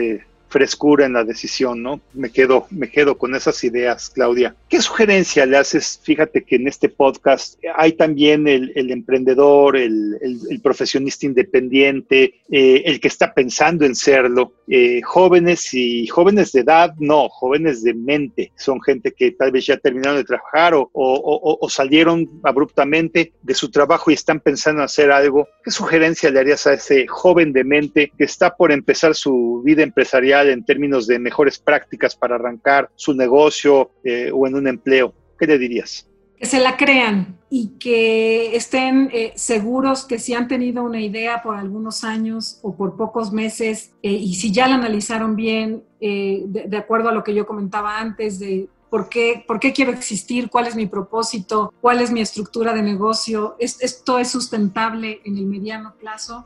frescura 0.51 1.05
en 1.05 1.13
la 1.13 1.23
decisión, 1.23 1.81
¿no? 1.81 2.01
Me 2.13 2.29
quedo, 2.29 2.67
me 2.69 2.89
quedo 2.89 3.17
con 3.17 3.33
esas 3.33 3.63
ideas, 3.63 4.09
Claudia. 4.09 4.55
¿Qué 4.69 4.81
sugerencia 4.81 5.45
le 5.45 5.57
haces? 5.57 5.99
Fíjate 6.03 6.43
que 6.43 6.57
en 6.57 6.67
este 6.67 6.89
podcast 6.89 7.57
hay 7.75 7.93
también 7.93 8.47
el, 8.47 8.91
emprendedor, 8.91 9.77
el, 9.77 10.59
profesionista 10.61 11.25
independiente, 11.25 12.35
eh, 12.51 12.83
el 12.85 12.99
que 12.99 13.07
está 13.07 13.33
pensando 13.33 13.85
en 13.85 13.95
serlo. 13.95 14.53
Eh, 14.67 15.01
jóvenes 15.01 15.73
y 15.73 16.07
jóvenes 16.07 16.51
de 16.51 16.61
edad, 16.61 16.93
no, 16.99 17.29
jóvenes 17.29 17.83
de 17.83 17.93
mente. 17.93 18.51
Son 18.55 18.81
gente 18.81 19.11
que 19.11 19.31
tal 19.31 19.51
vez 19.51 19.65
ya 19.65 19.77
terminaron 19.77 20.17
de 20.17 20.23
trabajar 20.23 20.73
o, 20.73 20.89
o 20.93 21.69
salieron 21.69 22.29
abruptamente 22.43 23.33
de 23.41 23.53
su 23.53 23.71
trabajo 23.71 24.11
y 24.11 24.13
están 24.13 24.39
pensando 24.39 24.81
en 24.81 24.85
hacer 24.85 25.11
algo. 25.11 25.47
¿Qué 25.63 25.71
sugerencia 25.71 26.29
le 26.29 26.39
harías 26.39 26.67
a 26.67 26.73
ese 26.73 27.07
joven 27.07 27.53
de 27.53 27.63
mente 27.63 28.11
que 28.17 28.23
está 28.23 28.55
por 28.55 28.71
empezar 28.71 29.15
su 29.15 29.61
vida 29.63 29.83
empresarial? 29.83 30.40
En 30.47 30.63
términos 30.63 31.07
de 31.07 31.19
mejores 31.19 31.59
prácticas 31.59 32.15
para 32.15 32.35
arrancar 32.35 32.89
su 32.95 33.13
negocio 33.13 33.91
eh, 34.03 34.31
o 34.33 34.47
en 34.47 34.55
un 34.55 34.67
empleo? 34.67 35.13
¿Qué 35.39 35.47
le 35.47 35.57
dirías? 35.57 36.07
Que 36.37 36.45
se 36.45 36.59
la 36.59 36.75
crean 36.77 37.39
y 37.49 37.77
que 37.79 38.55
estén 38.55 39.09
eh, 39.13 39.33
seguros 39.35 40.05
que 40.05 40.17
si 40.17 40.33
han 40.33 40.47
tenido 40.47 40.83
una 40.83 40.99
idea 40.99 41.43
por 41.43 41.55
algunos 41.55 42.03
años 42.03 42.59
o 42.63 42.75
por 42.75 42.95
pocos 42.97 43.31
meses 43.31 43.93
eh, 44.01 44.11
y 44.11 44.35
si 44.35 44.51
ya 44.51 44.67
la 44.67 44.75
analizaron 44.75 45.35
bien, 45.35 45.83
de, 45.99 46.77
acuerdo 46.77 47.09
a 47.09 47.11
lo 47.11 47.23
que 47.23 47.35
yo 47.35 47.45
comentaba 47.45 47.99
antes, 47.99 48.39
de 48.39 48.67
por 48.89 49.07
qué, 49.07 49.43
por 49.47 49.59
qué 49.59 49.71
quiero 49.71 49.91
existir, 49.91 50.49
cuál 50.49 50.65
es 50.65 50.75
mi 50.75 50.87
propósito, 50.87 51.71
cuál 51.79 52.01
es 52.01 52.11
mi 52.11 52.21
estructura 52.21 52.73
de 52.73 52.81
negocio, 52.81 53.55
esto 53.59 54.17
es 54.17 54.29
sustentable 54.29 55.21
en 55.23 55.37
el 55.37 55.45
mediano 55.45 55.93
plazo, 55.99 56.45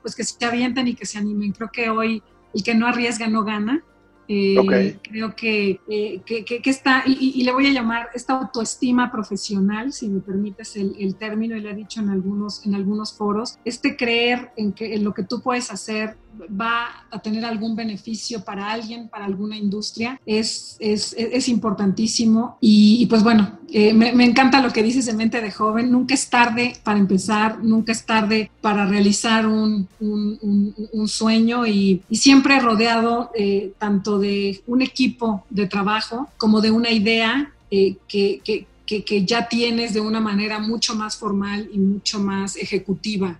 pues 0.00 0.14
que 0.14 0.24
se 0.24 0.44
avienten 0.44 0.88
y 0.88 0.94
que 0.94 1.06
se 1.06 1.18
animen. 1.18 1.52
Creo 1.52 1.70
que 1.72 1.90
hoy 1.90 2.22
el 2.54 2.62
que 2.62 2.74
no 2.74 2.86
arriesga 2.86 3.28
no 3.28 3.44
gana. 3.44 3.82
Eh, 4.28 4.98
creo 5.02 5.36
que, 5.36 5.80
eh, 5.88 6.20
que, 6.24 6.60
está, 6.64 7.04
y, 7.06 7.44
le 7.44 7.52
voy 7.52 7.68
a 7.68 7.70
llamar 7.70 8.08
esta 8.12 8.32
autoestima 8.32 9.12
profesional, 9.12 9.92
si 9.92 10.08
me 10.08 10.20
permites 10.20 10.74
el, 10.74 10.96
el, 10.98 11.14
término, 11.14 11.56
y 11.56 11.60
le 11.60 11.70
he 11.70 11.74
dicho 11.74 12.00
en 12.00 12.08
algunos, 12.08 12.66
en 12.66 12.74
algunos 12.74 13.16
foros, 13.16 13.56
este 13.64 13.96
creer 13.96 14.50
en, 14.56 14.72
que, 14.72 14.94
en 14.94 15.04
lo 15.04 15.14
que 15.14 15.22
tú 15.22 15.42
puedes 15.42 15.70
hacer 15.70 16.16
va 16.48 17.06
a 17.10 17.18
tener 17.20 17.44
algún 17.44 17.76
beneficio 17.76 18.44
para 18.44 18.70
alguien, 18.70 19.08
para 19.08 19.24
alguna 19.24 19.56
industria, 19.56 20.20
es, 20.26 20.76
es, 20.80 21.14
es 21.16 21.48
importantísimo. 21.48 22.58
Y, 22.60 23.06
pues 23.06 23.22
bueno, 23.22 23.58
eh, 23.72 23.92
me, 23.92 24.24
encanta 24.24 24.60
lo 24.60 24.72
que 24.72 24.82
dices 24.82 25.06
de 25.06 25.14
mente 25.14 25.40
de 25.40 25.50
joven. 25.50 25.90
Nunca 25.90 26.14
es 26.14 26.28
tarde 26.28 26.74
para 26.82 26.98
empezar, 26.98 27.62
nunca 27.62 27.92
es 27.92 28.04
tarde 28.04 28.50
para 28.60 28.86
realizar 28.86 29.46
un, 29.46 29.88
un, 30.00 31.08
sueño 31.08 31.66
y, 31.66 32.02
siempre 32.10 32.58
rodeado 32.60 33.30
eh, 33.34 33.72
tanto 33.78 34.18
de 34.18 34.60
un 34.66 34.82
equipo 34.82 35.44
de 35.50 35.66
trabajo 35.66 36.28
como 36.36 36.60
de 36.60 36.70
una 36.70 36.90
idea 36.90 37.52
eh, 37.70 37.96
que, 38.08 38.40
que 38.44 38.66
que, 38.86 39.02
que, 39.02 39.24
ya 39.24 39.48
tienes 39.48 39.94
de 39.94 40.00
una 40.00 40.20
manera 40.20 40.60
mucho 40.60 40.94
más 40.94 41.16
formal 41.16 41.68
y 41.72 41.78
mucho 41.78 42.20
más 42.20 42.54
ejecutiva 42.54 43.36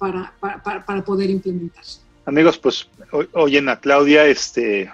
para, 0.00 0.34
para, 0.40 0.84
para, 0.84 1.04
poder 1.04 1.30
implementar. 1.30 1.84
Amigos, 2.30 2.58
pues 2.58 2.88
oyen 3.32 3.68
a 3.68 3.80
Claudia, 3.80 4.24
este, 4.24 4.88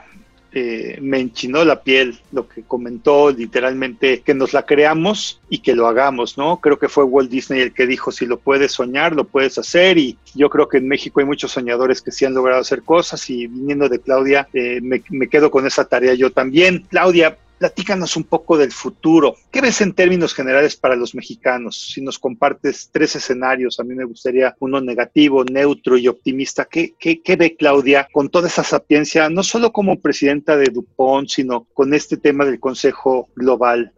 eh, 0.52 0.98
me 1.02 1.20
enchinó 1.20 1.66
la 1.66 1.82
piel 1.82 2.18
lo 2.32 2.48
que 2.48 2.62
comentó, 2.62 3.30
literalmente 3.30 4.22
que 4.22 4.32
nos 4.32 4.54
la 4.54 4.64
creamos 4.64 5.38
y 5.50 5.58
que 5.58 5.74
lo 5.74 5.86
hagamos, 5.86 6.38
¿no? 6.38 6.62
Creo 6.62 6.78
que 6.78 6.88
fue 6.88 7.04
Walt 7.04 7.30
Disney 7.30 7.60
el 7.60 7.74
que 7.74 7.86
dijo, 7.86 8.10
si 8.10 8.24
lo 8.24 8.38
puedes 8.38 8.72
soñar, 8.72 9.14
lo 9.14 9.24
puedes 9.24 9.58
hacer 9.58 9.98
y 9.98 10.16
yo 10.34 10.48
creo 10.48 10.66
que 10.66 10.78
en 10.78 10.88
México 10.88 11.20
hay 11.20 11.26
muchos 11.26 11.52
soñadores 11.52 12.00
que 12.00 12.10
sí 12.10 12.24
han 12.24 12.32
logrado 12.32 12.62
hacer 12.62 12.82
cosas 12.84 13.28
y 13.28 13.46
viniendo 13.48 13.90
de 13.90 14.00
Claudia, 14.00 14.48
eh, 14.54 14.80
me, 14.80 15.02
me 15.10 15.28
quedo 15.28 15.50
con 15.50 15.66
esa 15.66 15.84
tarea 15.84 16.14
yo 16.14 16.32
también. 16.32 16.86
Claudia, 16.88 17.36
platícanos 17.58 18.16
un 18.16 18.24
poco 18.24 18.56
del 18.56 18.72
futuro. 18.72 19.34
¿Qué 19.50 19.60
ves 19.60 19.80
en 19.80 19.92
términos 19.94 20.34
generales 20.34 20.76
para 20.76 20.96
los 20.96 21.14
mexicanos? 21.14 21.90
Si 21.92 22.00
nos 22.00 22.18
compartes 22.18 22.90
tres 22.92 23.16
escenarios, 23.16 23.80
a 23.80 23.84
mí 23.84 23.94
me 23.94 24.04
gustaría 24.04 24.54
uno 24.60 24.80
negativo, 24.80 25.44
neutro 25.44 25.96
y 25.96 26.08
optimista. 26.08 26.64
¿Qué, 26.64 26.94
qué, 26.98 27.22
qué 27.22 27.36
ve 27.36 27.56
Claudia 27.56 28.08
con 28.12 28.28
toda 28.28 28.48
esa 28.48 28.64
sapiencia, 28.64 29.28
no 29.28 29.42
solo 29.42 29.72
como 29.72 30.00
presidenta 30.00 30.56
de 30.56 30.70
Dupont, 30.72 31.28
sino 31.28 31.64
con 31.72 31.94
este 31.94 32.16
tema 32.16 32.44
del 32.44 32.60
Consejo 32.60 33.28
Global? 33.34 33.92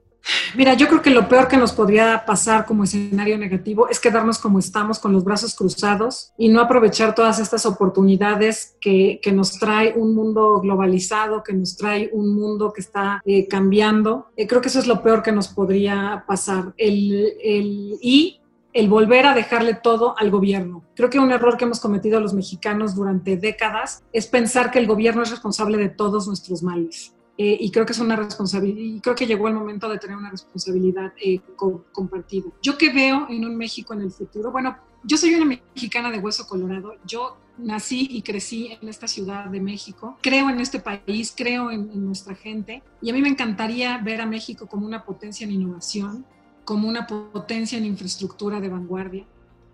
Mira, 0.55 0.75
yo 0.75 0.89
creo 0.89 1.03
que 1.03 1.11
lo 1.11 1.29
peor 1.29 1.49
que 1.49 1.57
nos 1.57 1.73
podría 1.73 2.25
pasar 2.27 2.67
como 2.67 2.85
escenario 2.85 3.39
negativo 3.39 3.89
es 3.89 4.01
quedarnos 4.01 4.39
como 4.39 4.59
estamos, 4.59 4.99
con 4.99 5.13
los 5.13 5.25
brazos 5.25 5.55
cruzados 5.55 6.33
y 6.37 6.49
no 6.49 6.61
aprovechar 6.61 7.15
todas 7.15 7.39
estas 7.39 7.67
oportunidades 7.67 8.77
que, 8.81 9.21
que 9.23 9.33
nos 9.33 9.59
trae 9.59 9.95
un 9.95 10.15
mundo 10.15 10.61
globalizado, 10.61 11.43
que 11.43 11.53
nos 11.53 11.77
trae 11.77 12.11
un 12.13 12.35
mundo 12.35 12.73
que 12.73 12.81
está 12.81 13.23
eh, 13.25 13.47
cambiando. 13.47 14.29
Eh, 14.37 14.47
creo 14.47 14.61
que 14.61 14.69
eso 14.69 14.79
es 14.79 14.87
lo 14.87 15.03
peor 15.03 15.23
que 15.23 15.33
nos 15.33 15.49
podría 15.49 16.25
pasar. 16.27 16.75
Y 16.77 18.41
el 18.73 18.89
volver 18.89 19.27
a 19.27 19.35
dejarle 19.35 19.75
todo 19.75 20.15
al 20.19 20.31
gobierno. 20.31 20.85
Creo 20.95 21.11
que 21.11 21.19
un 21.19 21.33
error 21.33 21.57
que 21.57 21.65
hemos 21.65 21.81
cometido 21.81 22.21
los 22.21 22.35
mexicanos 22.35 22.95
durante 22.95 23.37
décadas 23.37 24.05
es 24.13 24.27
pensar 24.27 24.71
que 24.71 24.79
el 24.79 24.87
gobierno 24.87 25.23
es 25.23 25.31
responsable 25.31 25.79
de 25.79 25.89
todos 25.89 26.29
nuestros 26.29 26.63
males. 26.63 27.15
Eh, 27.41 27.57
y 27.61 27.71
creo 27.71 27.87
que 27.87 27.93
es 27.93 28.01
una 28.01 28.17
responsabilidad, 28.17 28.81
y 28.81 29.01
creo 29.01 29.15
que 29.15 29.25
llegó 29.25 29.47
el 29.47 29.55
momento 29.55 29.89
de 29.89 29.99
tener 29.99 30.17
una 30.17 30.29
responsabilidad 30.29 31.13
eh, 31.25 31.39
co 31.55 31.85
compartida. 31.93 32.49
Yo 32.61 32.77
que 32.77 32.93
veo 32.93 33.29
en 33.31 33.45
un 33.45 33.57
México 33.57 33.95
en 33.95 34.01
el 34.01 34.11
futuro, 34.11 34.51
bueno, 34.51 34.77
yo 35.05 35.17
soy 35.17 35.35
una 35.35 35.45
mexicana 35.45 36.11
de 36.11 36.19
hueso 36.19 36.49
colorado, 36.49 36.95
yo 37.07 37.37
nací 37.57 38.09
y 38.11 38.23
crecí 38.23 38.77
en 38.81 38.89
esta 38.89 39.07
ciudad 39.07 39.45
de 39.47 39.61
México, 39.61 40.19
creo 40.21 40.51
en 40.51 40.59
este 40.59 40.81
país, 40.81 41.33
creo 41.37 41.71
en, 41.71 41.89
en 41.93 42.05
nuestra 42.05 42.35
gente, 42.35 42.83
y 43.01 43.11
a 43.11 43.13
mí 43.13 43.23
me 43.23 43.29
encantaría 43.29 43.99
ver 43.99 44.21
a 44.21 44.27
México 44.27 44.67
como 44.67 44.85
una 44.85 45.05
potencia 45.05 45.45
en 45.45 45.53
innovación, 45.53 46.27
como 46.65 46.89
una 46.89 47.07
potencia 47.07 47.79
en 47.79 47.85
infraestructura 47.85 48.61
de 48.61 48.69
vanguardia, 48.69 49.25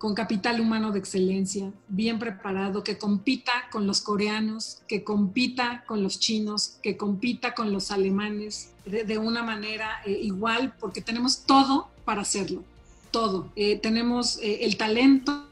con 0.05 0.13
capital 0.13 0.61
humano 0.61 0.91
de 0.91 0.99
excelencia, 0.99 1.71
bien 1.87 2.19
preparado, 2.19 2.83
que 2.83 2.95
compita 2.95 3.51
con 3.71 3.87
los 3.87 4.01
coreanos, 4.01 4.83
que 4.87 5.03
compita 5.03 5.83
con 5.87 6.03
los 6.03 6.19
chinos, 6.19 6.77
que 6.83 6.95
compita 6.95 7.55
con 7.55 7.73
los 7.73 7.89
alemanes 7.89 8.69
de, 8.85 9.03
de 9.03 9.17
una 9.17 9.41
manera 9.41 10.03
eh, 10.05 10.11
igual, 10.11 10.75
porque 10.79 11.01
tenemos 11.01 11.39
todo 11.47 11.87
para 12.05 12.21
hacerlo, 12.21 12.61
todo. 13.09 13.49
Eh, 13.55 13.79
tenemos 13.79 14.37
eh, 14.43 14.59
el 14.61 14.77
talento, 14.77 15.47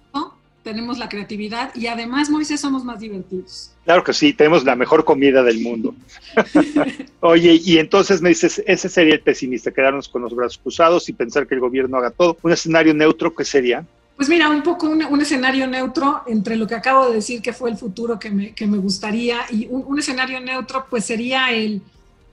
tenemos 0.62 1.00
la 1.00 1.10
creatividad 1.10 1.74
y 1.74 1.88
además, 1.88 2.30
Moisés, 2.30 2.62
somos 2.62 2.84
más 2.84 3.00
divertidos. 3.00 3.72
Claro 3.86 4.04
que 4.04 4.14
sí, 4.14 4.34
tenemos 4.34 4.64
la 4.64 4.76
mejor 4.76 5.04
comida 5.04 5.42
del 5.42 5.62
mundo. 5.62 5.96
Oye, 7.22 7.60
y 7.66 7.80
entonces 7.80 8.22
me 8.22 8.30
dices, 8.30 8.62
ese 8.68 8.88
sería 8.88 9.16
el 9.16 9.22
pesimista, 9.22 9.72
quedarnos 9.72 10.08
con 10.08 10.22
los 10.22 10.36
brazos 10.36 10.60
cruzados 10.60 11.10
y 11.10 11.14
pensar 11.14 11.48
que 11.48 11.56
el 11.56 11.60
gobierno 11.60 11.98
haga 11.98 12.12
todo. 12.12 12.38
Un 12.44 12.52
escenario 12.52 12.94
neutro, 12.94 13.34
¿qué 13.34 13.46
sería? 13.46 13.84
Pues 14.24 14.30
mira, 14.30 14.48
un 14.48 14.64
poco 14.64 14.88
un, 14.88 15.22
escenario 15.22 15.68
neutro 15.68 16.24
entre 16.28 16.56
lo 16.56 16.66
que 16.66 16.76
acabo 16.76 17.10
de 17.10 17.16
decir 17.16 17.42
que 17.42 17.52
fue 17.52 17.70
el 17.70 17.76
futuro 17.76 18.18
que 18.18 18.32
me, 18.32 18.56
que 18.56 18.66
me 18.66 18.78
gustaría 18.78 19.40
y 19.52 19.68
un, 19.70 19.84
un, 19.86 20.00
escenario 20.00 20.40
neutro 20.40 20.86
pues 20.90 21.04
sería 21.04 21.52
el, 21.52 21.82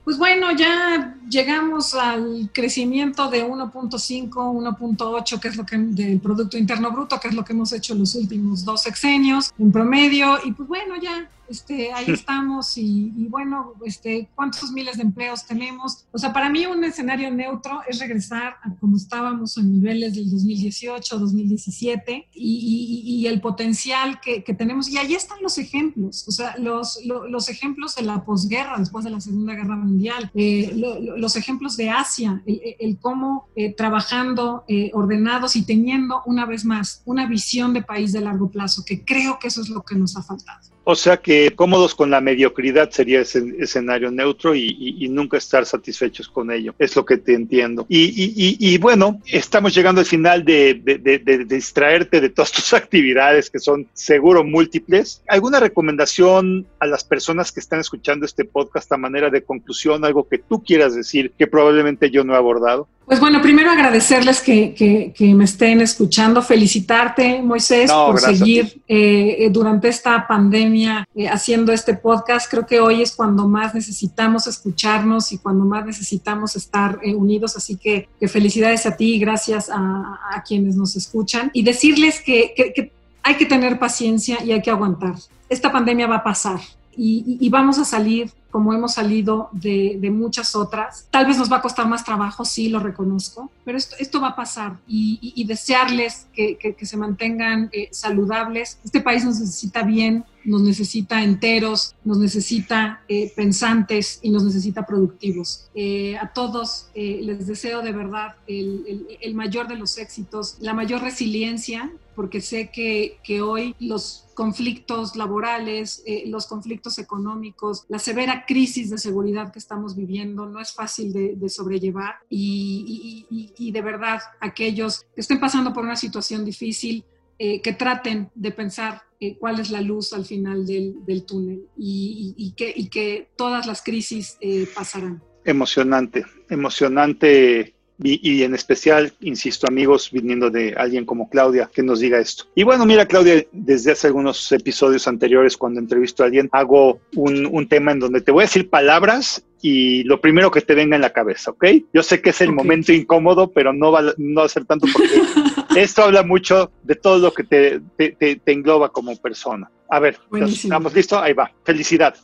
pues 0.05 0.17
bueno, 0.17 0.55
ya 0.55 1.17
llegamos 1.29 1.93
al 1.93 2.49
crecimiento 2.53 3.29
de 3.29 3.45
1.5, 3.45 4.29
1.8, 4.29 5.39
que 5.41 5.47
es 5.49 5.57
lo 5.57 5.65
que 5.65 5.77
del 5.77 6.21
Producto 6.21 6.57
Interno 6.57 6.91
Bruto, 6.91 7.19
que 7.19 7.27
es 7.27 7.33
lo 7.33 7.43
que 7.43 7.51
hemos 7.51 7.73
hecho 7.73 7.93
los 7.93 8.15
últimos 8.15 8.63
dos 8.63 8.83
sexenios 8.83 9.51
en 9.59 9.69
promedio 9.73 10.39
y 10.45 10.53
pues 10.53 10.69
bueno, 10.69 10.95
ya 10.95 11.29
este, 11.51 11.91
ahí 11.91 12.05
estamos 12.07 12.77
y, 12.77 13.13
y, 13.15 13.27
bueno, 13.27 13.73
este, 13.85 14.29
¿cuántos 14.35 14.71
miles 14.71 14.97
de 14.97 15.03
empleos 15.03 15.45
tenemos? 15.45 16.05
O 16.11 16.17
sea, 16.17 16.33
para 16.33 16.49
mí 16.49 16.65
un 16.65 16.83
escenario 16.83 17.29
neutro 17.29 17.81
es 17.87 17.99
regresar 17.99 18.55
a 18.63 18.73
como 18.79 18.97
estábamos 18.97 19.57
en 19.57 19.73
niveles 19.73 20.15
del 20.15 20.31
2018, 20.31 21.19
2017 21.19 22.29
y, 22.33 23.03
y, 23.05 23.21
y 23.21 23.27
el 23.27 23.41
potencial 23.41 24.19
que, 24.21 24.43
que, 24.43 24.53
tenemos. 24.53 24.89
Y 24.89 24.97
ahí 24.97 25.13
están 25.13 25.41
los 25.41 25.57
ejemplos, 25.57 26.27
o 26.27 26.31
sea, 26.31 26.55
los, 26.57 26.99
los, 27.05 27.29
los 27.29 27.49
ejemplos 27.49 27.95
de 27.95 28.03
la 28.03 28.23
posguerra, 28.23 28.77
después 28.79 29.03
de 29.03 29.11
la 29.11 29.19
Segunda 29.19 29.53
Guerra 29.53 29.75
Mundial, 29.75 30.31
eh, 30.33 30.73
lo, 30.75 31.17
los 31.17 31.35
ejemplos 31.35 31.77
de 31.77 31.89
Asia, 31.89 32.41
el, 32.45 32.61
el 32.79 32.97
cómo 32.99 33.49
eh, 33.55 33.73
trabajando 33.73 34.63
eh, 34.67 34.91
ordenados 34.93 35.55
y 35.55 35.63
teniendo 35.63 36.21
una 36.25 36.45
vez 36.45 36.65
más 36.65 37.01
una 37.05 37.27
visión 37.27 37.73
de 37.73 37.81
país 37.81 38.13
de 38.13 38.21
largo 38.21 38.49
plazo, 38.49 38.83
que 38.85 39.03
creo 39.03 39.39
que 39.39 39.47
eso 39.47 39.61
es 39.61 39.69
lo 39.69 39.83
que 39.83 39.95
nos 39.95 40.15
ha 40.15 40.23
faltado. 40.23 40.61
O 40.83 40.95
sea 40.95 41.17
que 41.17 41.51
cómodos 41.55 41.93
con 41.93 42.09
la 42.09 42.21
mediocridad 42.21 42.89
sería 42.89 43.21
ese 43.21 43.43
escenario 43.59 44.09
neutro 44.09 44.55
y, 44.55 45.07
nunca 45.11 45.37
estar 45.37 45.65
satisfechos 45.65 46.29
con 46.29 46.51
ello. 46.51 46.73
Es 46.79 46.95
lo 46.95 47.05
que 47.05 47.17
te 47.17 47.33
entiendo. 47.33 47.85
Y, 47.89 48.57
y 48.59 48.77
bueno, 48.77 49.21
estamos 49.25 49.75
llegando 49.75 49.99
al 49.99 50.07
final 50.07 50.45
de, 50.45 50.73
de, 50.73 51.45
distraerte 51.45 52.21
de 52.21 52.29
todas 52.29 52.51
tus 52.51 52.73
actividades 52.73 53.49
que 53.49 53.59
son 53.59 53.87
seguro 53.93 54.43
múltiples. 54.43 55.21
¿Alguna 55.27 55.59
recomendación 55.59 56.65
a 56.79 56.87
las 56.87 57.03
personas 57.03 57.51
que 57.51 57.59
están 57.59 57.79
escuchando 57.79 58.25
este 58.25 58.45
podcast 58.45 58.91
a 58.91 58.97
manera 58.97 59.29
de 59.29 59.43
conclusión? 59.43 60.05
Algo 60.05 60.27
que 60.27 60.37
tú 60.37 60.63
quieras 60.63 60.95
decir 60.95 61.31
que 61.37 61.47
probablemente 61.47 62.09
yo 62.09 62.23
no 62.23 62.33
he 62.33 62.37
abordado. 62.37 62.87
Pues 63.11 63.19
bueno, 63.19 63.41
primero 63.41 63.69
agradecerles 63.69 64.39
que, 64.39 64.73
que, 64.73 65.11
que 65.13 65.35
me 65.35 65.43
estén 65.43 65.81
escuchando, 65.81 66.41
felicitarte, 66.41 67.41
Moisés, 67.41 67.89
no, 67.89 68.05
por 68.05 68.21
seguir 68.21 68.81
eh, 68.87 69.49
durante 69.51 69.89
esta 69.89 70.25
pandemia 70.25 71.05
eh, 71.13 71.27
haciendo 71.27 71.73
este 71.73 71.93
podcast. 71.93 72.49
Creo 72.49 72.65
que 72.65 72.79
hoy 72.79 73.01
es 73.01 73.13
cuando 73.13 73.49
más 73.49 73.75
necesitamos 73.75 74.47
escucharnos 74.47 75.33
y 75.33 75.39
cuando 75.39 75.65
más 75.65 75.85
necesitamos 75.85 76.55
estar 76.55 76.99
eh, 77.03 77.13
unidos. 77.13 77.57
Así 77.57 77.75
que, 77.75 78.07
que, 78.17 78.29
felicidades 78.29 78.85
a 78.85 78.95
ti 78.95 79.15
y 79.15 79.19
gracias 79.19 79.69
a, 79.69 80.21
a, 80.31 80.41
quienes 80.43 80.77
nos 80.77 80.95
escuchan. 80.95 81.51
Y 81.53 81.63
decirles 81.63 82.21
que, 82.21 82.53
que 82.55 82.93
hay 83.23 83.35
que 83.35 83.45
tener 83.45 83.77
paciencia 83.77 84.37
y 84.41 84.53
hay 84.53 84.61
que 84.61 84.71
aguantar. 84.71 85.15
Esta 85.49 85.69
pandemia 85.69 86.07
va 86.07 86.15
a 86.15 86.23
pasar. 86.23 86.61
Y, 86.95 87.37
y, 87.39 87.49
vamos 87.49 87.79
a 87.79 87.85
salir 87.85 88.31
como 88.49 88.73
hemos 88.73 88.95
salido 88.95 89.49
de, 89.53 89.97
de, 89.99 90.11
muchas 90.11 90.55
otras. 90.55 91.07
Tal 91.09 91.25
vez 91.25 91.37
nos 91.37 91.51
va 91.51 91.57
a 91.57 91.61
costar 91.61 91.87
más 91.87 92.03
trabajo, 92.03 92.43
sí, 92.43 92.67
lo 92.67 92.79
reconozco, 92.79 93.49
pero 93.63 93.77
esto, 93.77 93.95
esto 93.97 94.19
va 94.19 94.29
a 94.29 94.35
pasar 94.35 94.77
y, 94.87 95.17
y, 95.21 95.41
y 95.41 95.45
desearles 95.45 96.27
que, 96.33 96.57
que, 96.57 96.75
que, 96.75 96.85
se 96.85 96.97
mantengan 96.97 97.69
eh, 97.71 97.87
saludables. 97.91 98.77
Este 98.83 98.99
país 98.99 99.23
nos 99.23 99.39
necesita 99.39 99.83
bien, 99.83 100.25
nos 100.45 100.61
necesita 100.61 101.23
enteros, 101.23 101.95
nos 102.03 102.17
necesita 102.17 103.03
eh, 103.07 103.31
pensantes 103.35 104.19
y 104.21 104.29
nos 104.29 104.43
necesita 104.43 104.85
productivos. 104.85 105.69
Eh, 105.75 106.17
a 106.17 106.33
todos 106.33 106.89
eh, 106.93 107.21
les 107.23 107.47
deseo 107.47 107.81
de 107.81 107.91
verdad 107.91 108.35
el, 108.47 109.33
mayor 109.33 109.67
de 109.67 109.75
los 109.75 109.97
éxitos, 109.97 110.57
la 110.59 110.73
mayor 110.73 111.01
resiliencia, 111.01 111.91
porque 112.15 112.41
sé 112.41 112.69
que, 112.69 113.17
que 113.23 113.41
hoy 113.41 113.75
los 113.79 114.25
conflictos 114.33 115.15
laborales, 115.15 116.03
los 116.25 116.45
conflictos 116.45 116.99
económicos, 116.99 117.85
la 117.87 117.99
severa 117.99 118.45
crisis 118.45 118.89
de 118.89 118.97
seguridad 118.97 119.51
que 119.51 119.59
estamos 119.59 119.95
viviendo 119.95 120.45
no 120.45 120.59
es 120.59 120.73
fácil 120.73 121.13
de, 121.13 121.49
sobrellevar 121.49 122.15
y, 122.29 123.25
y, 123.57 123.71
de 123.71 123.81
verdad 123.81 124.19
aquellos 124.39 125.05
que 125.15 125.21
estén 125.21 125.39
pasando 125.39 125.73
por 125.73 125.83
una 125.83 125.95
situación 125.95 126.43
difícil, 126.43 127.05
eh, 127.43 127.59
que 127.59 127.73
traten 127.73 128.29
de 128.35 128.51
pensar 128.51 129.01
eh, 129.19 129.35
cuál 129.35 129.59
es 129.59 129.71
la 129.71 129.81
luz 129.81 130.13
al 130.13 130.25
final 130.25 130.63
del, 130.63 131.03
del 131.07 131.25
túnel 131.25 131.63
y, 131.75 132.35
y, 132.37 132.51
que, 132.51 132.71
y, 132.75 132.87
que, 132.87 133.29
todas 133.35 133.65
las 133.65 133.81
crisis 133.81 134.37
eh, 134.41 134.67
pasarán. 134.75 135.23
Emocionante, 135.43 136.23
emocionante 136.51 137.73
y, 138.03 138.31
y, 138.31 138.43
en 138.43 138.53
especial, 138.53 139.13
insisto, 139.21 139.65
amigos, 139.67 140.11
viniendo 140.11 140.51
de 140.51 140.75
alguien 140.77 141.03
como 141.03 141.31
Claudia, 141.31 141.67
que 141.73 141.81
nos 141.81 141.99
diga 141.99 142.19
esto. 142.19 142.43
Y 142.53 142.61
bueno, 142.61 142.85
mira, 142.85 143.07
Claudia, 143.07 143.43
desde 143.51 143.93
hace 143.93 144.05
algunos 144.05 144.51
episodios 144.51 145.07
anteriores, 145.07 145.57
cuando 145.57 145.79
entrevisto 145.79 146.21
a 146.21 146.27
alguien, 146.27 146.47
hago 146.51 146.99
un, 147.15 147.47
un 147.47 147.67
tema 147.67 147.91
en 147.91 148.01
donde 148.01 148.21
te 148.21 148.31
voy 148.31 148.43
a 148.43 148.45
decir 148.45 148.69
palabras 148.69 149.43
y 149.63 150.03
lo 150.03 150.21
primero 150.21 150.51
que 150.51 150.61
te 150.61 150.75
venga 150.75 150.95
en 150.95 151.01
la 151.01 151.13
cabeza, 151.13 151.51
¿ok? 151.51 151.65
Yo 151.91 152.03
sé 152.03 152.21
que 152.21 152.31
es 152.31 152.41
el 152.41 152.49
okay. 152.49 152.55
momento 152.55 152.93
incómodo, 152.93 153.51
pero 153.51 153.73
no 153.73 153.91
va, 153.91 154.13
no 154.17 154.41
va 154.41 154.45
a 154.45 154.49
ser 154.49 154.65
tanto 154.65 154.87
porque 154.93 155.07
esto 155.75 156.03
habla 156.03 156.23
mucho 156.23 156.71
de 156.83 156.95
todo 156.95 157.19
lo 157.19 157.33
que 157.33 157.43
te, 157.43 157.81
te, 157.97 158.11
te, 158.11 158.35
te 158.37 158.51
engloba 158.51 158.89
como 158.89 159.15
persona. 159.17 159.69
A 159.89 159.99
ver, 159.99 160.17
¿estamos 160.33 160.93
listos? 160.93 161.21
Ahí 161.21 161.33
va. 161.33 161.51
Felicidad. 161.63 162.15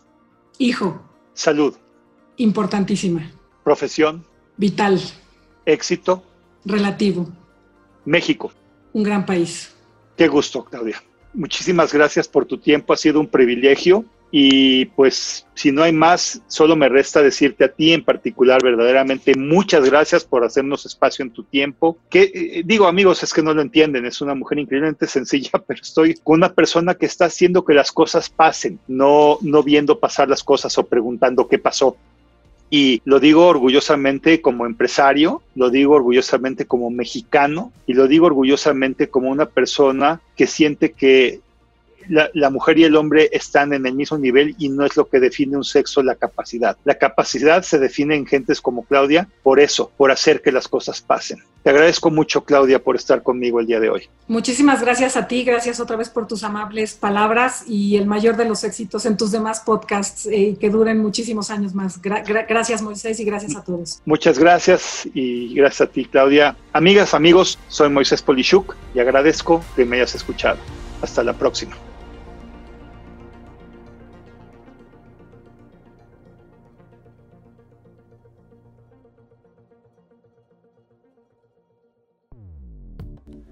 Hijo. 0.58 1.02
Salud. 1.34 1.76
Importantísima. 2.38 3.30
Profesión. 3.64 4.26
Vital. 4.56 5.00
Éxito. 5.66 6.24
Relativo. 6.66 7.28
México. 8.06 8.52
Un 8.93 9.04
gran 9.04 9.26
país. 9.26 9.76
Qué 10.16 10.28
gusto, 10.28 10.64
Claudia. 10.64 11.04
Muchísimas 11.34 11.93
gracias 11.93 12.28
por 12.28 12.45
tu 12.45 12.58
tiempo. 12.58 12.93
Ha 12.93 12.98
sido 12.98 13.20
un 13.20 13.28
privilegio 13.28 14.06
Y 14.30 14.86
pues 14.86 15.46
si 15.54 15.72
no 15.72 15.84
hay 15.84 15.94
más, 15.94 16.42
solo 16.48 16.76
me 16.76 16.90
resta 16.90 17.22
decirte 17.22 17.64
a 17.64 17.72
ti 17.72 17.94
en 17.94 18.04
particular 18.04 18.62
verdaderamente 18.62 19.34
muchas 19.36 19.86
gracias 19.86 20.26
por 20.26 20.44
hacernos 20.44 20.86
espacio 20.86 21.24
en 21.24 21.32
tu 21.32 21.44
tiempo. 21.44 21.98
Que 22.10 22.32
eh, 22.34 22.64
digo 22.66 22.88
amigos, 22.88 23.24
es 23.24 23.34
que 23.34 23.42
no 23.42 23.54
lo 23.54 23.62
entienden, 23.62 24.06
es 24.06 24.20
una 24.22 24.36
mujer 24.36 24.60
increíblemente 24.60 25.08
sencilla, 25.08 25.52
pero 25.66 25.82
estoy 25.82 26.16
con 26.16 26.36
una 26.36 26.54
persona 26.54 26.96
que 26.96 27.06
está 27.06 27.26
haciendo 27.26 27.64
que 27.64 27.74
las 27.74 27.92
cosas 27.92 28.30
pasen, 28.30 28.80
no, 28.88 29.38
no 29.42 29.64
viendo 29.64 30.00
pasar 30.00 30.28
las 30.28 30.44
cosas 30.44 30.78
o 30.78 30.86
preguntando 30.86 31.48
qué 31.48 31.58
pasó. 31.58 31.96
Y 32.70 33.02
lo 33.06 33.22
digo 33.22 33.48
orgullosamente 33.48 34.42
como 34.42 34.66
empresario, 34.66 35.42
lo 35.56 35.70
digo 35.70 35.96
orgullosamente 35.96 36.66
como 36.66 36.90
mexicano 36.90 37.72
y 37.86 37.94
lo 37.94 38.08
digo 38.08 38.26
orgullosamente 38.26 39.08
como 39.10 39.30
una 39.30 39.46
persona 39.46 40.20
que 40.36 40.48
siente 40.48 40.92
que 40.92 41.40
la, 42.10 42.49
mujer 42.49 42.78
y 42.78 42.84
el 42.84 42.95
hombre 42.95 43.30
están 43.32 43.74
en 43.74 43.86
el 43.86 43.93
mismo 43.93 44.18
nivel 44.18 44.55
y 44.58 44.70
no 44.70 44.86
es 44.86 44.95
lo 44.97 45.08
que 45.08 45.20
define 45.20 45.58
un 45.58 45.64
sexo 45.64 46.01
la 46.03 46.16
capacidad. 46.16 46.78
La 46.86 46.95
capacidad 46.95 47.64
se 47.64 47.80
define 47.80 48.16
en 48.16 48.26
gentes 48.26 48.62
como 48.62 48.84
Claudia 48.84 49.28
por 49.43 49.60
eso, 49.60 49.91
por 49.97 50.12
hacer 50.12 50.41
que 50.41 50.51
las 50.51 50.68
cosas 50.68 51.01
pasen. 51.01 51.39
Te 51.64 51.72
agradezco 51.72 52.10
mucho, 52.10 52.45
Claudia, 52.45 52.82
por 52.82 52.95
estar 52.95 53.22
conmigo 53.22 53.60
el 53.60 53.68
día 53.68 53.80
de 53.80 53.89
hoy. 53.89 54.10
Muchísimas 54.28 54.82
gracias 54.82 55.18
a 55.18 55.28
ti, 55.28 55.43
gracias 55.43 55.82
otra 55.82 55.97
vez 55.97 56.08
por 56.10 56.26
tus 56.26 56.43
amables 56.43 56.93
palabras 56.93 57.66
y 57.68 57.97
el 57.97 58.05
mayor 58.05 58.38
de 58.38 58.45
los 58.45 58.64
éxitos 58.64 59.05
en 59.05 59.18
tus 59.18 59.32
demás 59.32 59.62
podcasts 59.66 60.26
y 60.26 60.30
eh, 60.30 60.58
que 60.58 60.70
duren 60.70 60.99
muchísimos 60.99 61.49
años 61.49 61.74
más. 61.74 62.01
gracias, 62.01 62.82
Moisés, 62.82 63.20
y 63.20 63.26
gracias 63.26 63.55
a 63.55 63.64
todos. 63.64 64.01
Muchas 64.05 64.39
gracias 64.39 65.08
y 65.14 65.53
gracias 65.55 65.89
a 65.89 65.91
ti, 65.91 66.05
Claudia. 66.05 66.55
Amigas, 66.72 67.14
amigos, 67.14 67.60
soy 67.68 67.89
Moisés 67.89 68.22
Polishuk 68.22 68.76
y 68.95 68.99
agradezco 68.99 69.62
que 69.76 69.84
me 69.84 69.97
hayas 69.97 70.16
escuchado. 70.16 70.60
Hasta 71.01 71.24
la 71.24 71.34
próxima. 71.34 71.76